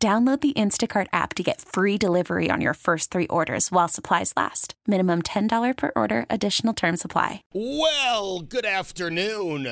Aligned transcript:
Download 0.00 0.40
the 0.40 0.52
Instacart 0.52 1.08
app 1.12 1.34
to 1.34 1.42
get 1.42 1.60
free 1.60 1.98
delivery 1.98 2.50
on 2.52 2.60
your 2.60 2.74
first 2.74 3.10
three 3.10 3.26
orders 3.26 3.72
while 3.72 3.88
supplies 3.88 4.32
last. 4.36 4.74
Minimum 4.86 5.22
$10 5.22 5.76
per 5.76 5.90
order, 5.96 6.24
additional 6.30 6.72
term 6.72 6.96
supply. 6.96 7.42
Well, 7.52 8.38
good 8.38 8.64
afternoon. 8.64 9.66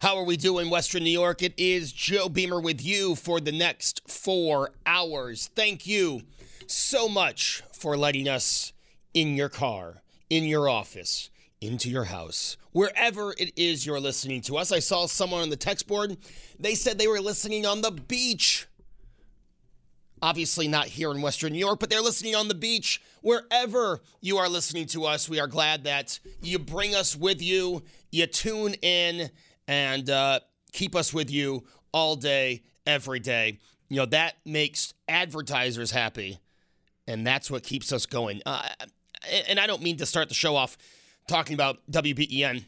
How 0.00 0.16
are 0.16 0.24
we 0.24 0.36
doing, 0.36 0.70
Western 0.70 1.02
New 1.02 1.10
York? 1.10 1.42
It 1.42 1.54
is 1.56 1.90
Joe 1.90 2.28
Beamer 2.28 2.60
with 2.60 2.84
you 2.84 3.16
for 3.16 3.40
the 3.40 3.50
next 3.50 4.08
four 4.08 4.70
hours. 4.86 5.50
Thank 5.56 5.88
you 5.88 6.22
so 6.68 7.08
much 7.08 7.64
for 7.72 7.96
letting 7.96 8.28
us 8.28 8.72
in 9.12 9.34
your 9.34 9.48
car, 9.48 10.02
in 10.30 10.44
your 10.44 10.68
office, 10.68 11.30
into 11.60 11.90
your 11.90 12.04
house, 12.04 12.56
wherever 12.70 13.34
it 13.38 13.50
is 13.56 13.84
you're 13.84 13.98
listening 13.98 14.40
to 14.42 14.56
us. 14.56 14.70
I 14.70 14.78
saw 14.78 15.06
someone 15.06 15.42
on 15.42 15.50
the 15.50 15.56
text 15.56 15.88
board, 15.88 16.16
they 16.60 16.76
said 16.76 16.96
they 16.96 17.08
were 17.08 17.20
listening 17.20 17.66
on 17.66 17.80
the 17.80 17.90
beach. 17.90 18.68
Obviously, 20.22 20.68
not 20.68 20.86
here 20.86 21.10
in 21.10 21.22
Western 21.22 21.52
New 21.52 21.58
York, 21.58 21.80
but 21.80 21.88
they're 21.88 22.02
listening 22.02 22.34
on 22.34 22.48
the 22.48 22.54
beach. 22.54 23.00
Wherever 23.22 24.00
you 24.20 24.36
are 24.36 24.48
listening 24.48 24.86
to 24.86 25.04
us, 25.04 25.28
we 25.28 25.40
are 25.40 25.46
glad 25.46 25.84
that 25.84 26.18
you 26.42 26.58
bring 26.58 26.94
us 26.94 27.16
with 27.16 27.40
you, 27.40 27.82
you 28.10 28.26
tune 28.26 28.74
in, 28.82 29.30
and 29.66 30.10
uh, 30.10 30.40
keep 30.72 30.94
us 30.94 31.14
with 31.14 31.30
you 31.30 31.64
all 31.92 32.16
day, 32.16 32.62
every 32.86 33.20
day. 33.20 33.58
You 33.88 33.96
know, 33.96 34.06
that 34.06 34.36
makes 34.44 34.94
advertisers 35.08 35.90
happy, 35.90 36.38
and 37.06 37.26
that's 37.26 37.50
what 37.50 37.62
keeps 37.62 37.92
us 37.92 38.06
going. 38.06 38.42
Uh, 38.44 38.68
and 39.48 39.58
I 39.58 39.66
don't 39.66 39.82
mean 39.82 39.96
to 39.98 40.06
start 40.06 40.28
the 40.28 40.34
show 40.34 40.54
off 40.54 40.76
talking 41.28 41.54
about 41.54 41.78
WBEN, 41.90 42.64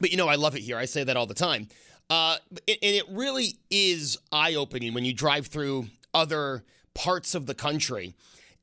but 0.00 0.10
you 0.10 0.16
know, 0.16 0.28
I 0.28 0.36
love 0.36 0.56
it 0.56 0.60
here. 0.60 0.78
I 0.78 0.86
say 0.86 1.04
that 1.04 1.16
all 1.16 1.26
the 1.26 1.34
time. 1.34 1.68
Uh, 2.08 2.36
and 2.50 2.78
it 2.80 3.04
really 3.08 3.56
is 3.70 4.18
eye 4.32 4.54
opening 4.54 4.94
when 4.94 5.04
you 5.04 5.12
drive 5.12 5.46
through 5.46 5.86
other 6.14 6.64
parts 6.94 7.34
of 7.34 7.46
the 7.46 7.54
country 7.54 8.14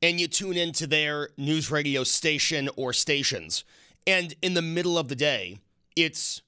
and 0.02 0.20
you 0.20 0.28
tune 0.28 0.56
into 0.56 0.86
their 0.86 1.30
news 1.36 1.70
radio 1.70 2.04
station 2.04 2.68
or 2.76 2.92
stations. 2.92 3.64
And 4.06 4.34
in 4.42 4.54
the 4.54 4.62
middle 4.62 4.98
of 4.98 5.08
the 5.08 5.16
day 5.16 5.58
it's 5.96 6.42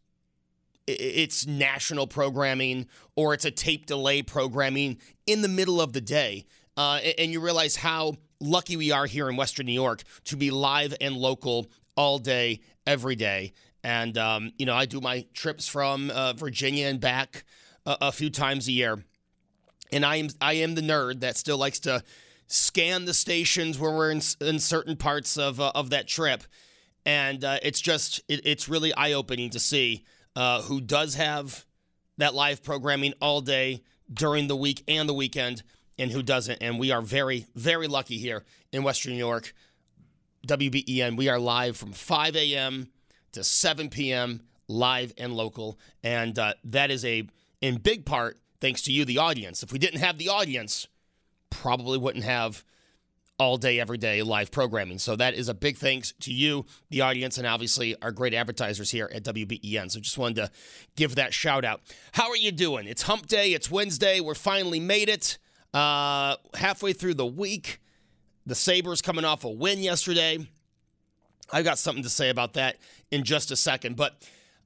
it's 0.87 1.47
national 1.47 2.07
programming 2.07 2.87
or 3.15 3.35
it's 3.35 3.45
a 3.45 3.51
tape 3.51 3.87
delay 3.87 4.23
programming 4.23 4.99
in 5.27 5.43
the 5.43 5.49
middle 5.49 5.81
of 5.81 5.93
the 5.93 6.01
day. 6.01 6.47
Uh, 6.77 7.01
and 7.19 7.31
you 7.31 7.41
realize 7.41 7.77
how 7.77 8.15
lucky 8.41 8.77
we 8.77 8.91
are 8.91 9.07
here 9.07 9.29
in 9.29 9.37
western 9.37 9.67
new 9.67 9.73
york 9.73 10.03
to 10.25 10.37
be 10.37 10.51
live 10.51 10.95
and 11.01 11.15
local 11.17 11.67
all 11.97 12.19
day 12.19 12.61
every 12.87 13.15
day. 13.15 13.53
And 13.85 14.17
um, 14.17 14.53
you 14.59 14.67
know 14.67 14.75
i 14.75 14.87
do 14.87 15.01
my 15.01 15.27
trips 15.35 15.69
from 15.69 16.11
uh, 16.11 16.33
virginia 16.33 16.87
and 16.87 17.01
back 17.01 17.45
a, 17.87 17.97
a 18.03 18.13
few 18.13 18.31
times 18.31 18.69
a 18.69 18.73
year 18.73 19.05
and 19.93 20.05
I 20.05 20.17
am 20.17 20.29
I 20.41 20.55
am 20.55 20.75
the 20.75 20.83
nerd 20.83 21.21
that 21.21 21.37
still 21.37 21.59
likes 21.59 21.81
to 21.81 22.03
scan 22.47 23.05
the 23.05 23.15
stations 23.15 23.79
where 23.79 23.93
we're 23.93 24.11
in, 24.11 24.21
in 24.41 24.59
certain 24.59 24.97
parts 24.97 25.37
of 25.37 25.61
uh, 25.61 25.73
of 25.75 25.91
that 25.91 26.07
trip, 26.07 26.43
and 27.05 27.45
uh, 27.45 27.59
it's 27.63 27.81
just 27.81 28.21
it, 28.29 28.41
it's 28.45 28.69
really 28.69 28.93
eye 28.95 29.13
opening 29.13 29.51
to 29.51 29.61
see 29.61 30.05
uh, 30.37 30.63
who 30.63 30.81
does 30.81 31.15
have 31.15 31.65
that 32.19 32.35
live 32.35 32.63
programming 32.63 33.15
all 33.21 33.41
day 33.41 33.83
during 34.13 34.49
the 34.49 34.57
week 34.57 34.83
and 34.89 35.09
the 35.09 35.15
weekend, 35.15 35.63
and 35.99 36.11
who 36.11 36.23
doesn't. 36.23 36.59
And 36.61 36.79
we 36.79 36.91
are 36.91 37.03
very 37.03 37.47
very 37.55 37.87
lucky 37.87 38.19
here 38.19 38.45
in 38.73 38.83
Western 38.83 39.13
New 39.13 39.19
York. 39.19 39.55
WBEN, 40.47 41.19
we 41.19 41.29
are 41.29 41.39
live 41.39 41.77
from 41.77 41.93
5 41.93 42.35
a.m. 42.35 42.89
to 43.33 43.45
7 43.45 43.91
p.m. 43.91 44.41
live 44.69 45.13
and 45.19 45.35
local, 45.35 45.79
and 46.03 46.39
uh, 46.39 46.55
that 46.65 46.91
is 46.91 47.05
a 47.05 47.27
in 47.61 47.77
big 47.77 48.07
part 48.07 48.39
thanks 48.61 48.83
to 48.83 48.93
you, 48.93 49.05
the 49.05 49.19
audience. 49.19 49.63
If 49.63 49.73
we 49.73 49.79
didn't 49.79 50.01
have 50.01 50.19
the 50.19 50.29
audience, 50.29 50.87
probably 51.51 51.99
wouldn't 51.99 52.25
have 52.25 52.65
all 53.41 53.57
day, 53.57 53.81
every 53.81 53.97
day 53.97 54.23
live 54.23 54.51
programming. 54.51 54.99
So 54.99 55.17
that 55.17 55.33
is 55.33 55.49
a 55.49 55.55
big 55.55 55.79
thanks 55.79 56.13
to 56.21 56.33
you, 56.33 56.67
the 56.91 57.01
audience, 57.01 57.39
and 57.39 57.47
obviously 57.47 57.97
our 58.03 58.13
great 58.13 58.35
advertisers 58.35 58.91
here 58.91 59.11
at 59.15 59.25
WBEN. 59.25 59.91
So 59.91 59.99
just 59.99 60.19
wanted 60.19 60.37
to 60.37 60.51
give 60.95 61.15
that 61.15 61.33
shout 61.33 61.65
out. 61.65 61.81
How 62.13 62.29
are 62.29 62.37
you 62.37 62.53
doing? 62.53 62.87
It's 62.87 63.03
hump 63.03 63.27
day, 63.27 63.55
it's 63.55 63.71
Wednesday. 63.71 64.21
We're 64.21 64.35
finally 64.35 64.79
made 64.79 65.09
it 65.09 65.39
uh, 65.73 66.37
halfway 66.55 66.93
through 66.93 67.15
the 67.15 67.27
week. 67.27 67.81
The 68.45 68.55
Sabres 68.55 69.01
coming 69.01 69.25
off 69.25 69.45
a 69.45 69.51
win 69.51 69.81
yesterday. 69.81 70.47
I've 71.51 71.65
got 71.65 71.79
something 71.79 72.03
to 72.03 72.11
say 72.11 72.29
about 72.29 72.55
that 72.55 72.77
in 73.11 73.25
just 73.25 73.51
a 73.51 73.57
second. 73.57 73.97
But 73.97 74.17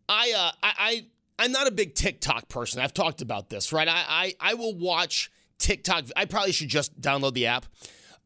I, 0.09 0.33
uh, 0.37 0.51
I, 0.63 0.73
I 0.79 1.07
I'm 1.39 1.53
not 1.53 1.67
a 1.67 1.71
big 1.71 1.95
TikTok 1.95 2.49
person. 2.49 2.81
I've 2.81 2.95
talked 2.95 3.23
about 3.23 3.49
this, 3.49 3.73
right? 3.73 3.89
I 3.89 4.05
I, 4.09 4.35
I 4.41 4.55
will 4.55 4.75
watch 4.77 5.31
TikTok. 5.59 6.05
I 6.17 6.25
probably 6.25 6.53
should 6.53 6.69
just 6.69 7.01
download 7.01 7.35
the 7.35 7.47
app. 7.47 7.67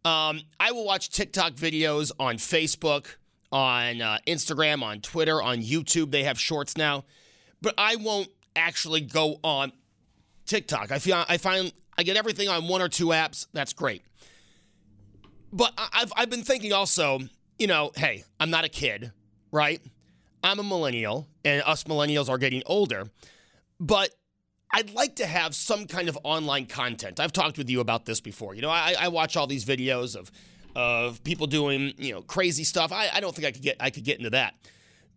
Um, 0.04 0.42
I 0.60 0.72
will 0.72 0.84
watch 0.84 1.10
TikTok 1.10 1.54
videos 1.54 2.12
on 2.20 2.36
Facebook, 2.36 3.06
on 3.50 4.00
uh, 4.00 4.18
Instagram, 4.26 4.82
on 4.82 5.00
Twitter, 5.00 5.42
on 5.42 5.58
YouTube. 5.58 6.10
They 6.10 6.24
have 6.24 6.38
shorts 6.38 6.76
now, 6.76 7.04
but 7.60 7.74
I 7.76 7.96
won't 7.96 8.28
actually 8.54 9.00
go 9.00 9.38
on 9.42 9.72
TikTok. 10.46 10.92
I 10.92 10.98
feel 10.98 11.24
I 11.28 11.36
find 11.38 11.72
I 11.96 12.02
get 12.02 12.16
everything 12.16 12.48
on 12.48 12.68
one 12.68 12.82
or 12.82 12.88
two 12.88 13.06
apps. 13.08 13.46
That's 13.52 13.72
great. 13.72 14.02
But 15.52 15.72
I've 15.76 16.12
I've 16.16 16.30
been 16.30 16.42
thinking 16.42 16.72
also, 16.72 17.20
you 17.58 17.66
know, 17.66 17.90
hey, 17.96 18.24
I'm 18.38 18.50
not 18.50 18.64
a 18.64 18.68
kid, 18.68 19.12
right? 19.50 19.80
I'm 20.42 20.58
a 20.58 20.62
millennial, 20.62 21.28
and 21.44 21.62
us 21.64 21.84
millennials 21.84 22.28
are 22.28 22.38
getting 22.38 22.62
older, 22.66 23.10
but 23.80 24.10
I'd 24.72 24.90
like 24.90 25.16
to 25.16 25.26
have 25.26 25.54
some 25.54 25.86
kind 25.86 26.08
of 26.08 26.18
online 26.24 26.66
content. 26.66 27.20
I've 27.20 27.32
talked 27.32 27.58
with 27.58 27.70
you 27.70 27.80
about 27.80 28.04
this 28.04 28.20
before. 28.20 28.54
You 28.54 28.62
know, 28.62 28.70
I, 28.70 28.94
I 28.98 29.08
watch 29.08 29.36
all 29.36 29.46
these 29.46 29.64
videos 29.64 30.16
of 30.16 30.30
of 30.76 31.24
people 31.24 31.46
doing 31.46 31.92
you 31.96 32.12
know 32.12 32.22
crazy 32.22 32.64
stuff. 32.64 32.92
I, 32.92 33.08
I 33.12 33.20
don't 33.20 33.34
think 33.34 33.46
I 33.46 33.50
could 33.50 33.62
get 33.62 33.76
I 33.80 33.90
could 33.90 34.04
get 34.04 34.18
into 34.18 34.30
that. 34.30 34.54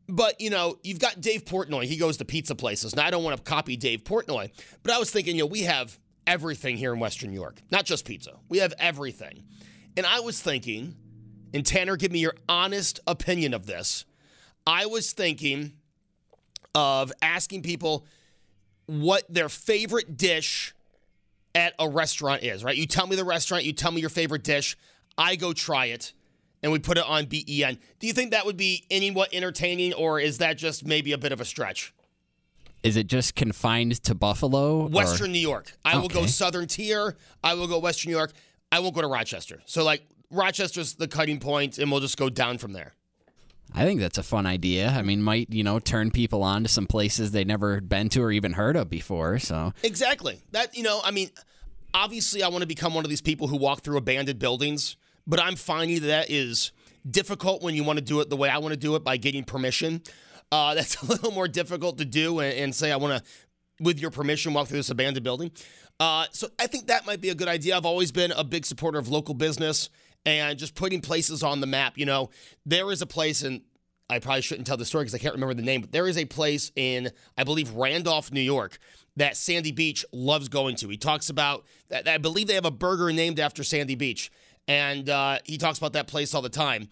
But 0.07 0.39
you 0.39 0.49
know, 0.49 0.77
you've 0.83 0.99
got 0.99 1.21
Dave 1.21 1.45
Portnoy. 1.45 1.83
He 1.83 1.97
goes 1.97 2.17
to 2.17 2.25
pizza 2.25 2.55
places. 2.55 2.95
Now 2.95 3.05
I 3.05 3.11
don't 3.11 3.23
want 3.23 3.37
to 3.37 3.43
copy 3.43 3.75
Dave 3.75 4.03
Portnoy, 4.03 4.51
but 4.83 4.93
I 4.93 4.97
was 4.97 5.11
thinking, 5.11 5.35
you 5.35 5.43
know, 5.43 5.47
we 5.47 5.61
have 5.61 5.97
everything 6.25 6.77
here 6.77 6.93
in 6.93 6.99
Western 6.99 7.31
New 7.31 7.39
York, 7.39 7.61
not 7.71 7.85
just 7.85 8.05
pizza. 8.05 8.37
We 8.49 8.59
have 8.59 8.73
everything, 8.79 9.43
and 9.97 10.05
I 10.05 10.21
was 10.21 10.41
thinking, 10.41 10.95
and 11.53 11.65
Tanner, 11.65 11.97
give 11.97 12.11
me 12.11 12.19
your 12.19 12.35
honest 12.47 13.01
opinion 13.05 13.53
of 13.53 13.65
this. 13.65 14.05
I 14.65 14.85
was 14.85 15.11
thinking 15.11 15.73
of 16.75 17.11
asking 17.21 17.63
people 17.63 18.05
what 18.85 19.23
their 19.29 19.49
favorite 19.49 20.17
dish 20.17 20.73
at 21.55 21.73
a 21.79 21.89
restaurant 21.89 22.43
is, 22.43 22.63
right? 22.63 22.75
You 22.75 22.85
tell 22.85 23.07
me 23.07 23.15
the 23.15 23.23
restaurant, 23.23 23.63
you 23.63 23.73
tell 23.73 23.91
me 23.91 24.01
your 24.01 24.09
favorite 24.09 24.43
dish, 24.43 24.77
I 25.17 25.35
go 25.35 25.53
try 25.53 25.87
it, 25.87 26.13
and 26.63 26.71
we 26.71 26.79
put 26.79 26.97
it 26.97 27.05
on 27.05 27.25
BEN. 27.25 27.77
Do 27.99 28.07
you 28.07 28.13
think 28.13 28.31
that 28.31 28.45
would 28.45 28.57
be 28.57 28.85
anywhat 28.89 29.27
entertaining, 29.33 29.93
or 29.93 30.19
is 30.19 30.37
that 30.37 30.57
just 30.57 30.85
maybe 30.85 31.11
a 31.11 31.17
bit 31.17 31.31
of 31.31 31.41
a 31.41 31.45
stretch? 31.45 31.93
Is 32.83 32.95
it 32.97 33.07
just 33.07 33.35
confined 33.35 34.01
to 34.03 34.15
Buffalo? 34.15 34.87
Western 34.87 35.27
or? 35.27 35.33
New 35.33 35.39
York. 35.39 35.71
I 35.85 35.91
okay. 35.91 35.99
will 36.01 36.09
go 36.09 36.25
Southern 36.25 36.67
Tier. 36.67 37.15
I 37.43 37.53
will 37.53 37.67
go 37.67 37.79
Western 37.79 38.11
New 38.11 38.17
York. 38.17 38.31
I 38.71 38.79
won't 38.79 38.95
go 38.95 39.01
to 39.01 39.07
Rochester. 39.07 39.61
So, 39.65 39.83
like, 39.83 40.01
Rochester's 40.31 40.93
the 40.95 41.07
cutting 41.07 41.39
point, 41.39 41.77
and 41.77 41.91
we'll 41.91 41.99
just 41.99 42.17
go 42.17 42.29
down 42.29 42.57
from 42.57 42.73
there. 42.73 42.93
I 43.73 43.85
think 43.85 43.99
that's 43.99 44.17
a 44.17 44.23
fun 44.23 44.45
idea. 44.45 44.89
I 44.89 45.01
mean, 45.01 45.21
might 45.21 45.49
you 45.49 45.63
know 45.63 45.79
turn 45.79 46.11
people 46.11 46.43
on 46.43 46.63
to 46.63 46.69
some 46.69 46.87
places 46.87 47.31
they've 47.31 47.47
never 47.47 47.81
been 47.81 48.09
to 48.09 48.21
or 48.21 48.31
even 48.31 48.53
heard 48.53 48.75
of 48.75 48.89
before. 48.89 49.39
So 49.39 49.73
exactly 49.83 50.41
that. 50.51 50.75
You 50.75 50.83
know, 50.83 51.01
I 51.03 51.11
mean, 51.11 51.29
obviously, 51.93 52.43
I 52.43 52.49
want 52.49 52.61
to 52.61 52.67
become 52.67 52.93
one 52.93 53.05
of 53.05 53.09
these 53.09 53.21
people 53.21 53.47
who 53.47 53.57
walk 53.57 53.81
through 53.81 53.97
abandoned 53.97 54.39
buildings, 54.39 54.97
but 55.25 55.39
I'm 55.41 55.55
finding 55.55 56.01
that, 56.01 56.07
that 56.07 56.29
is 56.29 56.71
difficult 57.09 57.63
when 57.63 57.75
you 57.75 57.83
want 57.83 57.97
to 57.97 58.05
do 58.05 58.19
it 58.19 58.29
the 58.29 58.37
way 58.37 58.49
I 58.49 58.57
want 58.57 58.73
to 58.73 58.79
do 58.79 58.95
it 58.95 59.03
by 59.03 59.17
getting 59.17 59.43
permission. 59.43 60.01
Uh, 60.51 60.75
that's 60.75 61.01
a 61.01 61.05
little 61.05 61.31
more 61.31 61.47
difficult 61.47 61.97
to 61.99 62.05
do 62.05 62.39
and, 62.39 62.53
and 62.53 62.75
say 62.75 62.91
I 62.91 62.97
want 62.97 63.23
to, 63.23 63.31
with 63.79 63.99
your 63.99 64.11
permission, 64.11 64.53
walk 64.53 64.67
through 64.67 64.79
this 64.79 64.89
abandoned 64.89 65.23
building. 65.23 65.51
Uh, 65.99 66.25
so 66.31 66.47
I 66.59 66.67
think 66.67 66.87
that 66.87 67.05
might 67.05 67.21
be 67.21 67.29
a 67.29 67.35
good 67.35 67.47
idea. 67.47 67.77
I've 67.77 67.85
always 67.85 68.11
been 68.11 68.31
a 68.31 68.43
big 68.43 68.65
supporter 68.65 68.97
of 68.97 69.07
local 69.07 69.33
business 69.35 69.89
and 70.25 70.57
just 70.57 70.75
putting 70.75 71.01
places 71.01 71.43
on 71.43 71.61
the 71.61 71.67
map. 71.67 71.97
You 71.97 72.05
know, 72.05 72.29
there 72.65 72.91
is 72.91 73.01
a 73.01 73.07
place, 73.07 73.43
in 73.43 73.61
I 74.09 74.19
probably 74.19 74.41
shouldn't 74.41 74.67
tell 74.67 74.77
the 74.77 74.85
story 74.85 75.03
because 75.03 75.15
I 75.15 75.19
can't 75.19 75.33
remember 75.33 75.53
the 75.53 75.61
name, 75.61 75.81
but 75.81 75.91
there 75.91 76.07
is 76.07 76.17
a 76.17 76.25
place 76.25 76.71
in, 76.75 77.11
I 77.37 77.43
believe, 77.43 77.71
Randolph, 77.71 78.31
New 78.31 78.41
York, 78.41 78.77
that 79.15 79.37
Sandy 79.37 79.71
Beach 79.71 80.05
loves 80.11 80.49
going 80.49 80.75
to. 80.77 80.89
He 80.89 80.97
talks 80.97 81.29
about, 81.29 81.65
I 82.05 82.17
believe 82.17 82.47
they 82.47 82.55
have 82.55 82.65
a 82.65 82.71
burger 82.71 83.11
named 83.11 83.39
after 83.39 83.63
Sandy 83.63 83.95
Beach. 83.95 84.31
And 84.67 85.09
uh, 85.09 85.39
he 85.45 85.57
talks 85.57 85.77
about 85.77 85.93
that 85.93 86.07
place 86.07 86.33
all 86.33 86.41
the 86.41 86.49
time. 86.49 86.89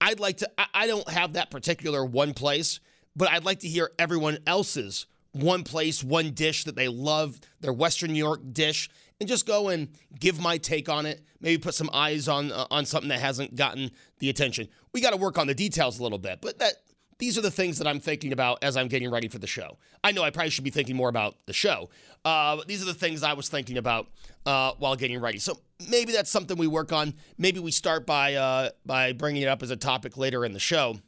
I'd 0.00 0.18
like 0.18 0.38
to, 0.38 0.50
I 0.74 0.86
don't 0.86 1.08
have 1.08 1.34
that 1.34 1.50
particular 1.50 2.04
one 2.04 2.34
place, 2.34 2.80
but 3.14 3.30
I'd 3.30 3.44
like 3.44 3.60
to 3.60 3.68
hear 3.68 3.92
everyone 3.98 4.38
else's 4.46 5.06
one 5.32 5.64
place, 5.64 6.04
one 6.04 6.32
dish 6.32 6.64
that 6.64 6.76
they 6.76 6.88
love, 6.88 7.40
their 7.60 7.72
Western 7.72 8.12
New 8.12 8.18
York 8.18 8.40
dish, 8.52 8.90
and 9.20 9.28
just 9.28 9.46
go 9.46 9.68
and 9.68 9.88
give 10.18 10.40
my 10.40 10.58
take 10.58 10.88
on 10.88 11.06
it. 11.06 11.22
Maybe 11.40 11.58
put 11.58 11.74
some 11.74 11.90
eyes 11.92 12.28
on 12.28 12.52
uh, 12.52 12.66
on 12.70 12.84
something 12.84 13.08
that 13.08 13.20
hasn't 13.20 13.54
gotten 13.56 13.90
the 14.18 14.28
attention. 14.28 14.68
We 14.92 15.00
got 15.00 15.10
to 15.10 15.16
work 15.16 15.38
on 15.38 15.46
the 15.46 15.54
details 15.54 15.98
a 15.98 16.02
little 16.02 16.18
bit, 16.18 16.40
but 16.40 16.58
that 16.58 16.74
these 17.18 17.38
are 17.38 17.40
the 17.40 17.50
things 17.50 17.78
that 17.78 17.86
I'm 17.86 18.00
thinking 18.00 18.32
about 18.32 18.58
as 18.62 18.76
I'm 18.76 18.88
getting 18.88 19.10
ready 19.10 19.28
for 19.28 19.38
the 19.38 19.46
show. 19.46 19.78
I 20.02 20.10
know 20.10 20.24
I 20.24 20.30
probably 20.30 20.50
should 20.50 20.64
be 20.64 20.70
thinking 20.70 20.96
more 20.96 21.08
about 21.08 21.36
the 21.46 21.52
show, 21.52 21.88
uh, 22.24 22.56
but 22.56 22.66
these 22.66 22.82
are 22.82 22.86
the 22.86 22.94
things 22.94 23.22
I 23.22 23.34
was 23.34 23.48
thinking 23.48 23.78
about 23.78 24.08
uh, 24.44 24.72
while 24.78 24.96
getting 24.96 25.20
ready. 25.20 25.38
So 25.38 25.60
maybe 25.88 26.12
that's 26.12 26.30
something 26.30 26.56
we 26.58 26.66
work 26.66 26.92
on. 26.92 27.14
Maybe 27.38 27.60
we 27.60 27.70
start 27.70 28.06
by 28.06 28.34
uh, 28.34 28.70
by 28.84 29.12
bringing 29.12 29.42
it 29.42 29.46
up 29.46 29.62
as 29.62 29.70
a 29.70 29.76
topic 29.76 30.16
later 30.16 30.44
in 30.44 30.52
the 30.52 30.58
show. 30.58 30.98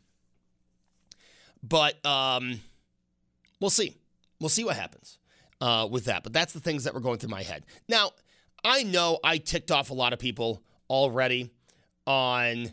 But 1.62 2.04
um, 2.06 2.60
we'll 3.58 3.70
see. 3.70 3.96
We'll 4.44 4.50
see 4.50 4.64
what 4.64 4.76
happens 4.76 5.18
uh, 5.62 5.88
with 5.90 6.04
that. 6.04 6.22
But 6.22 6.34
that's 6.34 6.52
the 6.52 6.60
things 6.60 6.84
that 6.84 6.92
were 6.92 7.00
going 7.00 7.16
through 7.16 7.30
my 7.30 7.42
head. 7.42 7.64
Now, 7.88 8.10
I 8.62 8.82
know 8.82 9.18
I 9.24 9.38
ticked 9.38 9.70
off 9.70 9.88
a 9.88 9.94
lot 9.94 10.12
of 10.12 10.18
people 10.18 10.62
already 10.90 11.50
on 12.06 12.70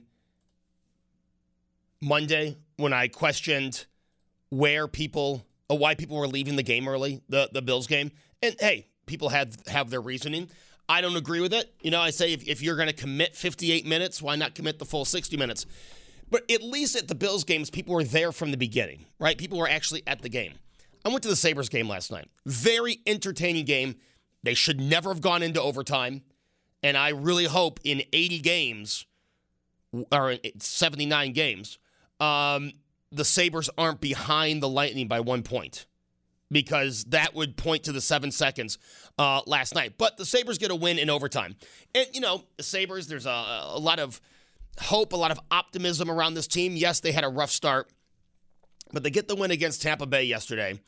Monday 2.02 2.58
when 2.76 2.92
I 2.92 3.08
questioned 3.08 3.86
where 4.50 4.90
people, 4.90 5.46
or 5.70 5.78
why 5.78 5.96
people 5.96 6.18
were 6.18 6.28
leaving 6.28 6.58
the 6.58 6.64
game 6.64 6.90
early, 6.90 7.22
the 7.30 7.50
the 7.54 7.62
Bills 7.62 7.88
game. 7.88 8.12
And 8.44 8.54
hey, 8.60 8.88
people 9.06 9.30
had 9.30 9.56
have 9.68 9.90
their 9.90 10.02
reasoning. 10.02 10.50
I 10.90 11.00
don't 11.00 11.16
agree 11.16 11.40
with 11.40 11.54
it. 11.54 11.74
You 11.82 11.92
know, 11.92 12.02
I 12.02 12.10
say 12.10 12.34
if, 12.34 12.46
if 12.50 12.62
you're 12.62 12.76
going 12.76 12.90
to 12.90 12.94
commit 12.94 13.34
58 13.34 13.86
minutes, 13.86 14.22
why 14.22 14.36
not 14.36 14.56
commit 14.56 14.78
the 14.78 14.84
full 14.84 15.06
60 15.06 15.38
minutes? 15.38 15.66
But 16.30 16.52
at 16.52 16.64
least 16.64 16.98
at 16.98 17.08
the 17.08 17.16
Bills 17.16 17.46
games, 17.46 17.70
people 17.70 17.94
were 17.94 18.04
there 18.04 18.34
from 18.34 18.52
the 18.52 18.58
beginning, 18.58 19.06
right? 19.20 19.38
People 19.38 19.58
were 19.58 19.70
actually 19.70 20.04
at 20.06 20.22
the 20.22 20.28
game. 20.28 20.56
I 21.04 21.10
went 21.10 21.24
to 21.24 21.30
the 21.30 21.36
Sabres 21.36 21.70
game 21.70 21.88
last 21.88 22.12
night. 22.12 22.28
Very 22.46 23.00
entertaining 23.06 23.66
game. 23.66 23.96
They 24.44 24.54
should 24.54 24.80
never 24.80 25.10
have 25.10 25.22
gone 25.22 25.44
into 25.44 25.62
overtime. 25.62 26.22
And 26.84 26.98
I 26.98 27.10
really 27.10 27.46
hope 27.46 27.80
in 27.84 28.04
80 28.12 28.40
games, 28.40 29.06
or 30.12 30.36
79 30.58 31.34
games, 31.34 31.80
um, 32.20 32.72
the 33.12 33.26
Sabres 33.26 33.70
aren't 33.78 34.02
behind 34.02 34.64
the 34.64 34.70
Lightning 34.70 35.08
by 35.08 35.20
one 35.20 35.44
point 35.44 35.86
because 36.52 37.06
that 37.06 37.34
would 37.34 37.56
point 37.56 37.84
to 37.84 37.92
the 37.92 38.02
seven 38.02 38.32
seconds 38.32 38.78
uh, 39.18 39.42
last 39.46 39.74
night. 39.74 39.94
But 39.98 40.18
the 40.18 40.26
Sabres 40.26 40.58
get 40.58 40.72
a 40.72 40.76
win 40.76 41.00
in 41.00 41.10
overtime. 41.10 41.56
And, 41.96 42.08
you 42.14 42.22
know, 42.22 42.44
the 42.58 42.64
Sabres, 42.64 43.08
there's 43.08 43.26
a, 43.26 43.30
a 43.70 43.80
lot 43.80 44.00
of 44.00 44.20
hope, 44.80 45.14
a 45.14 45.18
lot 45.18 45.32
of 45.32 45.40
optimism 45.50 46.10
around 46.10 46.34
this 46.34 46.48
team. 46.48 46.76
Yes, 46.76 47.00
they 47.00 47.12
had 47.12 47.24
a 47.24 47.30
rough 47.30 47.52
start 47.52 47.90
but 48.92 49.04
they 49.04 49.10
get 49.10 49.28
the 49.28 49.36
win 49.36 49.52
against 49.52 49.82
Tampa 49.82 50.06
Bay 50.06 50.24
yesterday. 50.24 50.80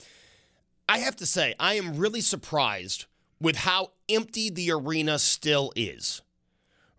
I 0.87 0.99
have 0.99 1.15
to 1.17 1.25
say, 1.25 1.55
I 1.59 1.75
am 1.75 1.97
really 1.97 2.21
surprised 2.21 3.05
with 3.39 3.55
how 3.55 3.91
empty 4.09 4.49
the 4.49 4.71
arena 4.71 5.19
still 5.19 5.71
is. 5.75 6.21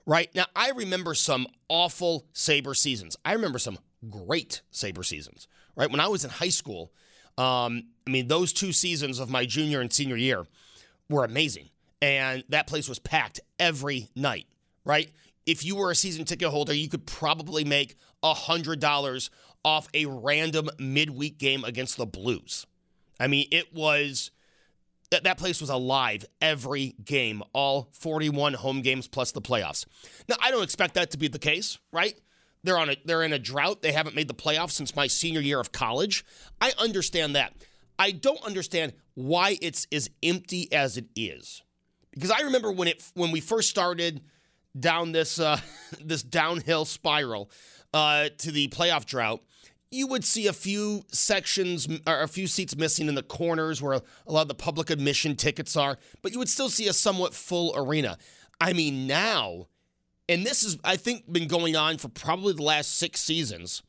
Right 0.06 0.34
now, 0.34 0.46
I 0.54 0.70
remember 0.70 1.14
some 1.14 1.46
awful 1.68 2.26
Sabre 2.32 2.74
seasons. 2.74 3.16
I 3.24 3.32
remember 3.32 3.58
some 3.58 3.78
great 4.10 4.62
Sabre 4.70 5.02
seasons. 5.02 5.48
Right 5.76 5.90
when 5.90 6.00
I 6.00 6.08
was 6.08 6.24
in 6.24 6.30
high 6.30 6.50
school, 6.50 6.92
um, 7.36 7.84
I 8.06 8.10
mean, 8.10 8.28
those 8.28 8.52
two 8.52 8.72
seasons 8.72 9.18
of 9.18 9.30
my 9.30 9.46
junior 9.46 9.80
and 9.80 9.92
senior 9.92 10.16
year 10.16 10.46
were 11.08 11.24
amazing, 11.24 11.70
and 12.00 12.44
that 12.50 12.66
place 12.66 12.88
was 12.88 12.98
packed 12.98 13.40
every 13.58 14.08
night. 14.14 14.46
Right, 14.84 15.10
if 15.46 15.64
you 15.64 15.76
were 15.76 15.90
a 15.90 15.94
season 15.94 16.26
ticket 16.26 16.48
holder, 16.48 16.74
you 16.74 16.88
could 16.88 17.06
probably 17.06 17.64
make 17.64 17.96
a 18.22 18.34
hundred 18.34 18.80
dollars 18.80 19.30
off 19.64 19.88
a 19.94 20.06
random 20.06 20.68
midweek 20.78 21.38
game 21.38 21.64
against 21.64 21.96
the 21.96 22.06
Blues. 22.06 22.66
I 23.18 23.26
mean, 23.26 23.46
it 23.50 23.72
was 23.72 24.30
that 25.10 25.24
that 25.24 25.38
place 25.38 25.60
was 25.60 25.70
alive 25.70 26.24
every 26.40 26.94
game, 27.04 27.42
all 27.52 27.88
41 27.92 28.54
home 28.54 28.80
games 28.82 29.06
plus 29.06 29.32
the 29.32 29.40
playoffs. 29.40 29.86
Now, 30.28 30.36
I 30.40 30.50
don't 30.50 30.64
expect 30.64 30.94
that 30.94 31.12
to 31.12 31.18
be 31.18 31.28
the 31.28 31.38
case, 31.38 31.78
right? 31.92 32.18
They're 32.64 32.78
on 32.78 32.90
a 32.90 32.96
they're 33.04 33.22
in 33.22 33.32
a 33.32 33.38
drought. 33.38 33.82
They 33.82 33.92
haven't 33.92 34.16
made 34.16 34.26
the 34.26 34.34
playoffs 34.34 34.72
since 34.72 34.96
my 34.96 35.06
senior 35.06 35.40
year 35.40 35.60
of 35.60 35.70
college. 35.70 36.24
I 36.60 36.72
understand 36.78 37.36
that. 37.36 37.52
I 37.98 38.10
don't 38.10 38.42
understand 38.42 38.94
why 39.14 39.58
it's 39.60 39.86
as 39.92 40.10
empty 40.22 40.72
as 40.72 40.96
it 40.96 41.06
is. 41.14 41.62
Because 42.12 42.30
I 42.30 42.40
remember 42.40 42.72
when 42.72 42.88
it 42.88 43.04
when 43.14 43.30
we 43.30 43.40
first 43.40 43.68
started 43.68 44.22
down 44.78 45.12
this 45.12 45.38
uh, 45.38 45.60
this 46.00 46.22
downhill 46.22 46.86
spiral 46.86 47.50
uh, 47.92 48.30
to 48.38 48.50
the 48.50 48.68
playoff 48.68 49.04
drought, 49.04 49.42
you 49.90 50.06
would 50.08 50.24
see 50.24 50.46
a 50.46 50.52
few 50.52 51.04
sections 51.12 51.88
or 52.06 52.20
a 52.22 52.28
few 52.28 52.46
seats 52.46 52.76
missing 52.76 53.08
in 53.08 53.14
the 53.14 53.22
corners 53.22 53.80
where 53.80 53.94
a 53.94 54.02
lot 54.32 54.42
of 54.42 54.48
the 54.48 54.54
public 54.54 54.90
admission 54.90 55.36
tickets 55.36 55.76
are, 55.76 55.98
but 56.22 56.32
you 56.32 56.38
would 56.38 56.48
still 56.48 56.68
see 56.68 56.88
a 56.88 56.92
somewhat 56.92 57.34
full 57.34 57.72
arena. 57.76 58.18
I 58.60 58.72
mean, 58.72 59.06
now, 59.06 59.68
and 60.28 60.44
this 60.44 60.62
has, 60.62 60.78
I 60.84 60.96
think, 60.96 61.30
been 61.32 61.48
going 61.48 61.76
on 61.76 61.98
for 61.98 62.08
probably 62.08 62.54
the 62.54 62.62
last 62.62 62.96
six 62.96 63.20
seasons, 63.20 63.82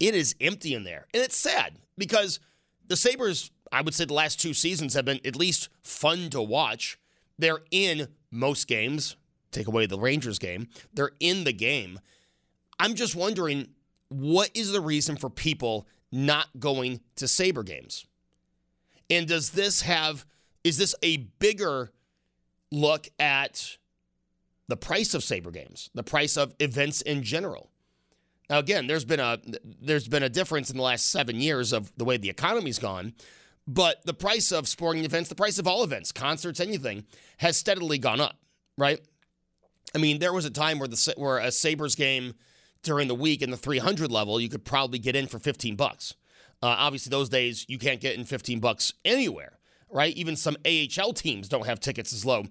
it 0.00 0.14
is 0.14 0.34
empty 0.40 0.74
in 0.74 0.84
there. 0.84 1.06
And 1.12 1.22
it's 1.22 1.36
sad 1.36 1.78
because 1.98 2.40
the 2.88 2.96
Sabres, 2.96 3.50
I 3.70 3.82
would 3.82 3.94
say 3.94 4.04
the 4.04 4.14
last 4.14 4.40
two 4.40 4.54
seasons 4.54 4.94
have 4.94 5.04
been 5.04 5.20
at 5.24 5.36
least 5.36 5.68
fun 5.82 6.30
to 6.30 6.42
watch. 6.42 6.98
They're 7.38 7.62
in 7.70 8.08
most 8.30 8.68
games, 8.68 9.16
take 9.50 9.66
away 9.66 9.86
the 9.86 9.98
Rangers 9.98 10.38
game, 10.38 10.68
they're 10.94 11.12
in 11.20 11.44
the 11.44 11.52
game. 11.52 12.00
I'm 12.78 12.94
just 12.94 13.14
wondering 13.14 13.68
what 14.12 14.50
is 14.54 14.72
the 14.72 14.80
reason 14.80 15.16
for 15.16 15.30
people 15.30 15.86
not 16.10 16.48
going 16.58 17.00
to 17.16 17.26
Sabre 17.26 17.62
games? 17.62 18.06
And 19.10 19.26
does 19.26 19.50
this 19.50 19.82
have, 19.82 20.26
is 20.64 20.78
this 20.78 20.94
a 21.02 21.28
bigger 21.38 21.92
look 22.70 23.08
at 23.18 23.76
the 24.68 24.76
price 24.76 25.14
of 25.14 25.24
Sabre 25.24 25.50
games, 25.50 25.90
the 25.94 26.02
price 26.02 26.36
of 26.36 26.54
events 26.60 27.02
in 27.02 27.22
general? 27.22 27.70
Now, 28.48 28.58
again, 28.58 28.86
there's 28.86 29.04
been 29.04 29.20
a 29.20 29.38
there's 29.80 30.08
been 30.08 30.22
a 30.22 30.28
difference 30.28 30.68
in 30.68 30.76
the 30.76 30.82
last 30.82 31.10
seven 31.10 31.40
years 31.40 31.72
of 31.72 31.90
the 31.96 32.04
way 32.04 32.18
the 32.18 32.28
economy's 32.28 32.78
gone, 32.78 33.14
but 33.66 34.04
the 34.04 34.12
price 34.12 34.52
of 34.52 34.68
sporting 34.68 35.04
events, 35.04 35.30
the 35.30 35.34
price 35.34 35.58
of 35.58 35.66
all 35.66 35.82
events, 35.82 36.12
concerts, 36.12 36.60
anything, 36.60 37.04
has 37.38 37.56
steadily 37.56 37.96
gone 37.98 38.20
up. 38.20 38.36
Right? 38.76 39.00
I 39.94 39.98
mean, 39.98 40.18
there 40.18 40.32
was 40.32 40.44
a 40.44 40.50
time 40.50 40.78
where 40.78 40.88
the 40.88 41.14
where 41.16 41.38
a 41.38 41.50
Sabres 41.50 41.94
game 41.94 42.34
during 42.82 43.08
the 43.08 43.14
week 43.14 43.42
in 43.42 43.50
the 43.50 43.56
300 43.56 44.10
level, 44.10 44.40
you 44.40 44.48
could 44.48 44.64
probably 44.64 44.98
get 44.98 45.16
in 45.16 45.26
for 45.26 45.38
15 45.38 45.76
bucks. 45.76 46.14
Uh, 46.62 46.76
obviously, 46.78 47.10
those 47.10 47.28
days 47.28 47.64
you 47.68 47.78
can't 47.78 48.00
get 48.00 48.16
in 48.16 48.24
15 48.24 48.60
bucks 48.60 48.92
anywhere, 49.04 49.58
right? 49.90 50.14
Even 50.16 50.36
some 50.36 50.56
AHL 50.66 51.12
teams 51.12 51.48
don't 51.48 51.66
have 51.66 51.80
tickets 51.80 52.12
as 52.12 52.24
low 52.24 52.44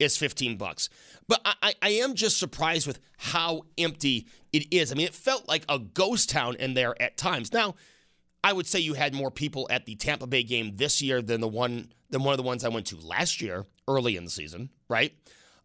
as 0.00 0.16
15 0.16 0.56
bucks. 0.56 0.88
But 1.26 1.40
I, 1.44 1.74
I 1.82 1.88
am 1.90 2.14
just 2.14 2.38
surprised 2.38 2.86
with 2.86 3.00
how 3.18 3.62
empty 3.76 4.26
it 4.52 4.72
is. 4.72 4.92
I 4.92 4.94
mean, 4.94 5.06
it 5.06 5.14
felt 5.14 5.48
like 5.48 5.64
a 5.68 5.78
ghost 5.78 6.30
town 6.30 6.56
in 6.56 6.74
there 6.74 7.00
at 7.02 7.16
times. 7.16 7.52
Now, 7.52 7.74
I 8.42 8.52
would 8.52 8.66
say 8.66 8.78
you 8.78 8.94
had 8.94 9.14
more 9.14 9.30
people 9.30 9.66
at 9.70 9.84
the 9.84 9.96
Tampa 9.96 10.26
Bay 10.26 10.42
game 10.42 10.76
this 10.76 11.02
year 11.02 11.20
than 11.20 11.40
the 11.40 11.48
one 11.48 11.92
than 12.10 12.22
one 12.22 12.32
of 12.32 12.38
the 12.38 12.44
ones 12.44 12.64
I 12.64 12.68
went 12.68 12.86
to 12.86 12.96
last 12.96 13.42
year, 13.42 13.66
early 13.86 14.16
in 14.16 14.24
the 14.24 14.30
season, 14.30 14.70
right? 14.88 15.12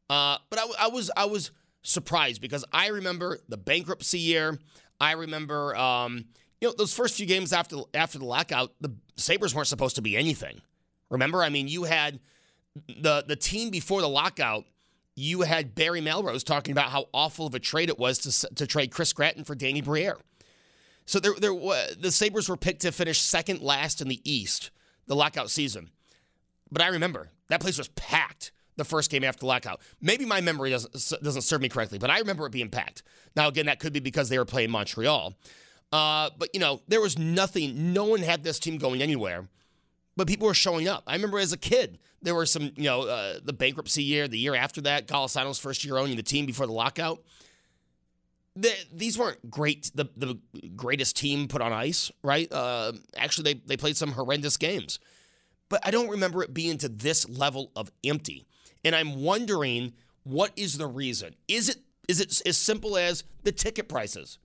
Uh, 0.09 0.37
but 0.49 0.59
I, 0.59 0.85
I 0.85 0.87
was 0.87 1.09
I 1.15 1.25
was 1.25 1.51
surprised 1.83 2.41
because 2.41 2.65
I 2.71 2.87
remember 2.87 3.39
the 3.47 3.57
bankruptcy 3.57 4.19
year. 4.19 4.57
I 4.99 5.11
remember, 5.11 5.75
um, 5.75 6.25
you 6.61 6.69
know, 6.69 6.73
those 6.77 6.93
first 6.93 7.15
few 7.15 7.25
games 7.25 7.53
after 7.53 7.77
after 7.93 8.17
the 8.17 8.25
lockout, 8.25 8.73
the 8.81 8.93
Sabres 9.15 9.53
weren't 9.53 9.67
supposed 9.67 9.95
to 9.97 10.01
be 10.01 10.17
anything. 10.17 10.61
Remember, 11.09 11.43
I 11.43 11.49
mean, 11.49 11.67
you 11.67 11.83
had 11.83 12.19
the 12.87 13.23
the 13.27 13.35
team 13.35 13.69
before 13.69 14.01
the 14.01 14.09
lockout. 14.09 14.65
You 15.15 15.41
had 15.41 15.75
Barry 15.75 16.01
Melrose 16.01 16.43
talking 16.43 16.71
about 16.71 16.89
how 16.89 17.05
awful 17.13 17.45
of 17.45 17.53
a 17.53 17.59
trade 17.59 17.89
it 17.89 17.99
was 17.99 18.17
to 18.19 18.55
to 18.55 18.65
trade 18.65 18.91
Chris 18.91 19.13
Gratton 19.13 19.43
for 19.43 19.55
Danny 19.55 19.81
Briere. 19.81 20.17
So 21.05 21.19
there, 21.19 21.33
there, 21.37 21.53
the 21.99 22.11
Sabres 22.11 22.47
were 22.47 22.55
picked 22.55 22.83
to 22.83 22.91
finish 22.93 23.19
second 23.19 23.61
last 23.61 24.01
in 24.01 24.07
the 24.07 24.21
East 24.23 24.71
the 25.05 25.15
lockout 25.15 25.49
season. 25.49 25.89
But 26.71 26.81
I 26.81 26.87
remember 26.87 27.29
that 27.49 27.59
place 27.59 27.77
was 27.77 27.89
packed 27.89 28.51
the 28.75 28.85
first 28.85 29.11
game 29.11 29.23
after 29.23 29.41
the 29.41 29.45
lockout. 29.45 29.81
Maybe 30.01 30.25
my 30.25 30.41
memory 30.41 30.69
doesn't 30.69 31.23
doesn't 31.23 31.43
serve 31.43 31.61
me 31.61 31.69
correctly, 31.69 31.99
but 31.99 32.09
I 32.09 32.19
remember 32.19 32.45
it 32.45 32.51
being 32.51 32.69
packed. 32.69 33.03
Now 33.35 33.47
again, 33.47 33.65
that 33.67 33.79
could 33.79 33.93
be 33.93 33.99
because 33.99 34.29
they 34.29 34.37
were 34.37 34.45
playing 34.45 34.71
Montreal. 34.71 35.35
Uh, 35.91 36.29
but 36.37 36.49
you 36.53 36.59
know, 36.59 36.81
there 36.87 37.01
was 37.01 37.17
nothing. 37.19 37.93
No 37.93 38.05
one 38.05 38.21
had 38.21 38.43
this 38.43 38.59
team 38.59 38.77
going 38.77 39.01
anywhere. 39.01 39.47
But 40.15 40.27
people 40.27 40.45
were 40.45 40.53
showing 40.53 40.87
up. 40.87 41.03
I 41.07 41.13
remember 41.13 41.39
as 41.39 41.53
a 41.53 41.57
kid, 41.57 41.97
there 42.21 42.35
were 42.35 42.45
some, 42.45 42.71
you 42.75 42.83
know, 42.83 43.01
uh, 43.01 43.39
the 43.43 43.51
bankruptcy 43.51 44.03
year, 44.03 44.27
the 44.27 44.37
year 44.37 44.53
after 44.53 44.79
that, 44.81 45.07
Golisano's 45.07 45.57
first 45.57 45.83
year 45.83 45.97
owning 45.97 46.17
the 46.17 46.21
team 46.21 46.45
before 46.45 46.67
the 46.67 46.71
lockout. 46.71 47.23
the, 48.55 48.71
these 48.93 49.17
weren't 49.17 49.49
great, 49.49 49.91
the, 49.95 50.05
the 50.15 50.39
greatest 50.75 51.17
team 51.17 51.47
put 51.47 51.61
on 51.61 51.73
ice, 51.73 52.11
right? 52.23 52.51
Uh, 52.51 52.93
actually, 53.17 53.53
they, 53.53 53.61
they 53.65 53.77
played 53.77 53.97
some 53.97 54.11
horrendous 54.11 54.57
games. 54.57 54.99
But 55.73 55.81
I 55.83 55.89
don't 55.89 56.09
remember 56.09 56.43
it 56.43 56.53
being 56.53 56.77
to 56.77 56.87
this 56.87 57.27
level 57.27 57.71
of 57.75 57.91
empty. 58.03 58.45
And 58.85 58.95
I'm 58.95 59.23
wondering 59.23 59.93
what 60.21 60.51
is 60.55 60.77
the 60.77 60.85
reason? 60.85 61.33
Is 61.47 61.67
it 61.67 61.77
is 62.07 62.21
it 62.21 62.43
as 62.45 62.59
simple 62.59 62.95
as 62.95 63.23
the 63.41 63.51
ticket 63.51 63.89
prices, 63.89 64.37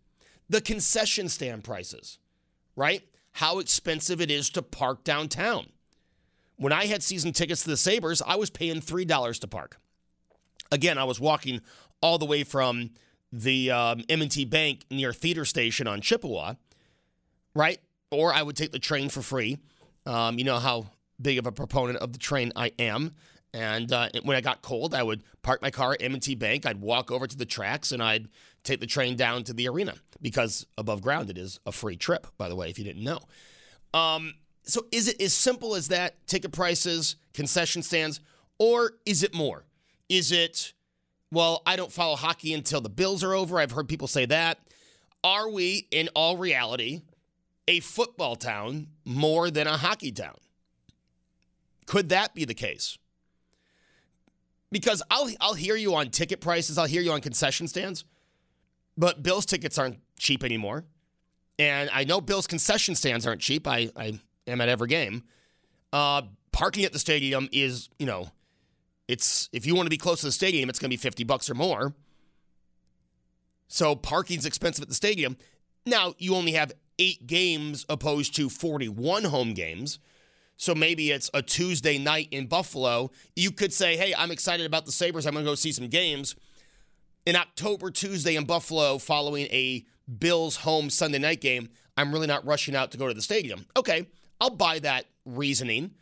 the 0.49 0.63
concession 0.63 1.29
stand 1.29 1.65
prices, 1.65 2.19
right? 2.77 3.03
How 3.33 3.59
expensive 3.59 4.23
it 4.23 4.31
is 4.31 4.49
to 4.49 4.63
park 4.63 5.05
downtown. 5.05 5.67
When 6.57 6.73
I 6.73 6.87
had 6.87 7.03
season 7.03 7.35
tickets 7.35 7.63
to 7.65 7.69
the 7.69 7.77
Sabres, 7.77 8.23
I 8.27 8.37
was 8.37 8.49
paying 8.49 8.81
$3 8.81 9.41
to 9.41 9.47
park. 9.47 9.79
Again, 10.73 10.97
I 10.97 11.05
was 11.05 11.21
walking 11.21 11.61
all 12.01 12.17
the 12.17 12.25
way 12.25 12.43
from 12.43 12.93
the 13.31 13.71
um, 13.71 14.03
M&T 14.09 14.47
Bank 14.47 14.87
near 14.91 15.13
Theater 15.13 15.45
Station 15.45 15.87
on 15.87 16.01
Chippewa, 16.01 16.55
right? 17.55 17.81
Or 18.11 18.33
I 18.33 18.41
would 18.41 18.57
take 18.57 18.73
the 18.73 18.79
train 18.79 19.11
for 19.11 19.21
free. 19.21 19.59
Um, 20.07 20.39
you 20.39 20.45
know 20.45 20.59
how 20.59 20.87
big 21.21 21.39
of 21.39 21.47
a 21.47 21.53
proponent 21.53 21.99
of 21.99 22.13
the 22.13 22.19
train 22.19 22.53
I 22.57 22.73
am. 22.79 23.15
And 23.55 23.91
uh, 23.93 24.09
when 24.25 24.37
I 24.37 24.41
got 24.41 24.63
cold, 24.63 24.95
I 24.95 25.03
would 25.03 25.23
park 25.43 25.63
my 25.63 25.71
car 25.71 25.93
at 25.95 26.03
M&T 26.03 26.35
Bank. 26.35 26.67
I'd 26.67 26.81
walk 26.81 27.11
over 27.11 27.27
to 27.27 27.37
the 27.37 27.47
tracks 27.47 27.93
and 27.93 28.03
I'd 28.03 28.29
take 28.63 28.81
the 28.81 28.87
train 28.87 29.17
down 29.17 29.45
to 29.45 29.53
the 29.53 29.69
arena 29.69 29.95
because 30.21 30.67
above 30.77 31.01
ground 31.01 31.31
it 31.31 31.39
is 31.39 31.59
a 31.65 31.73
free 31.73 31.97
trip, 31.97 32.27
by 32.37 32.49
the 32.49 32.57
way, 32.57 32.69
if 32.69 32.79
you 32.79 32.85
didn't 32.85 33.05
know. 33.05 33.21
Um, 33.95 34.35
so 34.65 34.87
is 34.93 35.09
it 35.09 35.21
as 35.21 35.33
simple 35.33 35.75
as 35.75 35.89
that? 35.89 36.27
Ticket 36.27 36.53
prices, 36.53 37.17
concession 37.33 37.83
stands, 37.83 38.21
or 38.59 38.93
is 39.07 39.23
it 39.23 39.35
more? 39.35 39.65
Is 40.11 40.31
it, 40.31 40.75
well, 41.33 41.63
I 41.65 41.77
don't 41.77 41.93
follow 41.93 42.17
hockey 42.17 42.53
until 42.53 42.83
the 42.83 42.91
Bills 42.91 43.25
are 43.25 43.35
over? 43.35 43.59
I've 43.59 43.71
heard 43.71 43.89
people 43.89 44.09
say 44.09 44.27
that. 44.27 44.59
Are 45.25 45.49
we, 45.49 45.89
in 45.91 46.09
all 46.15 46.37
reality, 46.37 47.03
a 47.67 47.81
football 47.81 48.37
town 48.37 48.89
more 49.05 49.51
than 49.51 49.67
a 49.67 49.77
hockey 49.77 50.13
town? 50.13 50.37
Could 51.89 52.11
that 52.11 52.35
be 52.35 52.45
the 52.45 52.55
case? 52.55 52.99
because 54.71 55.03
I'll 55.11 55.29
I'll 55.41 55.55
hear 55.55 55.77
you 55.77 55.95
on 55.95 56.11
ticket 56.11 56.41
prices, 56.41 56.79
I'll 56.79 56.87
hear 56.87 57.03
you 57.03 57.13
on 57.13 57.21
concession 57.21 57.69
stands, 57.69 58.05
but 58.97 59.23
Bills 59.23 59.47
tickets 59.47 59.79
aren't 59.79 59.99
cheap 60.19 60.45
anymore, 60.45 60.85
and 61.59 61.91
I 61.93 62.05
know 62.05 62.21
Bills 62.21 62.47
concession 62.47 62.95
stands 62.95 63.27
aren't 63.27 63.41
cheap. 63.41 63.67
I 63.67 63.91
I 63.97 64.21
am 64.47 64.61
at 64.61 64.69
every 64.69 64.89
game. 64.89 65.25
Uh, 65.93 66.23
parking 66.53 66.85
at 66.85 66.93
the 66.93 66.99
stadium 66.99 67.49
is 67.53 67.89
you 67.99 68.07
know, 68.07 68.31
it's 69.07 69.49
if 69.53 69.67
you 69.67 69.75
want 69.75 69.87
to 69.87 69.91
be 69.91 69.99
close 69.99 70.21
to 70.21 70.27
the 70.27 70.33
stadium, 70.33 70.69
it's 70.69 70.79
going 70.79 70.91
to 70.91 70.97
be 70.97 71.01
fifty 71.01 71.25
bucks 71.25 71.49
or 71.49 71.55
more. 71.55 71.95
So 73.69 73.95
parking's 73.95 74.47
expensive 74.47 74.83
at 74.83 74.89
the 74.89 74.95
stadium. 74.95 75.37
Now 75.85 76.15
you 76.19 76.35
only 76.35 76.53
have 76.53 76.73
eight 76.99 77.27
games 77.27 77.87
opposed 77.89 78.35
to 78.37 78.49
forty-one 78.49 79.25
home 79.25 79.55
games. 79.55 79.99
So 80.59 80.75
maybe 80.75 81.13
it's 81.13 81.31
a 81.33 81.41
Tuesday 81.41 81.99
night 81.99 82.29
in 82.33 82.47
Buffalo. 82.47 83.13
You 83.37 83.53
could 83.53 83.73
say, 83.73 83.97
hey, 83.97 84.13
I'm 84.19 84.33
excited 84.33 84.67
about 84.67 84.87
the 84.87 84.93
Sabres. 84.93 85.25
I'm 85.25 85.33
going 85.33 85.45
to 85.45 85.51
go 85.51 85.55
see 85.55 85.71
some 85.71 85.87
games. 85.87 86.35
In 87.25 87.37
October, 87.37 87.93
Tuesday 87.93 88.35
in 88.35 88.45
Buffalo, 88.45 88.99
following 88.99 89.47
a 89.47 89.87
Bills 90.19 90.57
home 90.57 90.91
Sunday 90.91 91.19
night 91.19 91.41
game, 91.41 91.69
I'm 91.97 92.13
really 92.13 92.27
not 92.27 92.45
rushing 92.45 92.75
out 92.75 92.91
to 92.91 92.99
go 92.99 93.07
to 93.07 93.15
the 93.15 93.23
stadium. 93.23 93.67
Okay, 93.77 94.09
I'll 94.41 94.51
buy 94.51 94.81
that 94.81 95.05
reasoning. 95.25 95.93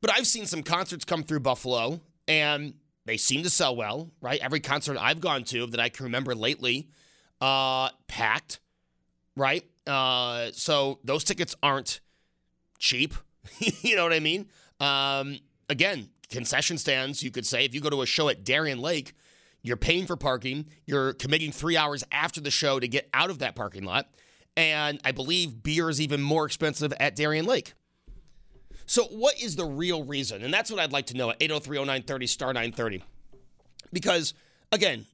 But 0.00 0.10
I've 0.16 0.26
seen 0.26 0.46
some 0.46 0.64
concerts 0.64 1.04
come 1.04 1.22
through 1.22 1.40
Buffalo, 1.40 2.00
and 2.26 2.74
they 3.04 3.18
seem 3.18 3.44
to 3.44 3.50
sell 3.50 3.76
well, 3.76 4.10
right? 4.20 4.40
Every 4.40 4.60
concert 4.60 4.96
I've 4.98 5.20
gone 5.20 5.44
to 5.44 5.66
that 5.66 5.78
I 5.78 5.90
can 5.90 6.04
remember 6.04 6.34
lately, 6.34 6.88
uh, 7.40 7.90
packed, 8.08 8.58
right? 9.36 9.64
Uh, 9.86 10.48
so 10.52 10.98
those 11.04 11.22
tickets 11.22 11.54
aren't 11.62 12.00
cheap. 12.78 13.14
you 13.58 13.96
know 13.96 14.04
what 14.04 14.12
I 14.12 14.20
mean? 14.20 14.48
Um, 14.80 15.38
again, 15.68 16.08
concession 16.28 16.78
stands, 16.78 17.22
you 17.22 17.30
could 17.30 17.46
say, 17.46 17.64
if 17.64 17.74
you 17.74 17.80
go 17.80 17.90
to 17.90 18.02
a 18.02 18.06
show 18.06 18.28
at 18.28 18.44
Darien 18.44 18.80
Lake, 18.80 19.14
you're 19.62 19.76
paying 19.76 20.06
for 20.06 20.16
parking, 20.16 20.66
you're 20.86 21.12
committing 21.14 21.52
three 21.52 21.76
hours 21.76 22.02
after 22.10 22.40
the 22.40 22.50
show 22.50 22.80
to 22.80 22.88
get 22.88 23.08
out 23.12 23.30
of 23.30 23.40
that 23.40 23.54
parking 23.54 23.84
lot. 23.84 24.08
And 24.56 25.00
I 25.04 25.12
believe 25.12 25.62
beer 25.62 25.90
is 25.90 26.00
even 26.00 26.22
more 26.22 26.46
expensive 26.46 26.92
at 26.98 27.14
Darien 27.14 27.46
Lake. 27.46 27.74
So, 28.86 29.04
what 29.04 29.40
is 29.40 29.54
the 29.54 29.64
real 29.64 30.02
reason? 30.02 30.42
And 30.42 30.52
that's 30.52 30.70
what 30.70 30.80
I'd 30.80 30.92
like 30.92 31.06
to 31.06 31.16
know 31.16 31.30
at 31.30 31.36
803 31.40 31.78
0930 31.78 32.26
star 32.26 32.48
930. 32.48 33.04
Because, 33.92 34.34
again, 34.72 35.06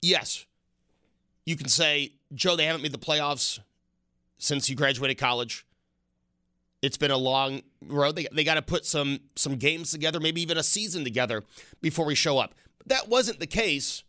yes, 0.00 0.46
you 1.44 1.56
can 1.56 1.68
say, 1.68 2.12
Joe, 2.34 2.54
they 2.54 2.66
haven't 2.66 2.82
made 2.82 2.92
the 2.92 2.98
playoffs 2.98 3.58
since 4.38 4.70
you 4.70 4.76
graduated 4.76 5.18
college. 5.18 5.66
It's 6.82 6.96
been 6.96 7.10
a 7.10 7.16
long 7.16 7.62
road. 7.86 8.16
They, 8.16 8.26
they 8.32 8.44
got 8.44 8.54
to 8.54 8.62
put 8.62 8.86
some 8.86 9.20
some 9.36 9.56
games 9.56 9.90
together, 9.90 10.18
maybe 10.20 10.40
even 10.40 10.56
a 10.56 10.62
season 10.62 11.04
together 11.04 11.44
before 11.82 12.06
we 12.06 12.14
show 12.14 12.38
up. 12.38 12.54
But 12.78 12.88
that 12.88 13.08
wasn't 13.08 13.38
the 13.38 13.46
case 13.46 14.02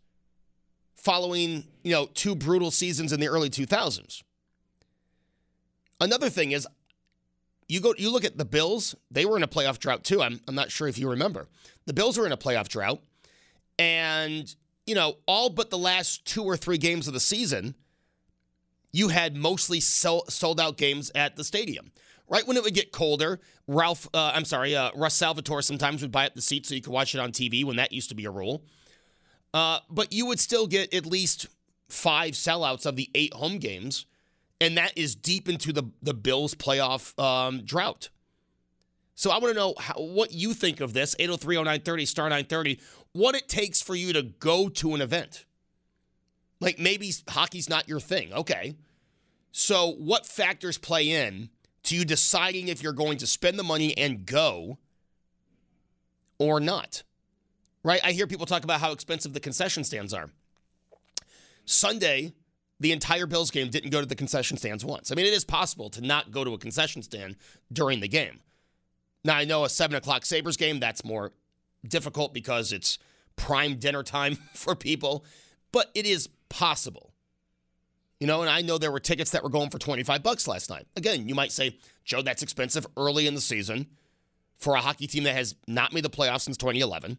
following, 0.95 1.65
you 1.83 1.91
know, 1.91 2.07
two 2.13 2.35
brutal 2.35 2.71
seasons 2.71 3.11
in 3.11 3.19
the 3.19 3.27
early 3.27 3.49
2000s. 3.49 4.23
Another 5.99 6.29
thing 6.29 6.51
is 6.51 6.65
you 7.67 7.81
go 7.81 7.93
you 7.97 8.11
look 8.11 8.23
at 8.23 8.37
the 8.37 8.45
Bills, 8.45 8.95
they 9.09 9.25
were 9.25 9.35
in 9.35 9.43
a 9.43 9.47
playoff 9.47 9.77
drought 9.77 10.03
too. 10.03 10.21
I'm 10.21 10.39
I'm 10.47 10.55
not 10.55 10.71
sure 10.71 10.87
if 10.87 10.97
you 10.97 11.09
remember. 11.09 11.47
The 11.87 11.93
Bills 11.93 12.17
were 12.17 12.25
in 12.25 12.31
a 12.31 12.37
playoff 12.37 12.69
drought 12.69 13.01
and 13.77 14.53
you 14.85 14.95
know, 14.95 15.17
all 15.25 15.49
but 15.49 15.69
the 15.69 15.77
last 15.77 16.25
two 16.25 16.43
or 16.43 16.57
three 16.57 16.77
games 16.77 17.07
of 17.07 17.13
the 17.13 17.19
season, 17.19 17.75
you 18.91 19.09
had 19.09 19.35
mostly 19.35 19.79
sold 19.79 20.59
out 20.59 20.77
games 20.77 21.11
at 21.15 21.35
the 21.35 21.43
stadium 21.43 21.91
right 22.31 22.47
when 22.47 22.57
it 22.57 22.63
would 22.63 22.73
get 22.73 22.91
colder, 22.91 23.39
Ralph, 23.67 24.07
uh, 24.13 24.31
I'm 24.33 24.45
sorry, 24.45 24.75
uh, 24.75 24.89
Russ 24.95 25.15
Salvatore 25.15 25.61
sometimes 25.61 26.01
would 26.01 26.11
buy 26.11 26.25
up 26.25 26.33
the 26.33 26.41
seat 26.41 26.65
so 26.65 26.73
you 26.73 26.81
could 26.81 26.93
watch 26.93 27.13
it 27.13 27.19
on 27.19 27.31
TV 27.31 27.63
when 27.63 27.75
that 27.75 27.91
used 27.91 28.09
to 28.09 28.15
be 28.15 28.25
a 28.25 28.31
rule. 28.31 28.63
Uh, 29.53 29.79
but 29.89 30.13
you 30.13 30.25
would 30.25 30.39
still 30.39 30.65
get 30.65 30.93
at 30.93 31.05
least 31.05 31.47
five 31.89 32.31
sellouts 32.31 32.85
of 32.85 32.95
the 32.95 33.09
eight 33.13 33.33
home 33.33 33.57
games, 33.57 34.05
and 34.61 34.77
that 34.77 34.97
is 34.97 35.13
deep 35.13 35.49
into 35.49 35.73
the 35.73 35.83
the 36.01 36.13
Bills' 36.13 36.55
playoff 36.55 37.19
um, 37.21 37.63
drought. 37.65 38.09
So 39.13 39.29
I 39.29 39.37
want 39.37 39.53
to 39.53 39.59
know 39.59 39.75
how, 39.77 39.95
what 39.95 40.31
you 40.31 40.53
think 40.53 40.79
of 40.79 40.93
this 40.93 41.15
8030930 41.15 42.07
star 42.07 42.25
930. 42.25 42.79
What 43.11 43.35
it 43.35 43.49
takes 43.49 43.81
for 43.81 43.93
you 43.93 44.13
to 44.13 44.23
go 44.23 44.69
to 44.69 44.95
an 44.95 45.01
event. 45.01 45.45
Like 46.61 46.79
maybe 46.79 47.11
hockey's 47.29 47.69
not 47.69 47.89
your 47.89 47.99
thing. 47.99 48.33
Okay. 48.33 48.77
So 49.51 49.91
what 49.91 50.25
factors 50.25 50.77
play 50.77 51.09
in 51.09 51.49
to 51.91 51.95
you 51.97 52.05
deciding 52.05 52.69
if 52.69 52.81
you're 52.81 52.93
going 52.93 53.17
to 53.17 53.27
spend 53.27 53.59
the 53.59 53.63
money 53.63 53.95
and 53.97 54.25
go 54.25 54.77
or 56.39 56.59
not. 56.59 57.03
Right? 57.83 58.01
I 58.03 58.13
hear 58.13 58.27
people 58.27 58.45
talk 58.45 58.63
about 58.63 58.79
how 58.79 58.91
expensive 58.91 59.33
the 59.33 59.39
concession 59.39 59.83
stands 59.83 60.13
are. 60.13 60.29
Sunday, 61.65 62.33
the 62.79 62.91
entire 62.91 63.25
Bills 63.25 63.51
game 63.51 63.69
didn't 63.69 63.91
go 63.91 63.99
to 63.99 64.07
the 64.07 64.15
concession 64.15 64.57
stands 64.57 64.85
once. 64.85 65.11
I 65.11 65.15
mean, 65.15 65.25
it 65.25 65.33
is 65.33 65.43
possible 65.43 65.89
to 65.91 66.01
not 66.01 66.31
go 66.31 66.43
to 66.43 66.53
a 66.53 66.57
concession 66.57 67.03
stand 67.03 67.35
during 67.71 67.99
the 67.99 68.07
game. 68.07 68.39
Now, 69.23 69.35
I 69.35 69.45
know 69.45 69.65
a 69.65 69.69
7 69.69 69.95
o'clock 69.95 70.25
Sabres 70.25 70.57
game, 70.57 70.79
that's 70.79 71.03
more 71.03 71.33
difficult 71.87 72.33
because 72.33 72.71
it's 72.71 72.99
prime 73.35 73.75
dinner 73.75 74.03
time 74.03 74.37
for 74.53 74.75
people, 74.75 75.25
but 75.71 75.91
it 75.93 76.05
is 76.05 76.29
possible. 76.49 77.10
You 78.21 78.27
know, 78.27 78.41
and 78.41 78.49
I 78.51 78.61
know 78.61 78.77
there 78.77 78.91
were 78.91 78.99
tickets 78.99 79.31
that 79.31 79.41
were 79.41 79.49
going 79.49 79.71
for 79.71 79.79
25 79.79 80.21
bucks 80.21 80.47
last 80.47 80.69
night. 80.69 80.85
Again, 80.95 81.27
you 81.27 81.33
might 81.33 81.51
say, 81.51 81.79
Joe, 82.05 82.21
that's 82.21 82.43
expensive 82.43 82.85
early 82.95 83.25
in 83.25 83.33
the 83.33 83.41
season 83.41 83.87
for 84.59 84.75
a 84.75 84.79
hockey 84.79 85.07
team 85.07 85.23
that 85.23 85.33
has 85.33 85.55
not 85.67 85.91
made 85.91 86.05
the 86.05 86.09
playoffs 86.09 86.41
since 86.41 86.55
2011. 86.55 87.17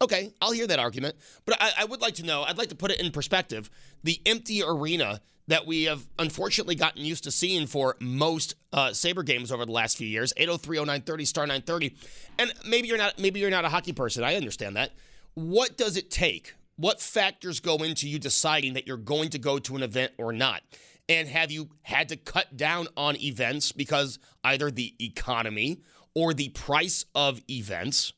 Okay, 0.00 0.32
I'll 0.40 0.52
hear 0.52 0.68
that 0.68 0.78
argument. 0.78 1.16
But 1.44 1.60
I, 1.60 1.72
I 1.80 1.84
would 1.86 2.00
like 2.00 2.14
to 2.14 2.24
know, 2.24 2.44
I'd 2.44 2.56
like 2.56 2.68
to 2.68 2.76
put 2.76 2.92
it 2.92 3.00
in 3.00 3.10
perspective 3.10 3.68
the 4.04 4.20
empty 4.26 4.62
arena 4.62 5.20
that 5.48 5.66
we 5.66 5.84
have 5.84 6.06
unfortunately 6.20 6.76
gotten 6.76 7.04
used 7.04 7.24
to 7.24 7.32
seeing 7.32 7.66
for 7.66 7.96
most 7.98 8.54
uh, 8.72 8.92
Sabre 8.92 9.24
games 9.24 9.50
over 9.50 9.66
the 9.66 9.72
last 9.72 9.96
few 9.96 10.06
years 10.06 10.32
803 10.36 10.78
0930 10.78 11.24
star 11.24 11.46
930 11.48 11.96
and 12.38 12.52
maybe 12.64 12.86
you're 12.86 12.96
not 12.96 13.18
maybe 13.18 13.40
you're 13.40 13.50
not 13.50 13.64
a 13.64 13.68
hockey 13.68 13.92
person 13.92 14.24
i 14.24 14.36
understand 14.36 14.76
that 14.76 14.92
what 15.34 15.76
does 15.76 15.98
it 15.98 16.10
take 16.10 16.54
what 16.76 17.00
factors 17.00 17.60
go 17.60 17.76
into 17.76 18.08
you 18.08 18.18
deciding 18.18 18.74
that 18.74 18.86
you're 18.86 18.96
going 18.96 19.30
to 19.30 19.38
go 19.38 19.58
to 19.58 19.76
an 19.76 19.82
event 19.82 20.12
or 20.18 20.32
not? 20.32 20.62
And 21.08 21.28
have 21.28 21.50
you 21.50 21.70
had 21.82 22.08
to 22.08 22.16
cut 22.16 22.56
down 22.56 22.88
on 22.96 23.16
events 23.16 23.72
because 23.72 24.18
either 24.42 24.70
the 24.70 24.94
economy 24.98 25.80
or 26.14 26.32
the 26.32 26.48
price 26.50 27.04
of 27.14 27.40
events? 27.48 28.12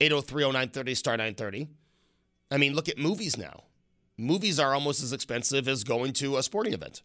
8030930 0.00 0.96
star 0.96 1.16
930. 1.16 1.68
I 2.50 2.58
mean, 2.58 2.74
look 2.74 2.88
at 2.88 2.98
movies 2.98 3.36
now. 3.38 3.64
Movies 4.16 4.60
are 4.60 4.74
almost 4.74 5.02
as 5.02 5.12
expensive 5.12 5.66
as 5.68 5.84
going 5.84 6.12
to 6.14 6.36
a 6.36 6.42
sporting 6.42 6.72
event. 6.72 7.02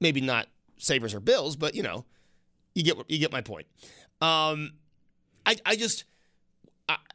Maybe 0.00 0.20
not 0.20 0.48
Sabres 0.76 1.14
or 1.14 1.20
Bills, 1.20 1.56
but 1.56 1.74
you 1.74 1.82
know, 1.82 2.04
you 2.74 2.82
get 2.82 2.96
you 3.08 3.18
get 3.18 3.32
my 3.32 3.40
point. 3.40 3.66
Um, 4.20 4.72
I 5.46 5.56
I 5.64 5.76
just 5.76 6.04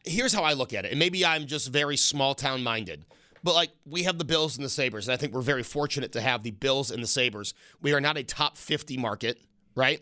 here's 0.06 0.34
how 0.34 0.44
I 0.44 0.53
look 0.53 0.74
at 0.74 0.86
it, 0.86 0.92
and 0.92 1.00
maybe 1.00 1.25
I'm 1.25 1.48
just 1.48 1.72
very 1.72 1.98
small 1.98 2.36
town 2.36 2.63
minded, 2.63 3.06
But 3.44 3.56
like 3.56 3.72
we 3.86 4.03
have 4.03 4.18
the 4.18 4.25
Bills 4.25 4.56
and 4.56 4.65
the 4.65 4.70
Sabres, 4.70 5.08
and 5.08 5.13
I 5.13 5.18
think 5.18 5.34
we're 5.34 5.42
very 5.42 5.63
fortunate 5.63 6.12
to 6.13 6.22
have 6.22 6.44
the 6.44 6.51
Bills 6.51 6.92
and 6.92 7.01
the 7.01 7.08
Sabres. 7.08 7.53
We 7.82 7.94
are 7.94 8.01
not 8.01 8.18
a 8.18 8.24
top 8.24 8.58
50 8.58 8.98
market, 8.98 9.39
right? 9.75 10.01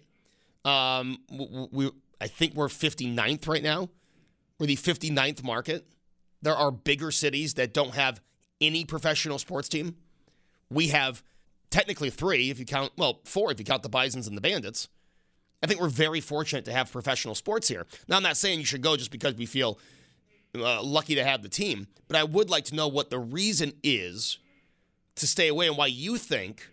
Um, 0.63 1.19
we, 1.31 1.67
we 1.71 1.91
I 2.19 2.27
think 2.27 2.53
we're 2.53 2.67
59th 2.67 3.47
right 3.47 3.63
now. 3.63 3.89
We're 4.59 4.67
the 4.67 4.75
59th 4.75 5.43
market. 5.43 5.87
There 6.43 6.55
are 6.55 6.71
bigger 6.71 7.09
cities 7.11 7.55
that 7.55 7.73
don't 7.73 7.95
have 7.95 8.21
any 8.59 8.85
professional 8.85 9.39
sports 9.39 9.67
team. 9.69 9.95
We 10.69 10.89
have 10.89 11.23
technically 11.71 12.11
three 12.11 12.51
if 12.51 12.59
you 12.59 12.65
count, 12.65 12.91
well, 12.97 13.21
four 13.25 13.51
if 13.51 13.59
you 13.59 13.65
count 13.65 13.81
the 13.81 13.89
Bisons 13.89 14.27
and 14.27 14.37
the 14.37 14.41
Bandits. 14.41 14.87
I 15.63 15.67
think 15.67 15.79
we're 15.79 15.89
very 15.89 16.21
fortunate 16.21 16.65
to 16.65 16.73
have 16.73 16.91
professional 16.91 17.35
sports 17.35 17.67
here. 17.67 17.85
Now, 18.07 18.17
I'm 18.17 18.23
not 18.23 18.37
saying 18.37 18.59
you 18.59 18.65
should 18.65 18.81
go 18.81 18.97
just 18.97 19.11
because 19.11 19.35
we 19.35 19.45
feel 19.45 19.77
uh, 20.55 20.81
lucky 20.81 21.15
to 21.15 21.23
have 21.23 21.43
the 21.43 21.49
team, 21.49 21.87
but 22.07 22.17
I 22.17 22.23
would 22.23 22.49
like 22.49 22.65
to 22.65 22.75
know 22.75 22.87
what 22.87 23.09
the 23.09 23.19
reason 23.19 23.73
is 23.83 24.39
to 25.15 25.27
stay 25.27 25.47
away 25.47 25.67
and 25.67 25.77
why 25.77 25.87
you 25.87 26.17
think 26.17 26.67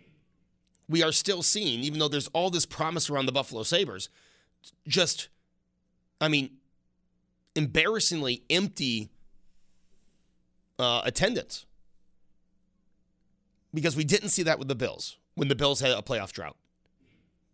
we 0.87 1.03
are 1.03 1.11
still 1.11 1.43
seeing, 1.43 1.81
even 1.81 1.99
though 1.99 2.07
there's 2.07 2.27
all 2.29 2.49
this 2.49 2.65
promise 2.65 3.09
around 3.09 3.27
the 3.27 3.31
Buffalo 3.31 3.61
Sabres, 3.63 4.09
just, 4.87 5.29
I 6.19 6.27
mean, 6.27 6.57
embarrassingly 7.55 8.43
empty 8.49 9.09
uh, 10.79 11.01
attendance. 11.05 11.65
Because 13.71 13.95
we 13.95 14.03
didn't 14.03 14.29
see 14.29 14.41
that 14.43 14.57
with 14.57 14.67
the 14.67 14.75
Bills 14.75 15.17
when 15.35 15.47
the 15.47 15.55
Bills 15.55 15.79
had 15.79 15.91
a 15.91 16.01
playoff 16.01 16.31
drought. 16.31 16.57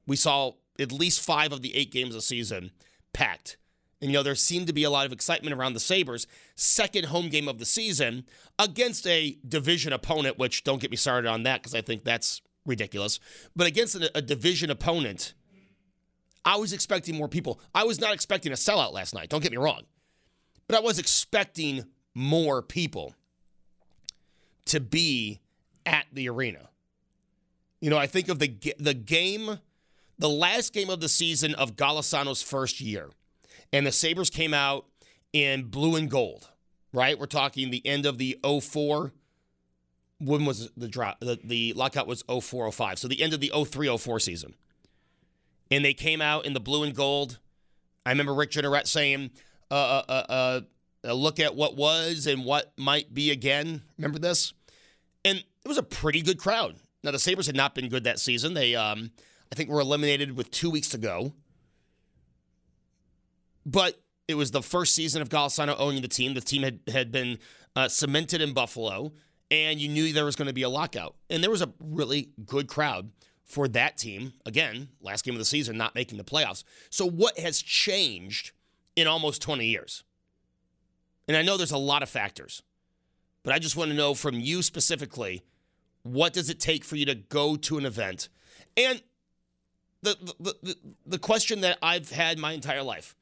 We 0.08 0.15
saw 0.15 0.54
at 0.79 0.91
least 0.91 1.22
five 1.22 1.51
of 1.51 1.62
the 1.62 1.75
eight 1.75 1.91
games 1.91 2.10
of 2.10 2.15
the 2.15 2.22
season 2.22 2.72
packed. 3.13 3.58
And, 4.01 4.12
you 4.12 4.17
know, 4.17 4.24
there 4.24 4.36
seemed 4.36 4.67
to 4.67 4.74
be 4.74 4.84
a 4.84 4.89
lot 4.89 5.05
of 5.05 5.13
excitement 5.13 5.55
around 5.55 5.74
the 5.74 5.79
Sabres' 5.79 6.27
second 6.55 7.05
home 7.05 7.29
game 7.29 7.48
of 7.48 7.60
the 7.60 7.65
season 7.65 8.25
against 8.60 9.08
a 9.08 9.38
division 9.48 9.94
opponent, 9.94 10.38
which 10.38 10.63
don't 10.63 10.82
get 10.82 10.91
me 10.91 10.98
started 10.98 11.27
on 11.27 11.44
that 11.44 11.62
because 11.62 11.74
I 11.74 11.82
think 11.82 12.03
that's 12.03 12.41
ridiculous. 12.65 13.20
But 13.55 13.67
against 13.67 13.96
a, 13.96 14.12
a 14.15 14.22
division 14.22 14.70
opponent, 14.70 15.34
I 16.44 16.58
was 16.58 16.74
expecting 16.74 17.15
more 17.15 17.27
people. 17.27 17.60
I 17.74 17.86
was 17.86 18.00
not 18.00 18.13
expecting 18.13 18.51
a 18.51 18.55
sellout 18.55 18.94
last 18.94 19.15
night, 19.15 19.29
don't 19.29 19.41
get 19.41 19.51
me 19.51 19.58
wrong. 19.58 19.84
But 20.67 20.77
I 20.77 20.82
was 20.82 21.00
expecting 21.00 21.86
more 22.13 22.62
people 22.62 23.15
to 24.65 24.79
be 24.79 25.41
at 25.86 26.05
the 26.12 26.29
arena. 26.29 26.70
You 27.82 27.89
know, 27.89 27.98
I 27.98 28.08
think 28.08 28.29
of 28.29 28.39
the 28.39 28.55
the 28.79 28.94
game, 28.94 29.60
the 30.17 30.29
last 30.29 30.74
game 30.74 30.89
of 30.89 31.00
the 31.00 31.10
season 31.10 31.55
of 31.55 31.75
Golisano's 31.75 32.41
first 32.41 32.81
year, 32.81 33.10
and 33.74 33.86
the 33.86 33.91
Sabres 33.91 34.29
came 34.29 34.53
out 34.53 34.86
in 35.34 35.63
blue 35.63 35.95
and 35.95 36.10
gold. 36.10 36.50
Right, 36.93 37.19
we're 37.19 37.25
talking 37.25 37.72
the 37.72 37.86
end 37.86 38.05
of 38.05 38.17
the 38.17 38.39
04. 38.43 39.12
When 40.22 40.45
was 40.45 40.72
the 40.77 40.88
drop? 40.88 41.19
The, 41.19 41.38
the 41.43 41.74
lockout 41.74 42.07
was 42.07 42.24
0405. 42.29 43.00
So 43.00 43.10
the 43.10 43.22
end 43.22 43.34
of 43.34 43.41
the 43.41 43.51
0304 43.53 44.22
season. 44.22 44.53
And 45.69 45.84
they 45.84 45.93
came 45.93 46.22
out 46.22 46.45
in 46.45 46.53
the 46.53 46.62
blue 46.62 46.84
and 46.84 46.95
gold. 46.95 47.39
I 48.05 48.12
remember 48.12 48.34
Rick 48.34 48.51
Jeanneret 48.51 48.88
saying, 48.88 49.31
uh, 49.69 49.74
uh, 50.07 50.25
uh, 50.29 50.62
uh, 51.05 51.13
look 51.13 51.41
at 51.41 51.53
what 51.53 51.75
was 51.75 52.27
and 52.27 52.45
what 52.45 52.72
might 52.77 53.13
be 53.13 53.31
again. 53.31 53.81
Remember 53.98 54.19
this? 54.19 54.53
And 55.25 55.39
it 55.39 55.67
was 55.67 55.77
a 55.77 55.84
pretty 55.84 56.22
good 56.22 56.38
crowd. 56.38 56.77
Now 57.03 57.12
the 57.12 57.19
Sabres 57.19 57.48
had 57.48 57.57
not 57.57 57.75
been 57.75 57.89
good 57.89 58.05
that 58.05 58.19
season. 58.19 58.53
They, 58.53 58.75
um, 58.75 59.12
I 59.56 59.58
think, 59.58 59.70
were 59.70 59.80
eliminated 59.80 60.36
with 60.36 60.52
two 60.52 60.70
weeks 60.70 60.90
to 60.90 60.98
go. 60.98 61.32
But 63.66 63.98
it 64.28 64.36
was 64.36 64.52
the 64.52 64.62
first 64.62 64.94
season 64.94 65.22
of 65.22 65.30
Golisano 65.30 65.76
owning 65.80 66.02
the 66.02 66.10
team. 66.10 66.34
The 66.34 66.42
team 66.42 66.62
had 66.64 66.82
had 66.90 67.10
been 67.10 67.40
uh, 67.74 67.88
cemented 67.88 68.42
in 68.42 68.52
Buffalo, 68.52 69.14
and 69.50 69.80
you 69.80 69.88
knew 69.88 70.12
there 70.12 70.26
was 70.26 70.36
going 70.36 70.50
to 70.50 70.54
be 70.54 70.64
a 70.64 70.70
lockout. 70.70 71.16
And 71.30 71.42
there 71.42 71.50
was 71.50 71.62
a 71.62 71.72
really 71.80 72.32
good 72.46 72.68
crowd 72.68 73.12
for 73.46 73.70
that 73.70 73.98
team. 73.98 74.34
Again, 74.46 74.90
last 75.00 75.24
game 75.24 75.36
of 75.36 75.40
the 75.40 75.46
season, 75.46 75.78
not 75.78 75.96
making 75.96 76.18
the 76.18 76.26
playoffs. 76.26 76.66
So 76.90 77.10
what 77.10 77.40
has 77.40 77.62
changed 77.62 78.52
in 78.98 79.08
almost 79.08 79.42
20 79.42 79.66
years? 79.66 80.04
And 81.30 81.38
I 81.38 81.44
know 81.44 81.56
there's 81.56 81.72
a 81.72 81.78
lot 81.78 82.04
of 82.04 82.10
factors, 82.10 82.62
but 83.42 83.54
I 83.54 83.60
just 83.60 83.78
want 83.78 83.90
to 83.90 83.96
know 83.96 84.16
from 84.16 84.38
you 84.38 84.62
specifically 84.62 85.44
what 86.04 86.34
does 86.34 86.50
it 86.50 86.60
take 86.60 86.84
for 86.84 86.98
you 86.98 87.06
to 87.06 87.15
go 87.15 87.56
to 87.56 87.78
an 87.78 87.86
event? 87.86 88.28
And 88.76 89.02
the, 90.06 90.56
the, 90.62 90.76
the, 91.06 91.20
question 91.20 91.62
that 91.62 91.78
I've 91.82 92.10
had 92.10 92.38
my 92.38 92.54
entire 92.54 92.84
life 92.84 93.15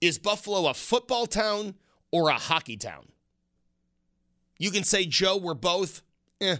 is 0.00 0.18
Buffalo 0.18 0.68
a 0.68 0.74
football 0.74 1.26
town 1.26 1.74
or 2.10 2.30
a 2.30 2.34
hockey 2.34 2.76
town? 2.76 3.06
You 4.58 4.70
can 4.70 4.84
say, 4.84 5.04
Joe, 5.04 5.36
we're 5.36 5.54
both. 5.54 6.02
Eh. 6.40 6.56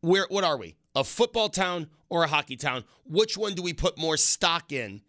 Where, 0.00 0.26
what 0.28 0.44
are 0.44 0.56
we? 0.56 0.76
A 0.94 1.04
football 1.04 1.48
town 1.48 1.88
or 2.08 2.24
a 2.24 2.26
hockey 2.26 2.56
town? 2.56 2.84
Which 3.04 3.36
one 3.36 3.54
do 3.54 3.62
we 3.62 3.72
put 3.72 3.98
more 3.98 4.16
stock 4.16 4.72
in 4.72 5.02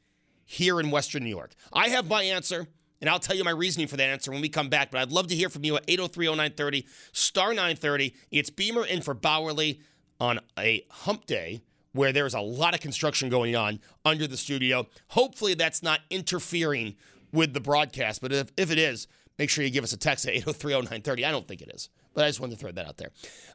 here 0.45 0.79
in 0.79 0.91
Western 0.91 1.23
New 1.23 1.29
York? 1.29 1.51
I 1.71 1.89
have 1.89 2.07
my 2.07 2.23
answer. 2.23 2.67
And 3.01 3.09
I'll 3.09 3.19
tell 3.19 3.35
you 3.35 3.43
my 3.43 3.51
reasoning 3.51 3.89
for 3.89 3.97
that 3.97 4.07
answer 4.07 4.31
when 4.31 4.39
we 4.39 4.47
come 4.47 4.69
back. 4.69 4.89
But 4.89 5.01
I'd 5.01 5.11
love 5.11 5.27
to 5.27 5.35
hear 5.35 5.49
from 5.49 5.65
you 5.65 5.75
at 5.75 5.83
803 5.89 6.27
0930, 6.27 6.87
star 7.11 7.49
930. 7.49 8.15
It's 8.31 8.49
Beamer 8.49 8.85
in 8.85 9.01
for 9.01 9.13
Bauerle 9.13 9.81
on 10.21 10.39
a 10.57 10.85
hump 10.89 11.25
day 11.25 11.63
where 11.93 12.11
there's 12.11 12.33
a 12.33 12.41
lot 12.41 12.73
of 12.73 12.81
construction 12.81 13.29
going 13.29 13.55
on 13.55 13.79
under 14.03 14.27
the 14.27 14.37
studio. 14.37 14.87
Hopefully, 15.09 15.53
that's 15.53 15.81
not 15.81 16.01
interfering 16.09 16.95
with 17.31 17.53
the 17.53 17.59
broadcast. 17.59 18.21
But 18.21 18.33
if, 18.33 18.51
if 18.57 18.71
it 18.71 18.77
is, 18.77 19.07
make 19.39 19.49
sure 19.49 19.63
you 19.63 19.69
give 19.71 19.83
us 19.83 19.93
a 19.93 19.97
text 19.97 20.25
at 20.25 20.33
803 20.33 20.73
0930. 20.73 21.25
I 21.25 21.31
don't 21.31 21.47
think 21.47 21.61
it 21.61 21.71
is, 21.73 21.89
but 22.13 22.25
I 22.25 22.27
just 22.27 22.39
wanted 22.39 22.55
to 22.55 22.59
throw 22.59 22.71
that 22.71 22.87
out 22.87 22.97
there. 22.97 23.11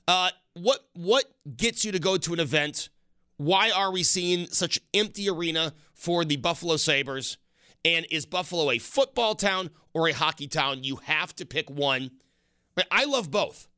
Uh, 0.06 0.30
what, 0.54 0.80
what 0.94 1.24
gets 1.56 1.84
you 1.84 1.92
to 1.92 1.98
go 1.98 2.16
to 2.16 2.32
an 2.32 2.40
event? 2.40 2.88
Why 3.36 3.70
are 3.70 3.92
we 3.92 4.02
seeing 4.02 4.46
such 4.46 4.80
empty 4.94 5.28
arena 5.28 5.74
for 5.94 6.24
the 6.24 6.36
Buffalo 6.36 6.76
Sabres? 6.76 7.38
And 7.84 8.06
is 8.10 8.26
Buffalo 8.26 8.70
a 8.72 8.78
football 8.78 9.36
town 9.36 9.70
or 9.94 10.08
a 10.08 10.12
hockey 10.12 10.48
town? 10.48 10.82
You 10.82 10.96
have 10.96 11.34
to 11.36 11.46
pick 11.46 11.70
one. 11.70 12.10
I 12.90 13.04
love 13.04 13.30
both. 13.30 13.68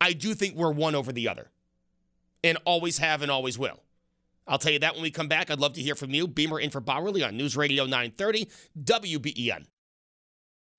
I 0.00 0.12
do 0.12 0.34
think 0.34 0.56
we're 0.56 0.72
one 0.72 0.94
over 0.94 1.12
the 1.12 1.28
other 1.28 1.51
and 2.44 2.58
always 2.64 2.98
have 2.98 3.22
and 3.22 3.30
always 3.30 3.58
will. 3.58 3.82
I'll 4.46 4.58
tell 4.58 4.72
you 4.72 4.80
that 4.80 4.94
when 4.94 5.02
we 5.02 5.10
come 5.10 5.28
back. 5.28 5.50
I'd 5.50 5.60
love 5.60 5.74
to 5.74 5.82
hear 5.82 5.94
from 5.94 6.10
you. 6.10 6.26
Beamer 6.26 6.58
in 6.58 6.70
for 6.70 6.80
Bauerle 6.80 7.26
on 7.26 7.36
News 7.36 7.56
Radio 7.56 7.84
930 7.84 8.48
WBEN. 8.82 9.66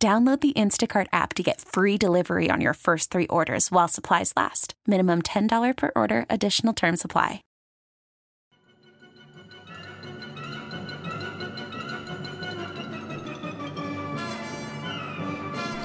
Download 0.00 0.40
the 0.40 0.52
Instacart 0.52 1.08
app 1.12 1.34
to 1.34 1.42
get 1.42 1.60
free 1.60 1.98
delivery 1.98 2.48
on 2.52 2.60
your 2.60 2.74
first 2.74 3.10
three 3.10 3.26
orders 3.26 3.72
while 3.72 3.88
supplies 3.88 4.32
last. 4.36 4.74
Minimum 4.86 5.22
$10 5.22 5.76
per 5.76 5.90
order, 5.96 6.24
additional 6.30 6.72
term 6.72 6.96
supply. 6.96 7.42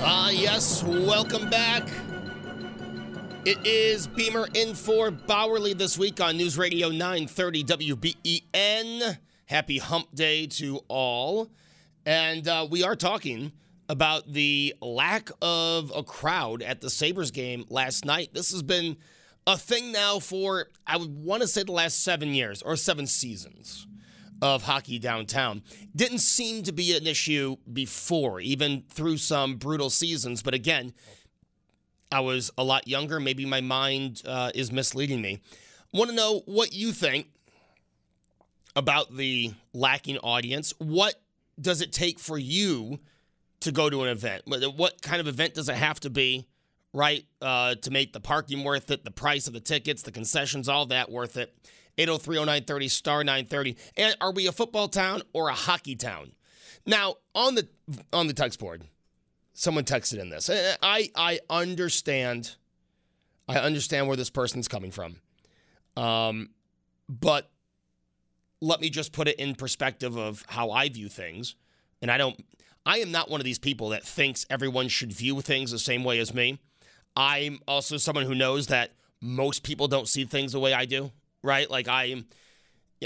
Ah, 0.06 0.30
yes, 0.30 0.84
welcome 0.84 1.50
back. 1.50 1.90
It 3.46 3.58
is 3.66 4.06
Beamer 4.06 4.48
in 4.54 4.76
for 4.76 5.10
Bauerle 5.10 5.76
this 5.76 5.98
week 5.98 6.22
on 6.22 6.38
News 6.38 6.56
Radio 6.56 6.90
930 6.90 7.64
WBEN. 7.64 9.18
Happy 9.48 9.80
hump 9.80 10.14
day 10.14 10.46
to 10.46 10.82
all. 10.88 11.50
And 12.06 12.48
uh, 12.48 12.68
we 12.70 12.84
are 12.84 12.96
talking 12.96 13.54
about 13.90 14.32
the 14.32 14.74
lack 14.82 15.30
of 15.42 15.92
a 15.96 16.04
crowd 16.04 16.62
at 16.62 16.82
the 16.82 16.90
Sabres 16.90 17.32
game 17.32 17.66
last 17.70 18.06
night. 18.06 18.34
This 18.34 18.52
has 18.52 18.64
been 18.64 18.98
a 19.46 19.58
thing 19.58 19.92
now 19.92 20.20
for, 20.20 20.68
I 20.88 20.98
would 20.98 21.14
want 21.14 21.42
to 21.42 21.48
say, 21.48 21.64
the 21.64 21.72
last 21.72 22.04
seven 22.04 22.34
years 22.34 22.62
or 22.62 22.76
seven 22.76 23.08
seasons 23.08 23.88
of 24.42 24.64
hockey 24.64 25.00
downtown. 25.00 25.64
Didn't 25.96 26.20
seem 26.20 26.64
to 26.64 26.72
be 26.72 26.96
an 26.96 27.08
issue 27.08 27.58
before, 27.72 28.40
even 28.40 28.84
through 28.90 29.18
some 29.18 29.56
brutal 29.56 29.90
seasons. 29.90 30.42
But 30.42 30.54
again, 30.54 30.94
I 32.12 32.20
was 32.20 32.52
a 32.58 32.64
lot 32.64 32.88
younger. 32.88 33.20
Maybe 33.20 33.46
my 33.46 33.62
mind 33.62 34.22
uh, 34.26 34.52
is 34.54 34.72
misleading 34.72 35.22
me. 35.22 35.42
Want 35.92 36.10
to 36.10 36.16
know 36.16 36.42
what 36.46 36.74
you 36.74 36.92
think 36.92 37.28
about 38.76 39.16
the 39.16 39.54
lacking 39.74 40.18
audience? 40.20 40.74
What 40.78 41.16
does 41.60 41.82
it 41.82 41.92
take 41.92 42.20
for 42.20 42.38
you? 42.38 43.00
To 43.64 43.72
go 43.72 43.90
to 43.90 44.04
an 44.04 44.10
event? 44.10 44.44
What 44.46 45.02
kind 45.02 45.20
of 45.20 45.28
event 45.28 45.56
does 45.56 45.70
it 45.70 45.76
have 45.76 46.00
to 46.02 46.10
be? 46.10 46.48
right? 46.94 47.26
Uh, 47.42 47.76
to 47.76 47.92
make 47.92 48.14
the 48.14 48.20
parking 48.20 48.64
worth 48.64 48.92
it, 48.92 49.04
the 49.04 49.12
price 49.12 49.48
of 49.48 49.54
the 49.54 49.60
tickets, 49.60 50.04
the 50.04 50.12
concessions, 50.12 50.70
all 50.70 50.86
that 50.88 51.12
worth 51.12 51.38
it. 51.38 51.54
803 51.98 52.38
0930 52.38 52.88
star 52.88 53.24
930. 53.24 53.78
And 53.98 54.16
are 54.22 54.32
we 54.32 54.48
a 54.48 54.52
football 54.52 54.88
town 54.88 55.22
or 55.34 55.50
a 55.50 55.54
hockey 55.54 55.96
town? 55.96 56.32
Now, 56.86 57.16
on 57.36 57.56
the 57.56 57.68
on 58.12 58.28
the 58.28 58.34
text 58.34 58.60
board, 58.60 58.84
someone 59.54 59.84
texted 59.84 60.20
in 60.20 60.30
this. 60.30 60.50
I 60.50 61.10
I 61.16 61.40
understand 61.50 62.56
I 63.48 63.58
understand 63.58 64.08
where 64.08 64.18
this 64.18 64.32
person's 64.32 64.68
coming 64.68 64.92
from. 64.92 65.18
Um, 65.96 66.50
but 67.08 67.52
let 68.60 68.82
me 68.82 68.90
just 68.90 69.12
put 69.12 69.28
it 69.28 69.38
in 69.38 69.54
perspective 69.54 70.18
of 70.18 70.44
how 70.48 70.72
I 70.72 70.90
view 70.90 71.10
things. 71.10 71.56
And 72.02 72.10
I 72.10 72.18
don't 72.18 72.44
I 72.86 73.00
am 73.00 73.12
not 73.12 73.30
one 73.30 73.40
of 73.40 73.46
these 73.46 73.60
people 73.60 73.90
that 73.90 74.04
thinks 74.04 74.46
everyone 74.50 74.88
should 74.88 75.14
view 75.14 75.40
things 75.42 75.72
the 75.72 75.80
same 75.80 76.04
way 76.04 76.20
as 76.20 76.34
me. 76.34 76.60
I'm 77.16 77.60
also 77.68 77.98
someone 77.98 78.26
who 78.26 78.36
knows 78.36 78.68
that 78.68 78.92
most 79.22 79.64
people 79.64 79.88
don't 79.88 80.08
see 80.08 80.26
things 80.26 80.52
the 80.52 80.60
way 80.60 80.74
I 80.74 80.86
do, 80.86 81.12
right? 81.42 81.70
Like 81.70 81.88
I 81.88 82.24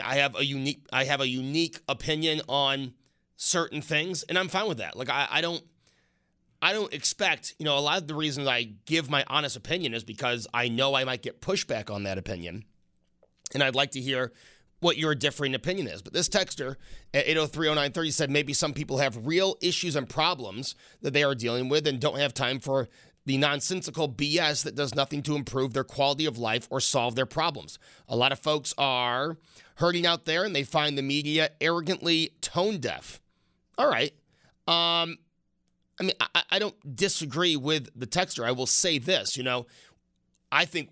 I 0.04 0.16
have 0.16 0.36
a 0.36 0.46
unique 0.46 0.86
I 0.92 1.04
have 1.04 1.22
a 1.22 1.28
unique 1.28 1.80
opinion 1.88 2.42
on 2.48 2.94
certain 3.36 3.82
things 3.82 4.24
and 4.24 4.38
I'm 4.38 4.48
fine 4.48 4.68
with 4.68 4.80
that. 4.80 4.98
Like 4.98 5.10
I, 5.10 5.28
I 5.30 5.42
don't 5.42 5.64
I 6.62 6.74
don't 6.74 6.92
expect, 6.92 7.54
you 7.60 7.66
know, 7.66 7.78
a 7.78 7.80
lot 7.80 8.02
of 8.02 8.08
the 8.08 8.16
reasons 8.16 8.48
I 8.48 8.64
give 8.86 9.10
my 9.10 9.24
honest 9.28 9.56
opinion 9.56 9.94
is 9.94 10.04
because 10.04 10.48
I 10.54 10.70
know 10.70 10.96
I 10.96 11.04
might 11.04 11.22
get 11.22 11.40
pushback 11.40 11.92
on 11.94 12.04
that 12.04 12.18
opinion. 12.18 12.66
And 13.54 13.62
I'd 13.62 13.76
like 13.76 13.92
to 13.92 14.02
hear 14.02 14.34
what 14.80 14.98
your 14.98 15.16
differing 15.16 15.56
opinion 15.56 15.88
is. 15.88 16.02
But 16.02 16.14
this 16.14 16.30
texter 16.30 16.76
at 17.14 17.26
8030930 17.26 18.14
said 18.14 18.30
maybe 18.30 18.54
some 18.54 18.74
people 18.74 19.00
have 19.00 19.26
real 19.26 19.58
issues 19.62 19.96
and 19.96 20.08
problems 20.08 20.76
that 21.02 21.14
they 21.14 21.24
are 21.24 21.36
dealing 21.36 21.70
with 21.70 21.88
and 21.88 22.00
don't 22.00 22.20
have 22.20 22.34
time 22.34 22.60
for 22.60 22.88
the 23.26 23.38
nonsensical 23.38 24.08
BS 24.08 24.64
that 24.64 24.76
does 24.76 24.96
nothing 24.96 25.22
to 25.24 25.36
improve 25.36 25.74
their 25.74 25.84
quality 25.84 26.26
of 26.26 26.38
life 26.38 26.68
or 26.70 26.80
solve 26.80 27.16
their 27.16 27.26
problems. 27.26 27.78
A 28.08 28.16
lot 28.16 28.32
of 28.32 28.40
folks 28.40 28.74
are 28.78 29.38
hurting 29.76 30.06
out 30.06 30.26
there 30.26 30.46
and 30.46 30.56
they 30.56 30.64
find 30.64 30.98
the 30.98 31.02
media 31.02 31.50
arrogantly 31.60 32.32
tone 32.40 32.78
deaf. 32.78 33.20
All 33.78 33.90
right. 33.90 34.14
Um, 34.66 35.18
I 36.00 36.04
mean, 36.04 36.14
I, 36.22 36.44
I 36.52 36.60
don't 36.60 36.96
disagree 36.96 37.58
with 37.58 37.90
the 38.00 38.08
texter. 38.08 38.46
I 38.46 38.52
will 38.52 38.66
say 38.66 38.98
this, 38.98 39.36
you 39.36 39.44
know, 39.44 39.66
I 40.52 40.66
think 40.66 40.92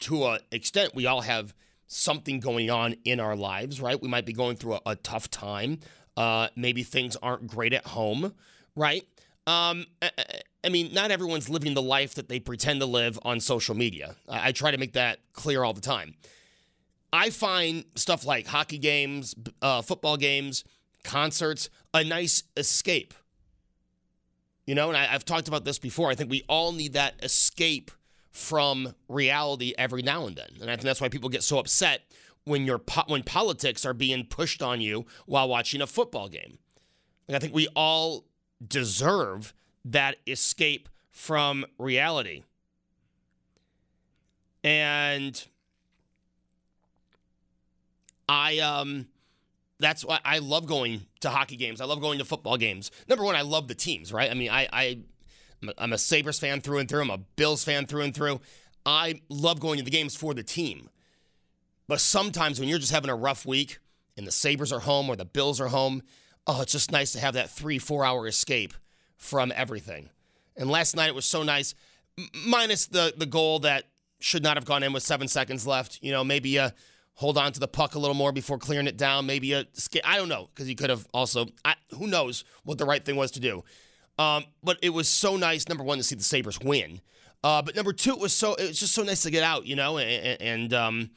to 0.00 0.26
an 0.26 0.40
extent 0.52 0.94
we 0.94 1.06
all 1.06 1.22
have 1.22 1.52
something 1.86 2.40
going 2.40 2.70
on 2.70 2.96
in 3.04 3.20
our 3.20 3.36
lives, 3.36 3.80
right? 3.80 4.00
We 4.00 4.08
might 4.08 4.26
be 4.26 4.32
going 4.32 4.56
through 4.56 4.74
a, 4.74 4.80
a 4.86 4.96
tough 4.96 5.30
time. 5.30 5.80
Uh, 6.16 6.48
maybe 6.56 6.82
things 6.82 7.16
aren't 7.16 7.46
great 7.46 7.72
at 7.72 7.86
home, 7.86 8.34
right? 8.74 9.02
Um, 9.46 9.86
I, 10.02 10.10
I, 10.64 10.68
mean, 10.70 10.92
not 10.92 11.10
everyone's 11.10 11.48
living 11.48 11.74
the 11.74 11.82
life 11.82 12.14
that 12.14 12.28
they 12.28 12.40
pretend 12.40 12.80
to 12.80 12.86
live 12.86 13.18
on 13.22 13.38
social 13.38 13.76
media. 13.76 14.16
I, 14.28 14.48
I 14.48 14.52
try 14.52 14.70
to 14.70 14.78
make 14.78 14.94
that 14.94 15.18
clear 15.32 15.62
all 15.62 15.72
the 15.72 15.80
time. 15.80 16.14
I 17.12 17.30
find 17.30 17.84
stuff 17.94 18.26
like 18.26 18.46
hockey 18.46 18.78
games, 18.78 19.34
uh, 19.62 19.82
football 19.82 20.16
games, 20.16 20.64
concerts 21.04 21.70
a 21.94 22.02
nice 22.02 22.42
escape. 22.56 23.14
You 24.66 24.74
know, 24.74 24.88
and 24.88 24.96
I, 24.96 25.14
I've 25.14 25.24
talked 25.24 25.46
about 25.46 25.64
this 25.64 25.78
before. 25.78 26.10
I 26.10 26.16
think 26.16 26.30
we 26.30 26.42
all 26.48 26.72
need 26.72 26.94
that 26.94 27.14
escape 27.22 27.92
from 28.36 28.94
reality 29.08 29.72
every 29.78 30.02
now 30.02 30.26
and 30.26 30.36
then. 30.36 30.50
And 30.60 30.70
I 30.70 30.74
think 30.74 30.84
that's 30.84 31.00
why 31.00 31.08
people 31.08 31.30
get 31.30 31.42
so 31.42 31.58
upset 31.58 32.02
when 32.44 32.66
your 32.66 32.78
po- 32.78 33.04
when 33.06 33.22
politics 33.22 33.86
are 33.86 33.94
being 33.94 34.26
pushed 34.26 34.62
on 34.62 34.80
you 34.82 35.06
while 35.24 35.48
watching 35.48 35.80
a 35.80 35.86
football 35.86 36.28
game. 36.28 36.58
I 37.28 37.38
think 37.38 37.54
we 37.54 37.66
all 37.74 38.24
deserve 38.64 39.54
that 39.86 40.16
escape 40.26 40.88
from 41.10 41.64
reality. 41.78 42.44
And 44.62 45.42
I 48.28 48.58
um 48.58 49.06
that's 49.80 50.04
why 50.04 50.20
I 50.24 50.38
love 50.38 50.66
going 50.66 51.06
to 51.20 51.30
hockey 51.30 51.56
games. 51.56 51.80
I 51.80 51.86
love 51.86 52.02
going 52.02 52.18
to 52.18 52.24
football 52.24 52.58
games. 52.58 52.90
Number 53.08 53.24
one, 53.24 53.34
I 53.34 53.42
love 53.42 53.66
the 53.66 53.74
teams, 53.74 54.12
right? 54.12 54.30
I 54.30 54.34
mean, 54.34 54.50
I, 54.50 54.68
I 54.72 54.98
I'm 55.78 55.92
a 55.92 55.98
Sabres 55.98 56.38
fan 56.38 56.60
through 56.60 56.78
and 56.78 56.88
through. 56.88 57.02
I'm 57.02 57.10
a 57.10 57.18
Bills 57.18 57.64
fan 57.64 57.86
through 57.86 58.02
and 58.02 58.14
through. 58.14 58.40
I 58.84 59.20
love 59.28 59.60
going 59.60 59.78
to 59.78 59.84
the 59.84 59.90
games 59.90 60.14
for 60.14 60.34
the 60.34 60.42
team. 60.42 60.88
But 61.88 62.00
sometimes 62.00 62.58
when 62.58 62.68
you're 62.68 62.78
just 62.78 62.92
having 62.92 63.10
a 63.10 63.16
rough 63.16 63.46
week 63.46 63.78
and 64.16 64.26
the 64.26 64.32
Sabres 64.32 64.72
are 64.72 64.80
home 64.80 65.08
or 65.08 65.16
the 65.16 65.24
Bills 65.24 65.60
are 65.60 65.68
home, 65.68 66.02
oh, 66.46 66.62
it's 66.62 66.72
just 66.72 66.92
nice 66.92 67.12
to 67.12 67.20
have 67.20 67.34
that 67.34 67.50
three, 67.50 67.78
four 67.78 68.04
hour 68.04 68.26
escape 68.26 68.74
from 69.16 69.52
everything. 69.54 70.10
And 70.56 70.70
last 70.70 70.96
night 70.96 71.08
it 71.08 71.14
was 71.14 71.26
so 71.26 71.42
nice, 71.42 71.74
minus 72.34 72.86
the, 72.86 73.14
the 73.16 73.26
goal 73.26 73.60
that 73.60 73.84
should 74.20 74.42
not 74.42 74.56
have 74.56 74.64
gone 74.64 74.82
in 74.82 74.92
with 74.92 75.02
seven 75.02 75.28
seconds 75.28 75.66
left. 75.66 75.98
You 76.02 76.12
know, 76.12 76.24
maybe 76.24 76.58
uh, 76.58 76.70
hold 77.14 77.36
on 77.38 77.52
to 77.52 77.60
the 77.60 77.68
puck 77.68 77.94
a 77.94 77.98
little 77.98 78.14
more 78.14 78.32
before 78.32 78.58
clearing 78.58 78.86
it 78.86 78.96
down. 78.96 79.26
Maybe 79.26 79.52
a 79.52 79.66
I 80.04 80.16
don't 80.16 80.28
know 80.28 80.48
because 80.54 80.66
he 80.66 80.74
could 80.74 80.90
have 80.90 81.06
also. 81.12 81.46
I, 81.64 81.74
who 81.96 82.06
knows 82.06 82.44
what 82.64 82.78
the 82.78 82.86
right 82.86 83.04
thing 83.04 83.16
was 83.16 83.32
to 83.32 83.40
do. 83.40 83.64
Um, 84.18 84.44
but 84.62 84.78
it 84.82 84.90
was 84.90 85.08
so 85.08 85.36
nice, 85.36 85.68
number 85.68 85.84
one, 85.84 85.98
to 85.98 86.04
see 86.04 86.14
the 86.14 86.22
Sabres 86.22 86.58
win. 86.60 87.00
Uh, 87.44 87.62
but 87.62 87.76
number 87.76 87.92
two, 87.92 88.10
it 88.10 88.18
was 88.18 88.32
so 88.32 88.54
it 88.54 88.68
was 88.68 88.80
just 88.80 88.94
so 88.94 89.02
nice 89.02 89.22
to 89.22 89.30
get 89.30 89.42
out, 89.42 89.66
you 89.66 89.76
know, 89.76 89.98
and 89.98 90.40
and, 90.40 90.74
um, 90.74 91.10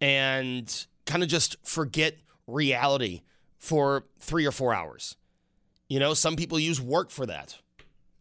and 0.00 0.86
kind 1.06 1.22
of 1.22 1.28
just 1.28 1.56
forget 1.66 2.16
reality 2.46 3.22
for 3.58 4.04
three 4.18 4.46
or 4.46 4.52
four 4.52 4.74
hours. 4.74 5.16
You 5.88 6.00
know, 6.00 6.14
some 6.14 6.36
people 6.36 6.58
use 6.58 6.80
work 6.80 7.10
for 7.10 7.26
that. 7.26 7.58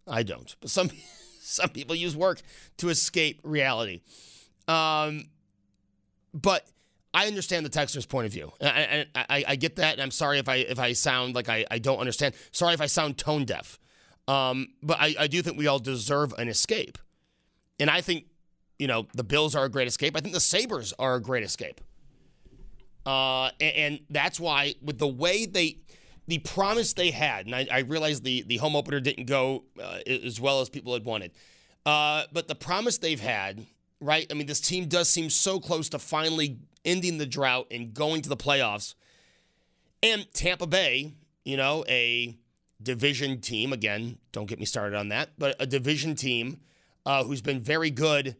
I 0.07 0.23
don't, 0.23 0.53
but 0.59 0.69
some 0.69 0.91
some 1.41 1.69
people 1.69 1.95
use 1.95 2.15
work 2.15 2.41
to 2.77 2.89
escape 2.89 3.39
reality. 3.43 4.01
Um, 4.67 5.25
but 6.33 6.67
I 7.13 7.27
understand 7.27 7.65
the 7.65 7.69
texter's 7.69 8.05
point 8.05 8.25
of 8.25 8.31
view. 8.31 8.51
I, 8.61 9.05
I, 9.15 9.43
I, 9.49 9.55
get 9.55 9.75
that, 9.75 9.93
and 9.93 10.01
I'm 10.01 10.11
sorry 10.11 10.39
if 10.39 10.49
I 10.49 10.55
if 10.57 10.79
I 10.79 10.93
sound 10.93 11.35
like 11.35 11.47
I, 11.47 11.65
I 11.69 11.79
don't 11.79 11.99
understand. 11.99 12.33
Sorry 12.51 12.73
if 12.73 12.81
I 12.81 12.87
sound 12.87 13.17
tone 13.17 13.45
deaf. 13.45 13.79
Um, 14.27 14.69
but 14.81 14.97
I, 14.99 15.15
I 15.19 15.27
do 15.27 15.41
think 15.41 15.57
we 15.57 15.67
all 15.67 15.79
deserve 15.79 16.33
an 16.37 16.47
escape. 16.47 16.97
And 17.79 17.89
I 17.89 18.01
think, 18.01 18.25
you 18.79 18.87
know, 18.87 19.07
the 19.13 19.23
Bills 19.23 19.55
are 19.55 19.65
a 19.65 19.69
great 19.69 19.87
escape. 19.87 20.15
I 20.15 20.21
think 20.21 20.33
the 20.33 20.39
Sabres 20.39 20.93
are 20.97 21.15
a 21.15 21.21
great 21.21 21.43
escape. 21.43 21.81
Uh, 23.05 23.49
and, 23.59 23.75
and, 23.75 23.99
that's 24.09 24.39
why, 24.39 24.75
with 24.81 24.97
the 24.97 25.07
way 25.07 25.45
they, 25.45 25.79
the 26.27 26.37
promise 26.39 26.93
they 26.93 27.11
had, 27.11 27.47
and 27.47 27.53
I, 27.53 27.67
I 27.69 27.79
realize 27.79 28.21
the, 28.21 28.43
the 28.43 28.57
home 28.57 28.77
opener 28.77 29.01
didn't 29.01 29.25
go 29.25 29.65
uh, 29.81 29.99
as 30.07 30.39
well 30.39 30.61
as 30.61 30.69
people 30.69 30.93
had 30.93 31.03
wanted, 31.03 31.31
uh, 31.85 32.23
but 32.31 32.47
the 32.47 32.55
promise 32.55 32.97
they've 32.99 33.19
had, 33.19 33.65
right? 33.99 34.25
I 34.31 34.35
mean, 34.35 34.47
this 34.47 34.61
team 34.61 34.87
does 34.87 35.09
seem 35.09 35.29
so 35.29 35.59
close 35.59 35.89
to 35.89 35.99
finally 35.99 36.59
ending 36.85 37.17
the 37.17 37.25
drought 37.25 37.67
and 37.71 37.93
going 37.93 38.21
to 38.21 38.29
the 38.29 38.37
playoffs. 38.37 38.95
And 40.01 40.25
Tampa 40.33 40.67
Bay, 40.67 41.13
you 41.43 41.57
know, 41.57 41.83
a 41.89 42.37
division 42.83 43.41
team. 43.41 43.73
Again, 43.73 44.17
don't 44.31 44.45
get 44.45 44.59
me 44.59 44.65
started 44.65 44.95
on 44.97 45.09
that, 45.09 45.31
but 45.37 45.55
a 45.59 45.65
division 45.65 46.15
team 46.15 46.59
uh, 47.05 47.23
who's 47.23 47.41
been 47.41 47.59
very 47.59 47.91
good 47.91 48.35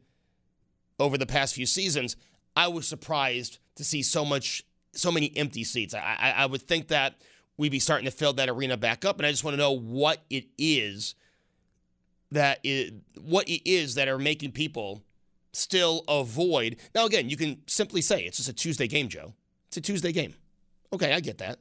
over 1.00 1.18
the 1.18 1.26
past 1.26 1.56
few 1.56 1.66
seasons. 1.66 2.16
I 2.56 2.68
was 2.68 2.88
surprised 2.88 3.60
to 3.76 3.84
see 3.84 4.04
so 4.04 4.24
much, 4.24 4.64
so 4.94 5.12
many 5.12 5.36
empty 5.36 5.64
seats. 5.64 5.94
I, 5.94 6.18
I, 6.20 6.32
I 6.32 6.46
would 6.46 6.62
think 6.62 6.90
that 6.90 7.16
we'd 7.58 7.72
be 7.72 7.80
starting 7.80 8.06
to 8.06 8.12
fill 8.12 8.34
that 8.34 8.50
arena 8.50 8.78
back 8.78 9.06
up, 9.06 9.18
and 9.18 9.26
I 9.26 9.32
just 9.32 9.44
want 9.44 9.54
to 9.54 9.60
know 9.60 9.72
what 9.72 10.24
it 10.30 10.46
is 10.58 11.16
that 12.32 12.60
is, 12.64 12.92
what 13.22 13.48
it 13.48 13.62
is 13.70 13.96
that 13.96 14.08
are 14.08 14.18
making 14.18 14.52
people 14.52 15.04
still 15.52 16.04
avoid. 16.08 16.78
Now, 16.94 17.06
again, 17.06 17.30
you 17.30 17.38
can 17.38 17.62
simply 17.68 18.02
say 18.02 18.24
it's 18.24 18.38
just 18.38 18.50
a 18.50 18.54
Tuesday 18.54 18.88
game, 18.88 19.08
Joe. 19.08 19.34
It's 19.68 19.78
a 19.78 19.82
Tuesday 19.82 20.12
game. 20.12 20.34
Okay, 20.92 21.14
I 21.14 21.20
get 21.20 21.40
that. 21.40 21.60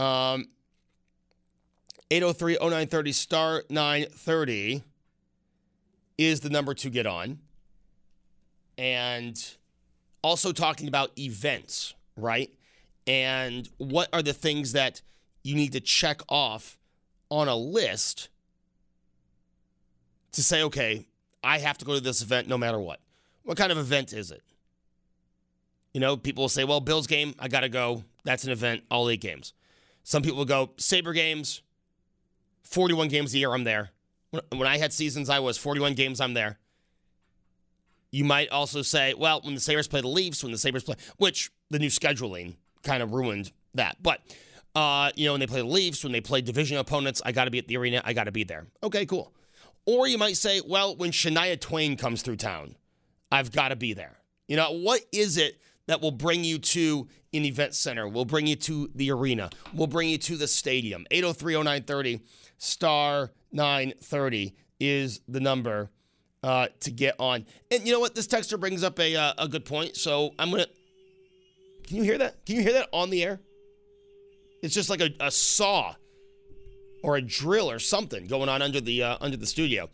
Um, 0.00 0.48
803 2.12 2.58
0930 2.60 3.12
star 3.12 3.64
930 3.70 4.82
is 6.18 6.40
the 6.40 6.50
number 6.50 6.74
to 6.74 6.90
get 6.90 7.06
on. 7.06 7.38
And 8.76 9.42
also 10.20 10.52
talking 10.52 10.88
about 10.88 11.18
events, 11.18 11.94
right? 12.18 12.50
And 13.06 13.66
what 13.78 14.10
are 14.12 14.20
the 14.20 14.34
things 14.34 14.72
that 14.72 15.00
you 15.42 15.54
need 15.54 15.72
to 15.72 15.80
check 15.80 16.20
off 16.28 16.76
on 17.30 17.48
a 17.48 17.56
list 17.56 18.28
to 20.32 20.42
say, 20.42 20.62
okay, 20.64 21.06
I 21.42 21.60
have 21.60 21.78
to 21.78 21.86
go 21.86 21.94
to 21.94 22.00
this 22.00 22.20
event 22.20 22.46
no 22.46 22.58
matter 22.58 22.78
what. 22.78 23.00
What 23.42 23.56
kind 23.56 23.72
of 23.72 23.78
event 23.78 24.12
is 24.12 24.30
it? 24.30 24.42
You 25.94 26.00
know, 26.00 26.18
people 26.18 26.42
will 26.42 26.50
say, 26.50 26.64
well, 26.64 26.80
Bills 26.80 27.06
game, 27.06 27.34
I 27.38 27.48
got 27.48 27.60
to 27.60 27.70
go. 27.70 28.04
That's 28.24 28.44
an 28.44 28.50
event, 28.50 28.82
all 28.90 29.08
eight 29.08 29.22
games. 29.22 29.54
Some 30.04 30.22
people 30.22 30.36
will 30.36 30.44
go, 30.44 30.72
Sabre 30.76 31.14
games, 31.14 31.62
41 32.62 33.08
games 33.08 33.34
a 33.34 33.38
year, 33.38 33.52
I'm 33.52 33.64
there. 33.64 33.90
When 34.30 34.66
I 34.66 34.78
had 34.78 34.92
seasons, 34.92 35.28
I 35.28 35.40
was 35.40 35.58
41 35.58 35.94
games, 35.94 36.20
I'm 36.20 36.34
there. 36.34 36.58
You 38.10 38.24
might 38.24 38.50
also 38.50 38.82
say, 38.82 39.14
well, 39.14 39.40
when 39.42 39.54
the 39.54 39.60
Sabres 39.60 39.88
play 39.88 40.00
the 40.00 40.08
Leafs, 40.08 40.42
when 40.42 40.52
the 40.52 40.58
Sabres 40.58 40.84
play, 40.84 40.96
which 41.16 41.50
the 41.70 41.78
new 41.78 41.88
scheduling 41.88 42.56
kind 42.82 43.02
of 43.02 43.12
ruined 43.12 43.52
that. 43.74 44.02
But, 44.02 44.20
uh, 44.74 45.10
you 45.16 45.26
know, 45.26 45.32
when 45.32 45.40
they 45.40 45.46
play 45.46 45.60
the 45.60 45.66
Leafs, 45.66 46.02
when 46.02 46.12
they 46.12 46.20
play 46.20 46.40
division 46.40 46.76
opponents, 46.76 47.22
I 47.24 47.32
got 47.32 47.44
to 47.44 47.50
be 47.50 47.58
at 47.58 47.68
the 47.68 47.76
arena, 47.76 48.02
I 48.04 48.12
got 48.12 48.24
to 48.24 48.32
be 48.32 48.44
there. 48.44 48.66
Okay, 48.82 49.06
cool. 49.06 49.32
Or 49.86 50.06
you 50.06 50.18
might 50.18 50.36
say, 50.36 50.60
well, 50.66 50.94
when 50.94 51.10
Shania 51.10 51.58
Twain 51.58 51.96
comes 51.96 52.22
through 52.22 52.36
town, 52.36 52.76
I've 53.30 53.50
got 53.50 53.68
to 53.68 53.76
be 53.76 53.94
there. 53.94 54.18
You 54.46 54.56
know, 54.56 54.72
what 54.72 55.00
is 55.12 55.38
it 55.38 55.60
that 55.86 56.00
will 56.00 56.12
bring 56.12 56.44
you 56.44 56.58
to 56.58 57.08
an 57.34 57.44
event 57.44 57.74
center, 57.74 58.08
will 58.08 58.24
bring 58.24 58.46
you 58.46 58.56
to 58.56 58.90
the 58.94 59.10
arena, 59.10 59.50
will 59.74 59.86
bring 59.86 60.08
you 60.08 60.18
to 60.18 60.36
the 60.36 60.46
stadium? 60.46 61.06
8030930, 61.10 62.20
star 62.58 63.30
930 63.52 64.54
is 64.80 65.20
the 65.28 65.40
number 65.40 65.90
uh, 66.42 66.68
to 66.80 66.90
get 66.90 67.14
on. 67.18 67.46
And 67.70 67.86
you 67.86 67.92
know 67.92 68.00
what? 68.00 68.14
This 68.14 68.26
texter 68.26 68.58
brings 68.58 68.82
up 68.82 68.98
a, 68.98 69.16
uh, 69.16 69.32
a 69.38 69.48
good 69.48 69.64
point. 69.64 69.96
So 69.96 70.34
I'm 70.38 70.50
going 70.50 70.64
to. 70.64 70.70
Can 71.86 71.96
you 71.96 72.02
hear 72.02 72.18
that? 72.18 72.44
Can 72.46 72.56
you 72.56 72.62
hear 72.62 72.72
that 72.74 72.88
on 72.92 73.10
the 73.10 73.22
air? 73.22 73.40
It's 74.62 74.74
just 74.74 74.88
like 74.88 75.00
a, 75.00 75.10
a 75.20 75.30
saw 75.30 75.94
or 77.02 77.16
a 77.16 77.22
drill 77.22 77.70
or 77.70 77.78
something 77.78 78.26
going 78.26 78.48
on 78.48 78.62
under 78.62 78.80
the 78.80 79.02
uh, 79.02 79.16
under 79.20 79.36
the 79.36 79.46
studio. 79.46 79.88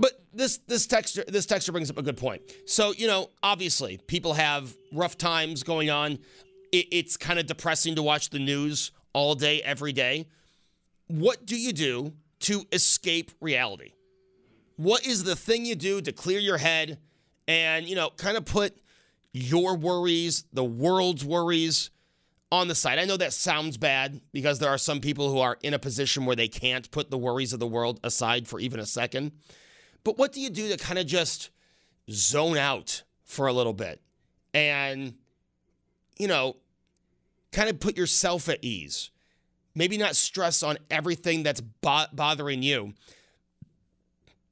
But 0.00 0.12
this 0.32 0.58
this 0.66 0.86
texture 0.86 1.24
this 1.28 1.46
texture 1.46 1.72
brings 1.72 1.90
up 1.90 1.98
a 1.98 2.02
good 2.02 2.16
point. 2.16 2.42
So 2.66 2.92
you 2.92 3.06
know, 3.06 3.30
obviously, 3.42 3.98
people 4.06 4.34
have 4.34 4.74
rough 4.92 5.18
times 5.18 5.62
going 5.62 5.90
on. 5.90 6.18
It, 6.72 6.86
it's 6.90 7.16
kind 7.16 7.38
of 7.38 7.46
depressing 7.46 7.94
to 7.96 8.02
watch 8.02 8.30
the 8.30 8.38
news 8.38 8.92
all 9.12 9.34
day, 9.34 9.60
every 9.62 9.92
day. 9.92 10.26
What 11.06 11.44
do 11.44 11.56
you 11.56 11.72
do 11.72 12.14
to 12.40 12.64
escape 12.72 13.30
reality? 13.40 13.92
What 14.76 15.06
is 15.06 15.24
the 15.24 15.36
thing 15.36 15.66
you 15.66 15.74
do 15.74 16.00
to 16.00 16.12
clear 16.12 16.38
your 16.38 16.56
head 16.56 16.98
and 17.46 17.86
you 17.86 17.96
know, 17.96 18.10
kind 18.16 18.36
of 18.36 18.44
put 18.44 18.78
your 19.32 19.76
worries, 19.76 20.44
the 20.52 20.64
world's 20.64 21.24
worries, 21.24 21.90
on 22.52 22.68
the 22.68 22.74
side. 22.74 22.98
I 22.98 23.04
know 23.04 23.16
that 23.16 23.32
sounds 23.32 23.76
bad 23.76 24.20
because 24.32 24.58
there 24.58 24.70
are 24.70 24.78
some 24.78 25.00
people 25.00 25.30
who 25.30 25.38
are 25.38 25.56
in 25.62 25.74
a 25.74 25.78
position 25.78 26.26
where 26.26 26.34
they 26.34 26.48
can't 26.48 26.90
put 26.90 27.10
the 27.10 27.18
worries 27.18 27.52
of 27.52 27.60
the 27.60 27.66
world 27.66 28.00
aside 28.02 28.48
for 28.48 28.58
even 28.58 28.80
a 28.80 28.86
second. 28.86 29.32
But 30.04 30.18
what 30.18 30.32
do 30.32 30.40
you 30.40 30.50
do 30.50 30.68
to 30.68 30.76
kind 30.76 30.98
of 30.98 31.06
just 31.06 31.50
zone 32.10 32.56
out 32.56 33.02
for 33.24 33.46
a 33.46 33.52
little 33.52 33.72
bit 33.72 34.00
and, 34.54 35.14
you 36.18 36.28
know, 36.28 36.56
kind 37.52 37.68
of 37.68 37.80
put 37.80 37.96
yourself 37.96 38.48
at 38.48 38.58
ease? 38.62 39.10
Maybe 39.74 39.98
not 39.98 40.16
stress 40.16 40.62
on 40.62 40.78
everything 40.90 41.42
that's 41.42 41.60
bo- 41.60 42.06
bothering 42.12 42.62
you, 42.62 42.94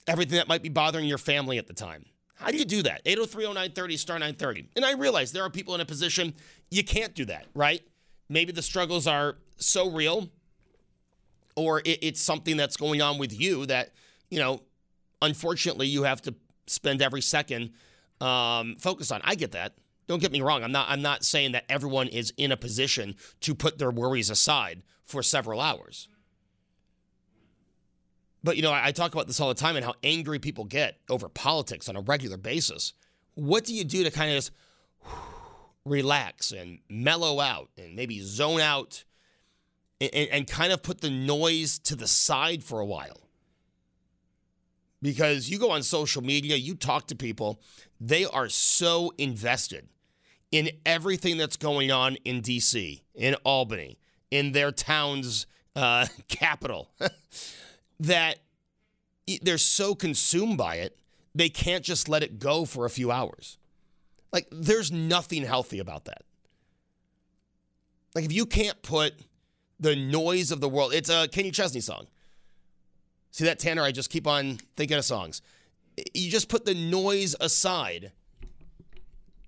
everything 0.07 0.37
that 0.37 0.49
might 0.49 0.63
be 0.63 0.69
bothering 0.69 1.07
your 1.07 1.19
family 1.19 1.59
at 1.59 1.67
the 1.67 1.75
time. 1.75 2.05
How 2.37 2.53
do 2.53 2.57
you 2.57 2.65
do 2.65 2.83
that? 2.85 3.05
8030930 3.05 3.99
star 3.99 4.17
930. 4.17 4.71
And 4.77 4.85
I 4.85 4.93
realize 4.93 5.33
there 5.33 5.43
are 5.43 5.51
people 5.51 5.75
in 5.75 5.81
a 5.81 5.85
position 5.85 6.35
you 6.71 6.85
can't 6.85 7.15
do 7.15 7.25
that, 7.25 7.47
right? 7.55 7.83
Maybe 8.29 8.53
the 8.53 8.63
struggles 8.63 9.07
are 9.07 9.37
so 9.57 9.91
real 9.91 10.29
or 11.57 11.81
it, 11.81 11.99
it's 12.03 12.21
something 12.21 12.57
that's 12.57 12.77
going 12.77 13.03
on 13.03 13.19
with 13.19 13.39
you 13.39 13.67
that, 13.67 13.93
you 14.31 14.39
know, 14.39 14.63
unfortunately 15.23 15.87
you 15.87 16.05
have 16.05 16.23
to 16.23 16.35
spend 16.67 17.03
every 17.03 17.21
second 17.21 17.73
um, 18.21 18.77
focused 18.79 19.13
on. 19.13 19.21
I 19.25 19.35
get 19.35 19.53
that. 19.53 19.75
Don't 20.07 20.21
get 20.21 20.33
me 20.33 20.41
wrong. 20.41 20.65
I'm 20.65 20.73
not 20.73 20.89
I'm 20.89 21.03
not 21.03 21.25
saying 21.25 21.53
that 21.53 21.65
everyone 21.69 22.09
is 22.09 22.33
in 22.37 22.51
a 22.51 22.57
position 22.57 23.15
to 23.41 23.55
put 23.55 23.79
their 23.79 23.91
worries 23.91 24.31
aside 24.31 24.83
for 25.05 25.23
several 25.23 25.61
hours. 25.61 26.09
But 28.43 28.57
you 28.57 28.63
know, 28.63 28.73
I, 28.73 28.87
I 28.87 28.93
talk 28.93 29.13
about 29.13 29.27
this 29.27 29.41
all 29.41 29.49
the 29.49 29.55
time 29.55 29.77
and 29.77 29.85
how 29.85 29.95
angry 30.03 30.39
people 30.39 30.65
get 30.65 30.99
over 31.11 31.29
politics 31.29 31.89
on 31.89 31.97
a 31.97 32.01
regular 32.01 32.37
basis. 32.37 32.95
What 33.35 33.65
do 33.65 33.75
you 33.75 33.85
do 33.85 34.05
to 34.05 34.11
kind 34.11 34.31
of 34.31 34.37
just 34.37 34.51
relax 35.85 36.53
and 36.53 36.79
mellow 36.89 37.41
out 37.41 37.69
and 37.77 37.95
maybe 37.95 38.21
zone 38.21 38.61
out 38.61 39.05
and, 40.01 40.15
and, 40.15 40.47
kind 40.47 40.73
of 40.73 40.83
put 40.83 41.01
the 41.01 41.11
noise 41.11 41.79
to 41.81 41.97
the 41.97 42.07
side 42.09 42.63
for 42.63 42.81
a 42.81 42.87
while? 42.87 43.28
Because 45.01 45.49
you 45.49 45.59
go 45.59 45.71
on 45.71 45.83
social 45.83 46.23
media, 46.23 46.57
you 46.57 46.75
talk 46.75 47.07
to 47.09 47.15
people, 47.15 47.61
they 48.01 48.25
are 48.25 48.49
so 48.49 49.13
invested 49.19 49.89
in 50.51 50.71
everything 50.85 51.37
that's 51.37 51.57
going 51.57 51.91
on 51.93 52.17
in 52.25 52.43
DC, 52.43 53.03
in 53.15 53.35
Albany, 53.45 53.99
in 54.31 54.53
their 54.53 54.73
town's 54.73 55.47
uh, 55.77 56.07
capital. 56.29 56.91
that 58.01 58.39
they're 59.43 59.59
so 59.59 59.95
consumed 59.95 60.57
by 60.57 60.77
it, 60.77 60.99
they 61.35 61.49
can't 61.49 61.85
just 61.85 62.09
let 62.09 62.23
it 62.23 62.39
go 62.39 62.65
for 62.65 62.85
a 62.85 62.91
few 62.91 63.11
hours. 63.11 63.59
Like, 64.33 64.49
there's 64.51 64.91
nothing 64.93 65.45
healthy 65.45 65.79
about 65.79 66.07
that. 66.07 66.23
Like, 68.15 68.25
if 68.25 68.33
you 68.33 68.47
can't 68.47 68.81
put 68.83 69.15
the 69.79 69.95
noise 69.97 70.51
of 70.51 70.61
the 70.61 70.69
world, 70.69 70.93
it's 70.93 71.09
a 71.11 71.29
Kenny 71.29 71.51
Chesney 71.51 71.81
song. 71.81 72.07
See 73.39 73.45
that, 73.45 73.61
Tanner? 73.61 73.85
I 73.85 73.93
just 73.93 74.11
keep 74.11 74.27
on 74.27 74.59
thinking 74.77 74.97
of 74.97 75.05
songs. 75.05 75.43
You 76.13 76.29
just 76.29 76.49
put 76.49 76.65
the 76.65 76.75
noise 76.75 77.37
aside 77.41 78.11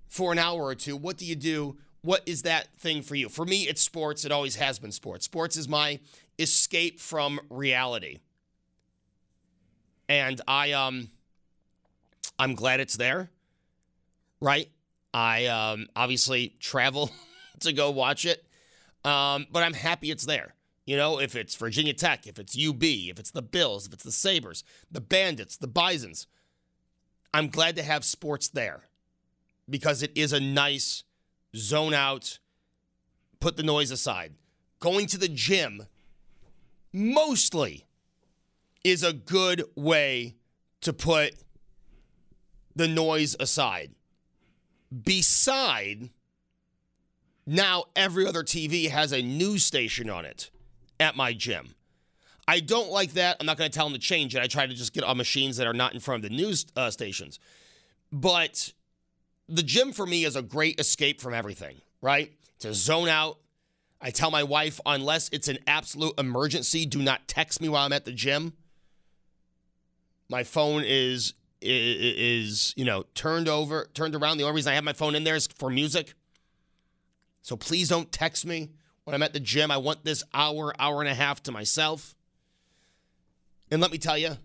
for 0.07 0.31
an 0.31 0.39
hour 0.39 0.63
or 0.63 0.75
two. 0.75 0.95
What 0.95 1.17
do 1.17 1.25
you 1.25 1.35
do? 1.35 1.75
What 2.01 2.21
is 2.25 2.43
that 2.43 2.73
thing 2.77 3.01
for 3.01 3.15
you? 3.15 3.27
For 3.27 3.43
me, 3.43 3.63
it's 3.63 3.81
sports. 3.81 4.23
It 4.23 4.31
always 4.31 4.55
has 4.55 4.79
been 4.79 4.93
sports. 4.93 5.25
Sports 5.25 5.57
is 5.57 5.67
my 5.67 5.99
escape 6.39 7.01
from 7.01 7.41
reality 7.49 8.19
and 10.07 10.39
I 10.47 10.71
um 10.71 11.09
I'm 12.39 12.55
glad 12.55 12.79
it's 12.79 12.95
there. 12.95 13.29
Right? 14.39 14.69
I 15.13 15.47
um 15.47 15.87
obviously 15.97 16.55
travel 16.61 17.11
to 17.59 17.73
go 17.73 17.91
watch 17.91 18.25
it. 18.25 18.41
Um, 19.03 19.47
but 19.51 19.63
I'm 19.63 19.73
happy 19.73 20.11
it's 20.11 20.25
there. 20.25 20.53
You 20.91 20.97
know, 20.97 21.21
if 21.21 21.37
it's 21.37 21.55
Virginia 21.55 21.93
Tech, 21.93 22.27
if 22.27 22.37
it's 22.37 22.53
UB, 22.53 22.83
if 22.83 23.17
it's 23.17 23.31
the 23.31 23.41
Bills, 23.41 23.87
if 23.87 23.93
it's 23.93 24.03
the 24.03 24.11
Sabres, 24.11 24.65
the 24.91 24.99
Bandits, 24.99 25.55
the 25.55 25.65
Bisons, 25.65 26.27
I'm 27.33 27.47
glad 27.47 27.77
to 27.77 27.81
have 27.81 28.03
sports 28.03 28.49
there 28.49 28.89
because 29.69 30.03
it 30.03 30.11
is 30.15 30.33
a 30.33 30.41
nice 30.41 31.05
zone 31.55 31.93
out, 31.93 32.39
put 33.39 33.55
the 33.55 33.63
noise 33.63 33.89
aside. 33.89 34.33
Going 34.81 35.05
to 35.07 35.17
the 35.17 35.29
gym 35.29 35.83
mostly 36.91 37.85
is 38.83 39.01
a 39.01 39.13
good 39.13 39.63
way 39.77 40.35
to 40.81 40.91
put 40.91 41.35
the 42.75 42.89
noise 42.89 43.37
aside. 43.39 43.91
Beside, 45.05 46.09
now 47.47 47.85
every 47.95 48.27
other 48.27 48.43
TV 48.43 48.89
has 48.89 49.13
a 49.13 49.21
news 49.21 49.63
station 49.63 50.09
on 50.09 50.25
it 50.25 50.51
at 51.01 51.15
my 51.15 51.33
gym. 51.33 51.75
I 52.47 52.59
don't 52.59 52.89
like 52.89 53.13
that. 53.13 53.37
I'm 53.39 53.45
not 53.45 53.57
going 53.57 53.69
to 53.69 53.75
tell 53.75 53.85
them 53.85 53.93
to 53.93 53.99
change 53.99 54.35
it. 54.35 54.41
I 54.41 54.47
try 54.47 54.65
to 54.65 54.73
just 54.73 54.93
get 54.93 55.03
on 55.03 55.17
machines 55.17 55.57
that 55.57 55.67
are 55.67 55.73
not 55.73 55.93
in 55.93 55.99
front 55.99 56.23
of 56.23 56.29
the 56.29 56.35
news 56.35 56.65
uh, 56.75 56.89
stations. 56.91 57.39
But 58.11 58.73
the 59.47 59.63
gym 59.63 59.91
for 59.91 60.05
me 60.05 60.25
is 60.25 60.35
a 60.35 60.41
great 60.41 60.79
escape 60.79 61.21
from 61.21 61.33
everything, 61.33 61.77
right? 62.01 62.31
To 62.59 62.73
zone 62.73 63.07
out. 63.07 63.37
I 64.01 64.09
tell 64.09 64.31
my 64.31 64.43
wife, 64.43 64.79
unless 64.85 65.29
it's 65.29 65.47
an 65.47 65.59
absolute 65.67 66.13
emergency, 66.17 66.85
do 66.85 67.01
not 67.01 67.27
text 67.27 67.61
me 67.61 67.69
while 67.69 67.85
I'm 67.85 67.93
at 67.93 68.05
the 68.05 68.11
gym. 68.11 68.53
My 70.29 70.43
phone 70.43 70.83
is 70.85 71.33
is 71.63 72.73
you 72.75 72.85
know 72.85 73.05
turned 73.13 73.47
over, 73.47 73.87
turned 73.93 74.15
around. 74.15 74.37
The 74.37 74.43
only 74.45 74.55
reason 74.55 74.71
I 74.71 74.75
have 74.75 74.83
my 74.83 74.93
phone 74.93 75.13
in 75.13 75.23
there 75.23 75.35
is 75.35 75.45
for 75.45 75.69
music. 75.69 76.15
So 77.43 77.55
please 77.55 77.89
don't 77.89 78.11
text 78.11 78.45
me 78.45 78.71
when 79.03 79.13
I'm 79.13 79.23
at 79.23 79.33
the 79.33 79.39
gym. 79.39 79.71
I 79.71 79.77
want 79.77 80.03
this 80.03 80.23
hour, 80.33 80.73
hour 80.79 81.01
and 81.01 81.09
a 81.09 81.13
half 81.13 81.43
to 81.43 81.51
myself. 81.51 82.15
And 83.69 83.81
let 83.81 83.91
me 83.91 83.97
tell 83.97 84.17
you, 84.17 84.37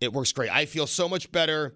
it 0.00 0.12
works 0.12 0.32
great. 0.32 0.50
I 0.50 0.66
feel 0.66 0.86
so 0.86 1.08
much 1.08 1.32
better 1.32 1.74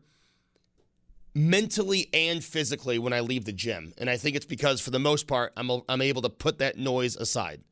mentally 1.34 2.08
and 2.12 2.42
physically 2.42 2.98
when 2.98 3.12
I 3.12 3.20
leave 3.20 3.44
the 3.44 3.52
gym. 3.52 3.92
And 3.98 4.08
I 4.08 4.16
think 4.16 4.36
it's 4.36 4.46
because, 4.46 4.80
for 4.80 4.90
the 4.90 4.98
most 4.98 5.26
part, 5.26 5.52
I'm, 5.56 5.70
I'm 5.88 6.02
able 6.02 6.22
to 6.22 6.30
put 6.30 6.58
that 6.58 6.78
noise 6.78 7.16
aside. 7.16 7.62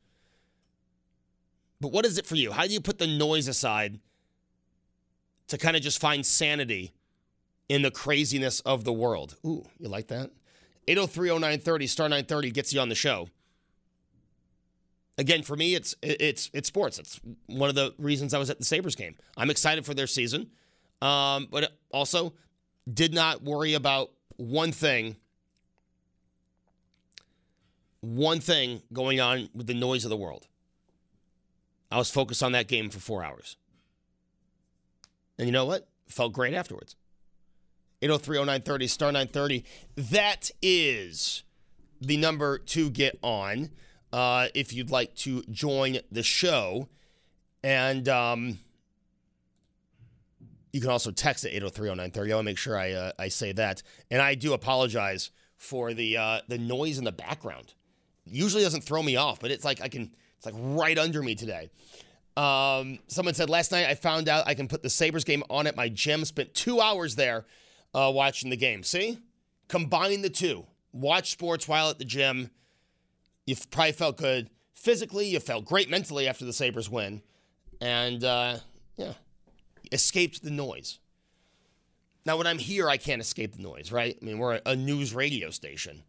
But 1.79 1.91
what 1.91 2.05
is 2.05 2.17
it 2.17 2.25
for 2.25 2.35
you? 2.35 2.51
How 2.51 2.65
do 2.65 2.73
you 2.73 2.81
put 2.81 2.97
the 2.97 3.07
noise 3.07 3.47
aside 3.47 3.99
to 5.47 5.57
kind 5.57 5.75
of 5.75 5.81
just 5.81 5.99
find 5.99 6.25
sanity 6.25 6.93
in 7.69 7.81
the 7.81 7.91
craziness 7.91 8.59
of 8.61 8.83
the 8.83 8.93
world. 8.93 9.35
Ooh, 9.45 9.65
you 9.79 9.87
like 9.87 10.07
that? 10.07 10.31
8030930 10.87 11.89
star 11.89 12.05
930 12.05 12.51
gets 12.51 12.73
you 12.73 12.79
on 12.79 12.89
the 12.89 12.95
show. 12.95 13.29
Again, 15.17 15.41
for 15.41 15.55
me, 15.55 15.73
it's 15.73 15.95
it's 16.03 16.51
it's 16.53 16.67
sports. 16.67 16.99
It's 16.99 17.19
one 17.47 17.69
of 17.69 17.75
the 17.75 17.93
reasons 17.97 18.33
I 18.33 18.37
was 18.37 18.49
at 18.49 18.59
the 18.59 18.65
Sabres 18.65 18.95
game. 18.95 19.15
I'm 19.35 19.49
excited 19.49 19.85
for 19.85 19.95
their 19.95 20.05
season, 20.05 20.51
um, 21.01 21.47
but 21.49 21.71
also 21.91 22.33
did 22.91 23.13
not 23.13 23.43
worry 23.43 23.73
about 23.73 24.11
one 24.35 24.71
thing. 24.71 25.15
One 28.01 28.39
thing 28.39 28.83
going 28.93 29.19
on 29.19 29.49
with 29.55 29.65
the 29.65 29.73
noise 29.73 30.05
of 30.05 30.09
the 30.09 30.17
world. 30.17 30.47
I 31.91 31.97
was 31.97 32.11
focused 32.11 32.43
on 32.43 32.51
that 32.51 32.67
game 32.67 32.89
for 32.89 32.99
four 32.99 33.23
hours. 33.23 33.57
And 35.37 35.47
you 35.47 35.51
know 35.51 35.65
what? 35.65 35.87
Felt 36.07 36.33
great 36.33 36.53
afterwards. 36.53 36.95
8030930, 38.01 38.89
star 38.89 39.11
930. 39.11 39.65
That 39.95 40.51
is 40.61 41.43
the 41.99 42.17
number 42.17 42.59
to 42.59 42.89
get 42.91 43.17
on 43.23 43.71
uh, 44.13 44.47
if 44.53 44.73
you'd 44.73 44.89
like 44.91 45.15
to 45.15 45.43
join 45.51 45.99
the 46.11 46.23
show. 46.23 46.87
And 47.63 48.07
um, 48.07 48.59
You 50.71 50.81
can 50.81 50.89
also 50.89 51.11
text 51.11 51.45
at 51.45 51.51
8030930. 51.51 51.95
I 51.95 51.99
want 51.99 52.29
to 52.29 52.43
make 52.43 52.57
sure 52.57 52.77
I 52.77 52.91
uh, 52.91 53.11
I 53.17 53.29
say 53.29 53.51
that. 53.53 53.81
And 54.11 54.21
I 54.21 54.35
do 54.35 54.53
apologize 54.53 55.31
for 55.55 55.93
the 55.93 56.17
uh, 56.17 56.41
the 56.47 56.57
noise 56.57 56.97
in 56.97 57.03
the 57.03 57.11
background. 57.11 57.73
Usually 58.25 58.63
doesn't 58.63 58.83
throw 58.83 59.01
me 59.01 59.15
off, 59.15 59.39
but 59.39 59.51
it's 59.51 59.65
like 59.65 59.81
I 59.81 59.87
can 59.87 60.13
it's 60.37 60.45
like 60.45 60.55
right 60.57 60.97
under 60.97 61.23
me 61.23 61.35
today. 61.35 61.69
Um, 62.35 62.99
someone 63.07 63.33
said 63.33 63.49
last 63.49 63.71
night 63.71 63.87
I 63.87 63.95
found 63.95 64.29
out 64.29 64.47
I 64.47 64.53
can 64.53 64.67
put 64.67 64.83
the 64.83 64.89
Sabres 64.89 65.23
game 65.23 65.43
on 65.49 65.65
at 65.65 65.75
my 65.75 65.89
gym. 65.89 66.23
Spent 66.25 66.53
two 66.53 66.79
hours 66.79 67.15
there 67.15 67.45
uh, 67.95 68.11
watching 68.13 68.51
the 68.51 68.57
game. 68.57 68.83
See? 68.83 69.17
Combine 69.67 70.21
the 70.21 70.29
two. 70.29 70.65
Watch 70.93 71.31
sports 71.31 71.67
while 71.67 71.89
at 71.89 71.97
the 71.97 72.05
gym. 72.05 72.51
You 73.47 73.55
probably 73.71 73.93
felt 73.93 74.17
good 74.17 74.51
physically. 74.75 75.25
You 75.27 75.39
felt 75.39 75.65
great 75.65 75.89
mentally 75.89 76.27
after 76.27 76.45
the 76.45 76.53
Sabres 76.53 76.89
win. 76.89 77.23
And 77.81 78.23
uh, 78.23 78.57
yeah, 78.97 79.13
escaped 79.91 80.43
the 80.43 80.51
noise. 80.51 80.99
Now, 82.25 82.37
when 82.37 82.45
I'm 82.45 82.59
here, 82.59 82.89
I 82.89 82.97
can't 82.97 83.21
escape 83.21 83.55
the 83.55 83.63
noise, 83.63 83.91
right? 83.91 84.15
I 84.21 84.23
mean, 84.23 84.37
we're 84.37 84.61
a 84.65 84.75
news 84.75 85.15
radio 85.15 85.49
station. 85.49 86.03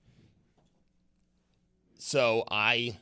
So 1.99 2.45
I 2.51 2.99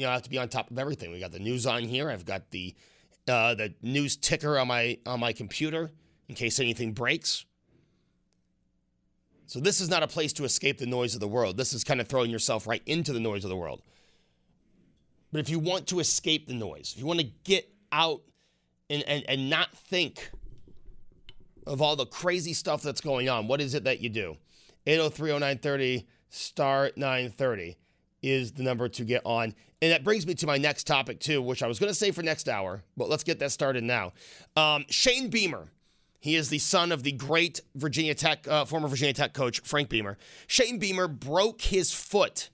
you 0.00 0.06
know, 0.06 0.10
I 0.10 0.14
have 0.14 0.22
to 0.22 0.30
be 0.30 0.38
on 0.38 0.48
top 0.48 0.70
of 0.70 0.78
everything. 0.78 1.12
We 1.12 1.20
got 1.20 1.30
the 1.30 1.38
news 1.38 1.66
on 1.66 1.82
here. 1.82 2.10
I've 2.10 2.24
got 2.24 2.50
the 2.50 2.74
uh, 3.28 3.54
the 3.54 3.74
news 3.82 4.16
ticker 4.16 4.58
on 4.58 4.66
my 4.66 4.96
on 5.04 5.20
my 5.20 5.34
computer 5.34 5.90
in 6.26 6.34
case 6.34 6.58
anything 6.58 6.92
breaks. 6.92 7.44
So 9.50 9.58
this 9.58 9.80
is 9.80 9.90
not 9.90 10.04
a 10.04 10.06
place 10.06 10.32
to 10.34 10.44
escape 10.44 10.78
the 10.78 10.86
noise 10.86 11.14
of 11.14 11.20
the 11.20 11.26
world. 11.26 11.56
This 11.56 11.72
is 11.72 11.82
kind 11.82 12.00
of 12.00 12.06
throwing 12.06 12.30
yourself 12.30 12.68
right 12.68 12.82
into 12.86 13.12
the 13.12 13.18
noise 13.18 13.42
of 13.42 13.50
the 13.50 13.56
world. 13.56 13.82
But 15.32 15.40
if 15.40 15.48
you 15.48 15.58
want 15.58 15.88
to 15.88 15.98
escape 15.98 16.46
the 16.46 16.54
noise, 16.54 16.92
if 16.94 17.00
you 17.00 17.06
want 17.06 17.18
to 17.18 17.26
get 17.42 17.68
out 17.90 18.22
and, 18.88 19.02
and, 19.08 19.24
and 19.28 19.50
not 19.50 19.72
think 19.72 20.30
of 21.66 21.82
all 21.82 21.96
the 21.96 22.06
crazy 22.06 22.52
stuff 22.52 22.80
that's 22.80 23.00
going 23.00 23.28
on, 23.28 23.48
what 23.48 23.60
is 23.60 23.74
it 23.74 23.82
that 23.82 23.98
you 23.98 24.08
do? 24.08 24.36
8030930 24.86 26.06
star 26.28 26.92
930 26.94 27.76
is 28.22 28.52
the 28.52 28.62
number 28.62 28.88
to 28.88 29.04
get 29.04 29.22
on. 29.24 29.52
And 29.82 29.90
that 29.90 30.04
brings 30.04 30.28
me 30.28 30.34
to 30.34 30.46
my 30.46 30.58
next 30.58 30.86
topic, 30.86 31.18
too, 31.18 31.42
which 31.42 31.64
I 31.64 31.66
was 31.66 31.80
going 31.80 31.90
to 31.90 31.98
say 31.98 32.12
for 32.12 32.22
next 32.22 32.48
hour, 32.48 32.84
but 32.96 33.08
let's 33.08 33.24
get 33.24 33.40
that 33.40 33.50
started 33.50 33.82
now. 33.82 34.12
Um, 34.54 34.84
Shane 34.90 35.28
Beamer. 35.28 35.72
He 36.20 36.36
is 36.36 36.50
the 36.50 36.58
son 36.58 36.92
of 36.92 37.02
the 37.02 37.12
great 37.12 37.60
Virginia 37.74 38.14
Tech, 38.14 38.46
uh, 38.46 38.66
former 38.66 38.88
Virginia 38.88 39.14
Tech 39.14 39.32
coach, 39.32 39.60
Frank 39.60 39.88
Beamer. 39.88 40.18
Shane 40.46 40.78
Beamer 40.78 41.08
broke 41.08 41.62
his 41.62 41.92
foot 41.92 42.50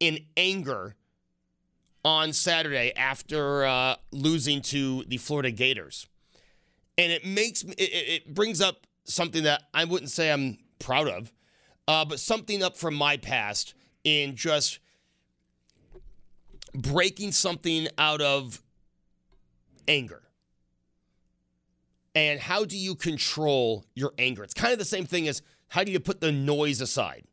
in 0.00 0.18
anger 0.36 0.96
on 2.02 2.32
Saturday 2.32 2.92
after 2.96 3.66
uh, 3.66 3.96
losing 4.12 4.62
to 4.62 5.04
the 5.04 5.18
Florida 5.18 5.50
Gators. 5.50 6.06
And 6.96 7.12
it 7.12 7.26
makes 7.26 7.62
it, 7.62 7.76
it 7.78 8.34
brings 8.34 8.62
up 8.62 8.86
something 9.04 9.42
that 9.44 9.64
I 9.74 9.84
wouldn't 9.84 10.10
say 10.10 10.32
I'm 10.32 10.58
proud 10.78 11.08
of, 11.08 11.30
uh, 11.86 12.06
but 12.06 12.18
something 12.18 12.62
up 12.62 12.78
from 12.78 12.94
my 12.94 13.18
past 13.18 13.74
in 14.04 14.36
just 14.36 14.78
breaking 16.74 17.32
something 17.32 17.88
out 17.98 18.22
of 18.22 18.62
anger. 19.86 20.22
And 22.14 22.40
how 22.40 22.64
do 22.64 22.76
you 22.76 22.94
control 22.94 23.84
your 23.94 24.12
anger? 24.18 24.42
It's 24.42 24.54
kind 24.54 24.72
of 24.72 24.78
the 24.78 24.84
same 24.84 25.06
thing 25.06 25.28
as 25.28 25.42
how 25.68 25.84
do 25.84 25.92
you 25.92 26.00
put 26.00 26.20
the 26.20 26.32
noise 26.32 26.80
aside? 26.80 27.24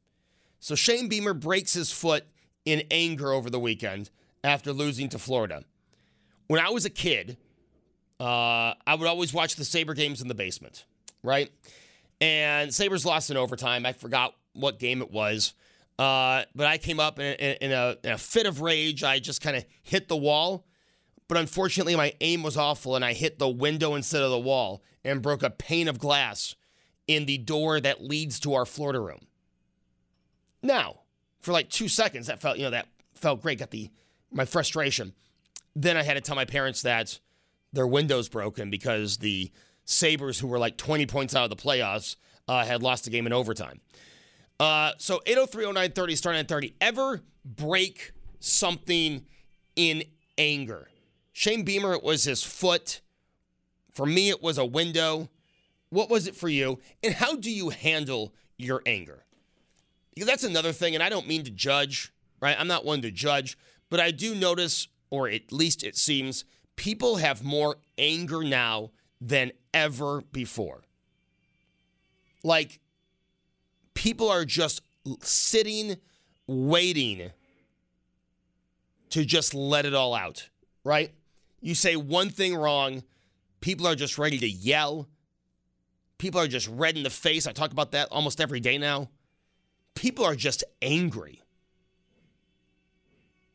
So 0.59 0.75
Shane 0.75 1.07
Beamer 1.07 1.33
breaks 1.33 1.73
his 1.73 1.91
foot 1.91 2.25
in 2.65 2.83
anger 2.91 3.31
over 3.31 3.49
the 3.49 3.59
weekend 3.59 4.09
after 4.43 4.71
losing 4.71 5.09
to 5.09 5.19
Florida. 5.19 5.63
When 6.47 6.59
I 6.61 6.69
was 6.69 6.85
a 6.85 6.89
kid, 6.89 7.37
uh, 8.19 8.73
I 8.85 8.95
would 8.95 9.07
always 9.07 9.33
watch 9.33 9.55
the 9.55 9.65
Sabre 9.65 9.93
games 9.93 10.21
in 10.21 10.27
the 10.27 10.35
basement, 10.35 10.85
right? 11.23 11.51
And 12.21 12.73
Sabres 12.73 13.05
lost 13.05 13.29
in 13.29 13.37
overtime. 13.37 13.85
I 13.85 13.93
forgot 13.93 14.33
what 14.53 14.79
game 14.79 15.01
it 15.01 15.11
was. 15.11 15.53
Uh, 15.97 16.43
but 16.55 16.67
I 16.67 16.77
came 16.77 16.99
up 16.99 17.19
in, 17.19 17.33
in, 17.35 17.57
in, 17.61 17.71
a, 17.71 17.97
in 18.03 18.11
a 18.11 18.17
fit 18.17 18.45
of 18.45 18.61
rage. 18.61 19.03
I 19.03 19.19
just 19.19 19.41
kind 19.41 19.57
of 19.57 19.65
hit 19.81 20.07
the 20.07 20.17
wall. 20.17 20.66
But 21.27 21.37
unfortunately, 21.37 21.95
my 21.95 22.13
aim 22.21 22.43
was 22.43 22.57
awful, 22.57 22.95
and 22.95 23.03
I 23.03 23.13
hit 23.13 23.37
the 23.37 23.49
window 23.49 23.95
instead 23.95 24.21
of 24.21 24.31
the 24.31 24.39
wall 24.39 24.81
and 25.03 25.21
broke 25.21 25.43
a 25.43 25.49
pane 25.49 25.87
of 25.87 25.99
glass 25.99 26.55
in 27.07 27.25
the 27.25 27.37
door 27.37 27.79
that 27.79 28.03
leads 28.03 28.39
to 28.41 28.53
our 28.53 28.65
Florida 28.65 28.99
room. 28.99 29.27
Now, 30.61 31.01
for 31.39 31.51
like 31.51 31.69
two 31.69 31.87
seconds, 31.87 32.27
that 32.27 32.41
felt, 32.41 32.57
you 32.57 32.63
know, 32.63 32.71
that 32.71 32.87
felt 33.13 33.41
great. 33.41 33.59
Got 33.59 33.71
the 33.71 33.89
my 34.31 34.45
frustration. 34.45 35.13
Then 35.75 35.95
I 35.95 36.03
had 36.03 36.15
to 36.15 36.21
tell 36.21 36.35
my 36.35 36.45
parents 36.45 36.81
that 36.81 37.19
their 37.71 37.87
window's 37.87 38.29
broken 38.29 38.69
because 38.69 39.17
the 39.17 39.51
Sabres, 39.85 40.39
who 40.39 40.47
were 40.47 40.59
like 40.59 40.77
20 40.77 41.05
points 41.05 41.35
out 41.35 41.49
of 41.49 41.49
the 41.49 41.63
playoffs, 41.63 42.15
uh, 42.47 42.65
had 42.65 42.83
lost 42.83 43.05
the 43.05 43.09
game 43.09 43.25
in 43.25 43.33
overtime. 43.33 43.79
Uh, 44.59 44.91
so 44.97 45.21
8030930, 45.27 46.17
star 46.17 46.33
930. 46.33 46.75
Ever 46.81 47.21
break 47.45 48.11
something 48.39 49.25
in 49.75 50.03
anger? 50.37 50.89
Shane 51.37 51.61
Beamer, 51.61 51.93
it 51.93 52.01
was 52.01 52.23
his 52.23 52.41
foot. 52.41 52.99
For 53.91 54.07
me, 54.07 54.29
it 54.29 54.41
was 54.41 54.57
a 54.57 54.65
window. 54.65 55.29
What 55.89 56.09
was 56.09 56.25
it 56.25 56.35
for 56.35 56.49
you? 56.49 56.79
And 57.03 57.13
how 57.13 57.35
do 57.35 57.51
you 57.51 57.69
handle 57.69 58.33
your 58.57 58.81
anger? 58.87 59.23
Because 60.15 60.27
that's 60.27 60.43
another 60.43 60.71
thing, 60.71 60.95
and 60.95 61.03
I 61.03 61.09
don't 61.09 61.27
mean 61.27 61.43
to 61.43 61.51
judge, 61.51 62.11
right? 62.41 62.59
I'm 62.59 62.67
not 62.67 62.85
one 62.85 63.03
to 63.03 63.11
judge, 63.11 63.55
but 63.91 63.99
I 63.99 64.09
do 64.09 64.33
notice, 64.33 64.87
or 65.11 65.29
at 65.29 65.51
least 65.51 65.83
it 65.83 65.95
seems, 65.95 66.43
people 66.75 67.17
have 67.17 67.43
more 67.43 67.75
anger 67.99 68.43
now 68.43 68.89
than 69.21 69.51
ever 69.75 70.21
before. 70.31 70.85
Like, 72.43 72.79
people 73.93 74.27
are 74.27 74.43
just 74.43 74.81
sitting, 75.21 75.97
waiting 76.47 77.29
to 79.11 79.23
just 79.23 79.53
let 79.53 79.85
it 79.85 79.93
all 79.93 80.15
out, 80.15 80.49
right? 80.83 81.11
You 81.61 81.75
say 81.75 81.95
one 81.95 82.29
thing 82.29 82.55
wrong, 82.55 83.03
people 83.61 83.87
are 83.87 83.95
just 83.95 84.17
ready 84.17 84.37
to 84.39 84.47
yell. 84.47 85.07
People 86.17 86.39
are 86.39 86.47
just 86.47 86.67
red 86.67 86.97
in 86.97 87.03
the 87.03 87.09
face. 87.09 87.45
I 87.47 87.51
talk 87.51 87.71
about 87.71 87.91
that 87.91 88.07
almost 88.11 88.41
every 88.41 88.59
day 88.59 88.77
now. 88.77 89.09
People 89.95 90.25
are 90.25 90.35
just 90.35 90.63
angry, 90.81 91.41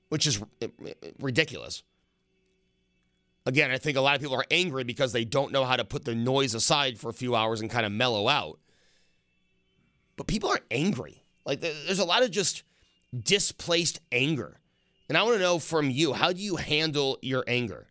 which 0.09 0.27
is 0.27 0.43
ridiculous. 1.21 1.83
Again, 3.47 3.71
I 3.71 3.79
think 3.79 3.97
a 3.97 4.01
lot 4.01 4.15
of 4.15 4.21
people 4.21 4.37
are 4.37 4.47
angry 4.51 4.85
because 4.85 5.13
they 5.13 5.25
don't 5.25 5.53
know 5.53 5.65
how 5.65 5.77
to 5.77 5.85
put 5.85 6.05
the 6.05 6.15
noise 6.15 6.55
aside 6.55 6.99
for 6.99 7.09
a 7.09 7.15
few 7.15 7.35
hours 7.35 7.61
and 7.61 7.71
kind 7.71 7.85
of 7.85 7.91
mellow 7.91 8.29
out 8.29 8.59
but 10.17 10.27
people 10.27 10.51
are 10.51 10.61
angry. 10.71 11.25
Like 11.45 11.61
there's 11.61 11.99
a 11.99 12.05
lot 12.05 12.23
of 12.23 12.31
just 12.31 12.63
displaced 13.19 14.01
anger. 14.11 14.61
And 15.09 15.19
I 15.19 15.23
want 15.23 15.35
to 15.35 15.43
know 15.43 15.59
from 15.59 15.91
you, 15.91 16.13
how 16.13 16.33
do 16.33 16.41
you 16.41 16.57
handle 16.57 17.19
your 17.23 17.45
anger? 17.47 17.89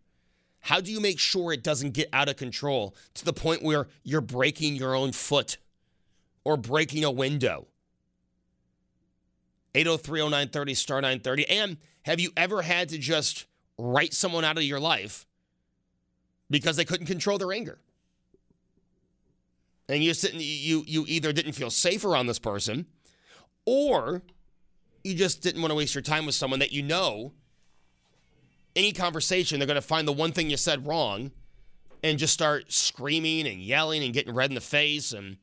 How 0.61 0.79
do 0.79 0.91
you 0.91 0.99
make 0.99 1.19
sure 1.19 1.51
it 1.51 1.63
doesn't 1.63 1.91
get 1.91 2.09
out 2.13 2.29
of 2.29 2.37
control 2.37 2.95
to 3.15 3.25
the 3.25 3.33
point 3.33 3.63
where 3.63 3.87
you're 4.03 4.21
breaking 4.21 4.75
your 4.75 4.95
own 4.95 5.11
foot 5.11 5.57
or 6.43 6.57
breaking 6.57 7.03
a 7.03 7.11
window? 7.11 7.67
8030930 9.73 10.75
star 10.75 11.01
930. 11.01 11.49
And 11.49 11.77
have 12.03 12.19
you 12.19 12.31
ever 12.37 12.61
had 12.61 12.89
to 12.89 12.97
just 12.97 13.45
write 13.77 14.13
someone 14.13 14.43
out 14.43 14.57
of 14.57 14.63
your 14.63 14.79
life 14.79 15.25
because 16.49 16.75
they 16.75 16.85
couldn't 16.85 17.07
control 17.07 17.37
their 17.37 17.51
anger? 17.51 17.79
and 19.91 20.03
you 20.03 20.13
sitting 20.13 20.39
you 20.41 20.83
you 20.87 21.05
either 21.07 21.33
didn't 21.33 21.51
feel 21.51 21.69
safe 21.69 22.05
around 22.05 22.27
this 22.27 22.39
person 22.39 22.85
or 23.65 24.21
you 25.03 25.13
just 25.13 25.41
didn't 25.41 25.61
want 25.61 25.71
to 25.71 25.75
waste 25.75 25.93
your 25.93 26.01
time 26.01 26.25
with 26.25 26.35
someone 26.35 26.59
that 26.59 26.71
you 26.71 26.81
know 26.81 27.33
any 28.75 28.91
conversation 28.91 29.59
they're 29.59 29.67
going 29.67 29.75
to 29.75 29.81
find 29.81 30.07
the 30.07 30.13
one 30.13 30.31
thing 30.31 30.49
you 30.49 30.57
said 30.57 30.87
wrong 30.87 31.31
and 32.03 32.17
just 32.17 32.33
start 32.33 32.71
screaming 32.71 33.47
and 33.47 33.61
yelling 33.61 34.03
and 34.03 34.13
getting 34.13 34.33
red 34.33 34.49
in 34.49 34.55
the 34.55 34.61
face 34.61 35.11
and 35.11 35.37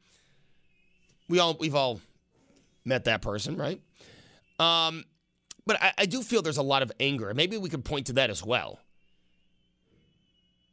we 1.29 1.38
all 1.38 1.57
we've 1.59 1.75
all 1.75 2.01
met 2.85 3.05
that 3.05 3.23
person 3.23 3.57
right? 3.57 3.81
Um, 4.59 5.05
but 5.67 5.81
I, 5.81 5.93
I 5.99 6.07
do 6.07 6.23
feel 6.23 6.43
there's 6.43 6.57
a 6.57 6.62
lot 6.62 6.83
of 6.83 6.91
anger 7.01 7.33
maybe 7.35 7.57
we 7.59 7.68
could 7.68 7.85
point 7.85 8.07
to 8.07 8.14
that 8.14 8.31
as 8.31 8.45
well. 8.45 8.81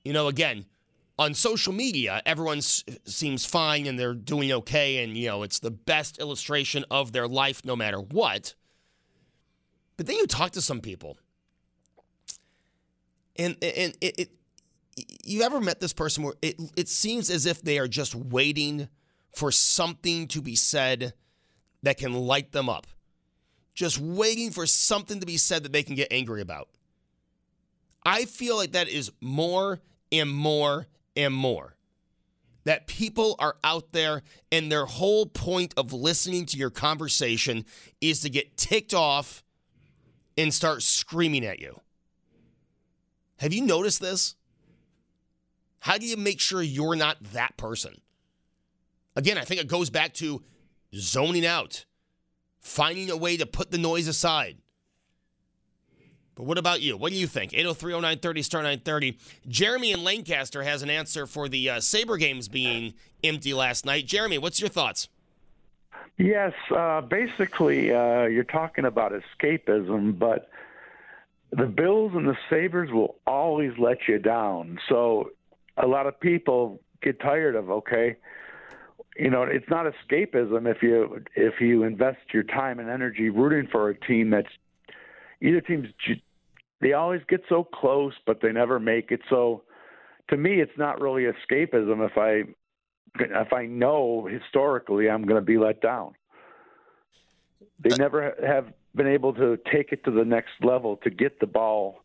You 0.03 0.13
know 0.13 0.27
again 0.27 0.65
on 1.17 1.33
social 1.33 1.73
media, 1.73 2.21
everyone 2.25 2.61
seems 2.61 3.45
fine 3.45 3.87
and 3.87 3.97
they're 3.97 4.13
doing 4.13 4.51
okay, 4.51 5.03
and 5.03 5.17
you 5.17 5.27
know 5.27 5.43
it's 5.43 5.59
the 5.59 5.71
best 5.71 6.19
illustration 6.19 6.83
of 6.91 7.11
their 7.11 7.27
life, 7.27 7.63
no 7.63 7.75
matter 7.75 7.99
what. 7.99 8.53
But 9.97 10.07
then 10.07 10.17
you 10.17 10.27
talk 10.27 10.51
to 10.51 10.61
some 10.61 10.81
people, 10.81 11.17
and 13.37 13.57
and 13.61 13.97
it, 14.01 14.19
it 14.19 14.29
you 15.25 15.41
ever 15.43 15.59
met 15.61 15.79
this 15.79 15.93
person 15.93 16.23
where 16.23 16.35
it 16.41 16.59
it 16.77 16.89
seems 16.89 17.29
as 17.29 17.45
if 17.45 17.61
they 17.61 17.79
are 17.79 17.87
just 17.87 18.15
waiting 18.15 18.87
for 19.35 19.51
something 19.51 20.27
to 20.29 20.41
be 20.41 20.55
said 20.55 21.13
that 21.83 21.97
can 21.97 22.13
light 22.13 22.51
them 22.51 22.69
up, 22.69 22.87
just 23.73 23.99
waiting 23.99 24.51
for 24.51 24.65
something 24.65 25.19
to 25.19 25.25
be 25.25 25.37
said 25.37 25.63
that 25.63 25.73
they 25.73 25.83
can 25.83 25.95
get 25.95 26.07
angry 26.11 26.41
about. 26.41 26.69
I 28.05 28.25
feel 28.25 28.55
like 28.55 28.73
that 28.73 28.87
is 28.87 29.11
more 29.21 29.81
and 30.11 30.29
more 30.29 30.87
and 31.15 31.33
more. 31.33 31.75
that 32.65 32.87
people 32.87 33.35
are 33.39 33.55
out 33.63 33.91
there 33.91 34.23
and 34.51 34.71
their 34.71 34.85
whole 34.85 35.25
point 35.25 35.73
of 35.77 35.93
listening 35.93 36.45
to 36.47 36.57
your 36.57 36.69
conversation 36.71 37.63
is 38.01 38.21
to 38.21 38.29
get 38.29 38.57
ticked 38.57 38.93
off 38.93 39.43
and 40.37 40.53
start 40.53 40.81
screaming 40.81 41.45
at 41.45 41.59
you. 41.59 41.79
Have 43.37 43.53
you 43.53 43.65
noticed 43.65 44.01
this? 44.01 44.35
How 45.79 45.97
do 45.97 46.05
you 46.05 46.17
make 46.17 46.39
sure 46.39 46.61
you're 46.61 46.95
not 46.95 47.21
that 47.33 47.57
person? 47.57 48.01
Again, 49.15 49.37
I 49.37 49.41
think 49.41 49.61
it 49.61 49.67
goes 49.67 49.89
back 49.89 50.13
to 50.15 50.43
zoning 50.93 51.45
out, 51.45 51.85
finding 52.59 53.09
a 53.09 53.17
way 53.17 53.37
to 53.37 53.45
put 53.45 53.71
the 53.71 53.77
noise 53.77 54.07
aside. 54.07 54.57
But 56.35 56.43
what 56.43 56.57
about 56.57 56.81
you? 56.81 56.97
What 56.97 57.11
do 57.11 57.17
you 57.17 57.27
think? 57.27 57.51
8030930 57.51 58.43
star 58.43 58.61
930. 58.61 59.17
Jeremy 59.47 59.91
in 59.93 60.03
Lancaster 60.03 60.63
has 60.63 60.81
an 60.81 60.89
answer 60.89 61.25
for 61.25 61.47
the 61.47 61.69
uh, 61.69 61.79
Sabre 61.79 62.17
games 62.17 62.49
being 62.49 62.93
empty 63.23 63.53
last 63.53 63.85
night. 63.85 64.05
Jeremy, 64.05 64.37
what's 64.37 64.59
your 64.59 64.69
thoughts? 64.69 65.07
Yes, 66.17 66.53
uh, 66.75 67.01
basically, 67.01 67.93
uh, 67.93 68.23
you're 68.23 68.43
talking 68.45 68.85
about 68.85 69.13
escapism, 69.13 70.17
but 70.17 70.49
the 71.57 71.65
Bills 71.65 72.11
and 72.13 72.27
the 72.27 72.35
Sabres 72.49 72.91
will 72.91 73.15
always 73.25 73.71
let 73.79 73.97
you 74.07 74.19
down. 74.19 74.77
So 74.89 75.31
a 75.77 75.87
lot 75.87 76.05
of 76.05 76.19
people 76.19 76.81
get 77.01 77.19
tired 77.19 77.55
of, 77.55 77.69
okay, 77.69 78.17
you 79.17 79.29
know, 79.29 79.43
it's 79.43 79.69
not 79.69 79.85
escapism 79.85 80.69
if 80.69 80.83
you 80.83 81.23
if 81.35 81.61
you 81.61 81.83
invest 81.83 82.17
your 82.33 82.43
time 82.43 82.79
and 82.79 82.89
energy 82.89 83.29
rooting 83.29 83.69
for 83.71 83.89
a 83.89 83.99
team 83.99 84.29
that's 84.29 84.49
either 85.41 85.61
team's 85.61 85.87
they 86.81 86.91
always 86.91 87.21
get 87.29 87.41
so 87.47 87.63
close, 87.63 88.13
but 88.25 88.41
they 88.41 88.51
never 88.51 88.79
make 88.79 89.11
it. 89.11 89.21
So 89.29 89.63
to 90.29 90.37
me, 90.37 90.59
it's 90.59 90.77
not 90.77 90.99
really 90.99 91.23
escapism 91.23 92.05
if 92.05 92.17
I 92.17 92.43
if 93.17 93.53
I 93.53 93.65
know 93.65 94.27
historically 94.29 95.09
I'm 95.09 95.23
going 95.23 95.39
to 95.39 95.45
be 95.45 95.57
let 95.57 95.79
down. 95.79 96.15
They 97.79 97.95
never 97.95 98.35
have 98.45 98.73
been 98.95 99.07
able 99.07 99.33
to 99.33 99.57
take 99.71 99.91
it 99.91 100.03
to 100.05 100.11
the 100.11 100.25
next 100.25 100.51
level 100.61 100.97
to 100.97 101.09
get 101.09 101.39
the 101.39 101.47
ball 101.47 102.01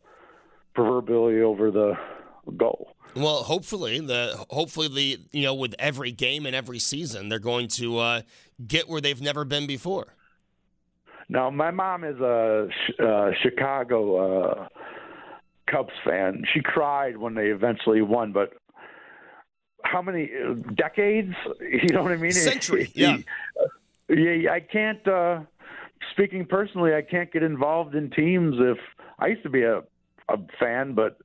proverbially 0.73 1.41
over 1.41 1.71
the 1.71 1.93
goal. 2.57 2.95
Well, 3.15 3.43
hopefully 3.43 3.99
the 3.99 4.45
hopefully 4.49 4.87
the 4.87 5.19
you 5.37 5.43
know 5.43 5.53
with 5.53 5.75
every 5.77 6.11
game 6.11 6.45
and 6.45 6.55
every 6.55 6.79
season 6.79 7.29
they're 7.29 7.39
going 7.39 7.67
to 7.69 7.97
uh, 7.97 8.21
get 8.65 8.87
where 8.87 9.01
they've 9.01 9.21
never 9.21 9.43
been 9.43 9.67
before. 9.67 10.15
Now, 11.27 11.49
my 11.49 11.71
mom 11.71 12.03
is 12.03 12.19
a 12.19 12.67
uh, 12.99 13.31
Chicago 13.41 14.49
uh, 14.51 14.67
Cubs 15.67 15.93
fan. 16.05 16.43
She 16.53 16.61
cried 16.61 17.17
when 17.17 17.35
they 17.35 17.47
eventually 17.47 18.01
won, 18.01 18.33
but 18.33 18.53
how 19.83 20.01
many 20.01 20.29
decades? 20.75 21.33
You 21.61 21.93
know 21.93 22.03
what 22.03 22.11
I 22.11 22.17
mean? 22.17 22.31
Century. 22.31 22.91
Yeah. 22.95 23.17
yeah. 24.09 24.51
I 24.51 24.59
can't. 24.59 25.05
Uh, 25.07 25.41
speaking 26.11 26.45
personally, 26.45 26.93
I 26.93 27.01
can't 27.01 27.31
get 27.31 27.43
involved 27.43 27.95
in 27.95 28.09
teams 28.11 28.55
if 28.59 28.77
I 29.19 29.27
used 29.27 29.43
to 29.43 29.49
be 29.49 29.63
a 29.63 29.81
a 30.29 30.37
fan, 30.59 30.93
but 30.93 31.17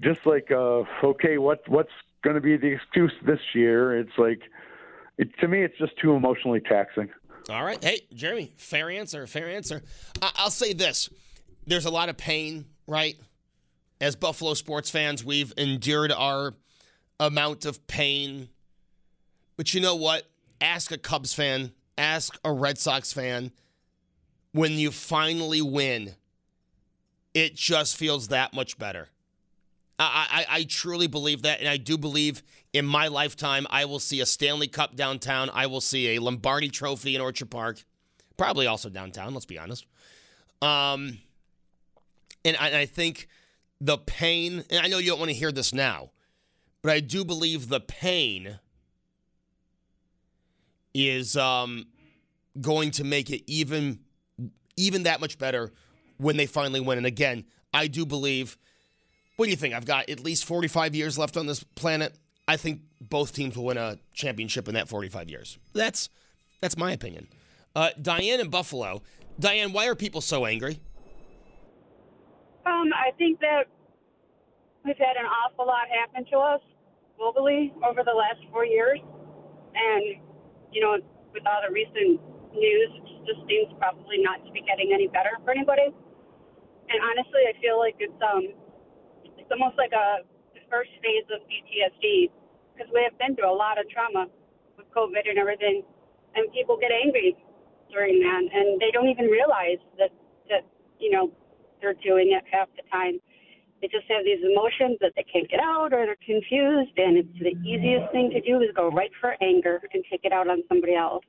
just 0.00 0.20
like 0.24 0.50
uh, 0.50 0.82
okay, 1.02 1.38
what 1.38 1.68
what's 1.68 1.90
going 2.22 2.34
to 2.34 2.40
be 2.40 2.56
the 2.56 2.68
excuse 2.68 3.12
this 3.26 3.40
year? 3.54 3.98
It's 3.98 4.16
like 4.18 4.40
it, 5.18 5.28
to 5.40 5.48
me, 5.48 5.62
it's 5.62 5.76
just 5.78 5.92
too 6.00 6.14
emotionally 6.14 6.60
taxing. 6.60 7.10
All 7.50 7.62
right. 7.62 7.82
Hey, 7.82 8.00
Jeremy, 8.12 8.52
fair 8.56 8.90
answer. 8.90 9.26
Fair 9.26 9.48
answer. 9.48 9.82
I- 10.22 10.44
will 10.44 10.50
say 10.50 10.72
this 10.72 11.10
there's 11.66 11.84
a 11.84 11.90
lot 11.90 12.08
of 12.08 12.16
pain, 12.16 12.66
right? 12.86 13.16
As 14.00 14.16
Buffalo 14.16 14.54
sports 14.54 14.90
fans, 14.90 15.24
we've 15.24 15.52
endured 15.56 16.12
our 16.12 16.54
amount 17.20 17.64
of 17.64 17.86
pain. 17.86 18.48
But 19.56 19.72
you 19.72 19.80
know 19.80 19.94
what? 19.94 20.24
Ask 20.60 20.90
a 20.90 20.98
Cubs 20.98 21.32
fan, 21.32 21.72
ask 21.98 22.38
a 22.44 22.52
Red 22.52 22.78
Sox 22.78 23.12
fan. 23.12 23.52
When 24.52 24.72
you 24.72 24.90
finally 24.90 25.62
win, 25.62 26.14
it 27.34 27.56
just 27.56 27.96
feels 27.96 28.28
that 28.28 28.54
much 28.54 28.78
better. 28.78 29.08
I, 29.98 30.46
I, 30.48 30.56
I, 30.58 30.62
truly 30.64 31.06
believe 31.06 31.42
that, 31.42 31.60
and 31.60 31.68
I 31.68 31.76
do 31.76 31.96
believe 31.96 32.42
in 32.72 32.84
my 32.84 33.08
lifetime 33.08 33.66
I 33.70 33.84
will 33.84 34.00
see 34.00 34.20
a 34.20 34.26
Stanley 34.26 34.66
Cup 34.66 34.96
downtown. 34.96 35.50
I 35.52 35.66
will 35.66 35.80
see 35.80 36.16
a 36.16 36.20
Lombardi 36.20 36.68
Trophy 36.68 37.14
in 37.14 37.20
Orchard 37.20 37.50
Park, 37.50 37.84
probably 38.36 38.66
also 38.66 38.88
downtown. 38.88 39.34
Let's 39.34 39.46
be 39.46 39.58
honest. 39.58 39.86
Um, 40.60 41.18
and 42.44 42.56
I, 42.58 42.68
and 42.68 42.76
I 42.76 42.86
think 42.86 43.28
the 43.80 43.98
pain, 43.98 44.64
and 44.70 44.84
I 44.84 44.88
know 44.88 44.98
you 44.98 45.10
don't 45.10 45.18
want 45.18 45.30
to 45.30 45.36
hear 45.36 45.52
this 45.52 45.72
now, 45.72 46.10
but 46.82 46.92
I 46.92 47.00
do 47.00 47.24
believe 47.24 47.68
the 47.68 47.80
pain 47.80 48.58
is 50.94 51.36
um, 51.36 51.86
going 52.60 52.92
to 52.92 53.04
make 53.04 53.30
it 53.30 53.42
even 53.50 54.00
even 54.76 55.04
that 55.04 55.20
much 55.20 55.38
better 55.38 55.72
when 56.16 56.36
they 56.36 56.46
finally 56.46 56.80
win. 56.80 56.98
And 56.98 57.06
again, 57.06 57.44
I 57.72 57.86
do 57.86 58.06
believe 58.06 58.56
what 59.36 59.46
do 59.46 59.50
you 59.50 59.56
think? 59.56 59.74
I've 59.74 59.84
got 59.84 60.08
at 60.08 60.20
least 60.20 60.44
45 60.44 60.94
years 60.94 61.18
left 61.18 61.36
on 61.36 61.46
this 61.46 61.62
planet. 61.62 62.16
I 62.46 62.56
think 62.56 62.82
both 63.00 63.32
teams 63.32 63.56
will 63.56 63.64
win 63.64 63.78
a 63.78 63.98
championship 64.12 64.68
in 64.68 64.74
that 64.74 64.88
45 64.88 65.28
years. 65.28 65.58
That's 65.72 66.08
that's 66.60 66.76
my 66.76 66.92
opinion. 66.92 67.28
Uh, 67.74 67.90
Diane 68.00 68.40
in 68.40 68.48
Buffalo. 68.48 69.02
Diane, 69.38 69.72
why 69.72 69.88
are 69.88 69.96
people 69.96 70.20
so 70.20 70.46
angry? 70.46 70.80
Um, 72.64 72.90
I 72.94 73.10
think 73.18 73.40
that 73.40 73.64
we've 74.84 74.96
had 74.96 75.16
an 75.18 75.26
awful 75.26 75.66
lot 75.66 75.88
happen 75.88 76.24
to 76.30 76.38
us 76.38 76.60
globally 77.20 77.72
over 77.84 78.02
the 78.04 78.12
last 78.12 78.38
four 78.52 78.64
years, 78.64 79.00
and 79.74 80.20
you 80.74 80.82
know, 80.82 80.98
with 81.30 81.46
all 81.46 81.62
the 81.62 81.70
recent 81.70 82.18
news, 82.50 82.90
it 83.06 83.22
just 83.30 83.42
seems 83.46 83.70
probably 83.78 84.18
not 84.18 84.42
to 84.42 84.50
be 84.50 84.60
getting 84.66 84.90
any 84.90 85.06
better 85.06 85.38
for 85.46 85.54
anybody. 85.54 85.94
And 86.90 86.98
honestly, 87.00 87.46
I 87.46 87.54
feel 87.62 87.78
like 87.78 87.96
it's 88.02 88.20
um 88.20 88.58
it's 89.38 89.50
almost 89.54 89.78
like 89.78 89.94
a 89.94 90.26
first 90.66 90.90
phase 90.98 91.26
of 91.30 91.40
PTSD 91.46 92.34
because 92.74 92.90
we 92.90 93.06
have 93.06 93.14
been 93.22 93.38
through 93.38 93.50
a 93.50 93.54
lot 93.54 93.78
of 93.78 93.86
trauma 93.88 94.26
with 94.76 94.90
COVID 94.90 95.22
and 95.30 95.38
everything, 95.38 95.86
and 96.34 96.50
people 96.50 96.76
get 96.76 96.90
angry 96.90 97.38
during 97.94 98.18
that, 98.20 98.42
and 98.42 98.80
they 98.82 98.90
don't 98.90 99.08
even 99.08 99.30
realize 99.30 99.78
that 99.98 100.10
that 100.50 100.66
you 100.98 101.10
know 101.14 101.30
they're 101.80 101.98
doing 102.02 102.34
it 102.34 102.42
half 102.50 102.68
the 102.74 102.82
time. 102.90 103.22
They 103.80 103.88
just 103.88 104.06
have 104.08 104.24
these 104.24 104.38
emotions 104.42 104.98
that 105.00 105.12
they 105.16 105.24
can't 105.30 105.48
get 105.50 105.60
out, 105.60 105.92
or 105.92 106.06
they're 106.06 106.16
confused, 106.24 106.96
and 106.96 107.18
it's 107.18 107.38
the 107.38 107.54
easiest 107.68 108.10
thing 108.12 108.30
to 108.30 108.40
do 108.40 108.60
is 108.62 108.70
go 108.74 108.90
right 108.90 109.10
for 109.20 109.36
anger 109.42 109.80
and 109.92 110.02
take 110.10 110.24
it 110.24 110.32
out 110.32 110.48
on 110.48 110.62
somebody 110.68 110.94
else. 110.94 111.24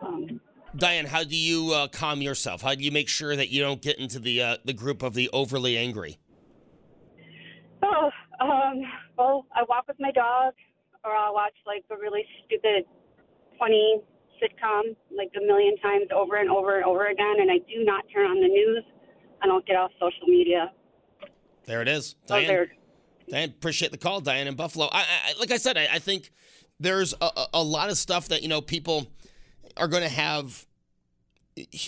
Um, 0.00 0.40
Diane, 0.76 1.06
how 1.06 1.24
do 1.24 1.36
you 1.36 1.72
uh, 1.72 1.88
calm 1.88 2.20
yourself? 2.20 2.62
How 2.62 2.74
do 2.74 2.82
you 2.82 2.90
make 2.90 3.08
sure 3.08 3.34
that 3.36 3.48
you 3.48 3.62
don't 3.62 3.80
get 3.80 3.98
into 3.98 4.18
the 4.18 4.42
uh, 4.42 4.56
the 4.64 4.72
group 4.72 5.02
of 5.02 5.14
the 5.14 5.30
overly 5.32 5.76
angry? 5.76 6.18
Oh, 7.82 8.10
um, 8.40 8.82
well, 9.16 9.46
I 9.54 9.62
walk 9.68 9.86
with 9.86 9.98
my 10.00 10.10
dog, 10.10 10.54
or 11.04 11.12
I'll 11.12 11.34
watch 11.34 11.54
like 11.66 11.84
a 11.90 11.96
really 11.96 12.24
stupid, 12.44 12.84
funny 13.58 14.00
sitcom 14.42 14.96
like 15.16 15.30
a 15.36 15.46
million 15.46 15.76
times 15.78 16.06
over 16.14 16.36
and 16.36 16.50
over 16.50 16.76
and 16.76 16.84
over 16.84 17.06
again, 17.06 17.36
and 17.38 17.50
I 17.50 17.58
do 17.58 17.84
not 17.84 18.04
turn 18.12 18.26
on 18.26 18.40
the 18.40 18.48
news. 18.48 18.84
I 19.42 19.46
don't 19.46 19.64
get 19.66 19.76
off 19.76 19.92
social 20.00 20.26
media. 20.26 20.72
There 21.66 21.82
it 21.82 21.88
is, 21.88 22.14
Diane. 22.26 22.68
Diane, 23.28 23.48
appreciate 23.48 23.90
the 23.90 23.98
call, 23.98 24.20
Diane 24.20 24.46
in 24.46 24.54
Buffalo. 24.54 24.88
I, 24.92 25.00
I 25.00 25.34
like 25.40 25.50
I 25.50 25.56
said, 25.56 25.78
I, 25.78 25.88
I 25.92 25.98
think 25.98 26.30
there's 26.78 27.14
a, 27.20 27.46
a 27.54 27.62
lot 27.62 27.90
of 27.90 27.96
stuff 27.96 28.28
that 28.28 28.42
you 28.42 28.48
know 28.48 28.60
people 28.60 29.06
are 29.76 29.88
going 29.88 30.02
to 30.02 30.08
have 30.08 30.66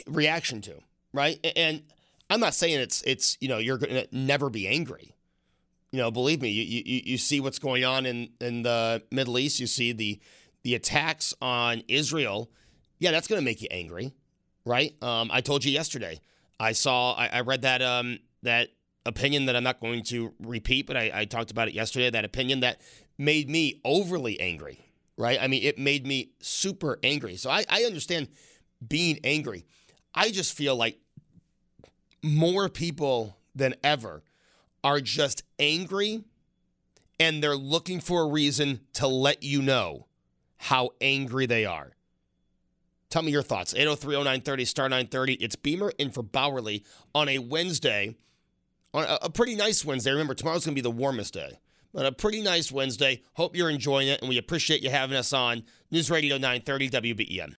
reaction 0.07 0.63
to, 0.63 0.75
right? 1.13 1.39
And 1.57 1.83
I'm 2.31 2.41
not 2.41 2.55
saying 2.55 2.81
it's 2.81 3.03
it's 3.03 3.37
you 3.41 3.49
know 3.49 3.59
you're 3.59 3.79
going 3.79 3.93
to 3.93 4.09
never 4.13 4.49
be 4.49 4.67
angry 4.67 5.17
you 5.97 6.03
know, 6.03 6.11
believe 6.11 6.43
me, 6.43 6.51
you, 6.51 6.83
you, 6.85 7.03
you 7.05 7.17
see 7.17 7.41
what's 7.41 7.59
going 7.59 7.85
on 7.85 8.07
in, 8.07 8.29
in 8.39 8.63
the 8.63 9.03
Middle 9.11 9.39
East. 9.39 9.61
You 9.61 9.67
see 9.67 9.93
the 9.93 10.21
the 10.63 10.75
attacks 10.75 11.33
on 11.41 11.83
Israel. 11.89 12.51
Yeah, 12.99 13.13
that's 13.13 13.29
going 13.29 13.41
to 13.41 13.45
make 13.45 13.63
you 13.63 13.69
angry, 13.71 14.13
right? 14.67 14.95
Um, 15.03 15.31
I 15.33 15.41
told 15.41 15.65
you 15.65 15.73
yesterday. 15.73 16.21
I 16.61 16.73
saw, 16.73 17.15
I, 17.15 17.29
I 17.29 17.41
read 17.41 17.63
that 17.63 17.81
um, 17.81 18.19
that 18.43 18.69
opinion 19.07 19.47
that 19.47 19.57
I'm 19.57 19.65
not 19.65 19.81
going 19.81 20.03
to 20.05 20.35
repeat, 20.41 20.87
but 20.87 20.97
I, 20.97 21.11
I 21.15 21.25
talked 21.25 21.51
about 21.51 21.69
it 21.69 21.75
yesterday. 21.75 22.11
That 22.11 22.25
opinion 22.25 22.61
that 22.61 22.81
made 23.19 23.49
me 23.49 23.81
overly 23.85 24.39
angry, 24.41 24.81
right? 25.17 25.39
I 25.41 25.47
mean, 25.47 25.63
it 25.63 25.79
made 25.79 26.07
me 26.07 26.31
super 26.41 26.99
angry. 27.03 27.37
So 27.37 27.51
I, 27.51 27.65
I 27.69 27.85
understand 27.85 28.29
being 28.87 29.19
angry. 29.25 29.65
I 30.15 30.31
just 30.31 30.57
feel 30.57 30.77
like 30.77 30.99
more 32.23 32.69
people 32.69 33.37
than 33.55 33.75
ever 33.83 34.23
are 34.85 35.01
just 35.01 35.43
angry 35.59 36.25
and 37.19 37.43
they're 37.43 37.57
looking 37.57 38.01
for 38.01 38.23
a 38.23 38.29
reason 38.29 38.81
to 38.95 39.07
let 39.07 39.43
you 39.43 39.63
know 39.63 40.07
how 40.59 40.91
angry 41.01 41.47
they 41.47 41.65
are. 41.65 41.93
Tell 43.09 43.23
me 43.23 43.33
your 43.33 43.43
thoughts. 43.43 43.73
8030930 43.75 44.67
star 44.67 44.89
930. 44.89 45.35
It's 45.35 45.57
Beamer 45.57 45.93
in 45.99 46.11
for 46.11 46.23
Bauerle 46.23 46.85
on 47.15 47.29
a 47.29 47.39
Wednesday, 47.39 48.17
on 48.97 49.05
a, 49.05 49.19
a 49.23 49.31
pretty 49.31 49.55
nice 49.55 49.85
Wednesday. 49.85 50.11
Remember, 50.11 50.35
tomorrow's 50.35 50.65
going 50.65 50.75
to 50.75 50.83
be 50.83 50.83
the 50.83 50.91
warmest 50.91 51.35
day. 51.35 51.59
on 51.95 52.07
a 52.07 52.13
pretty 52.13 52.43
nice 52.43 52.73
Wednesday. 52.73 53.23
Hope 53.35 53.55
you're 53.55 53.71
enjoying 53.71 54.09
it, 54.09 54.21
and 54.21 54.29
we 54.29 54.39
appreciate 54.39 54.83
you 54.83 54.91
having 54.91 55.17
us 55.17 55.33
on 55.33 55.63
News 55.91 56.11
Radio 56.11 56.37
930 56.37 56.91
WBEN. 56.91 57.55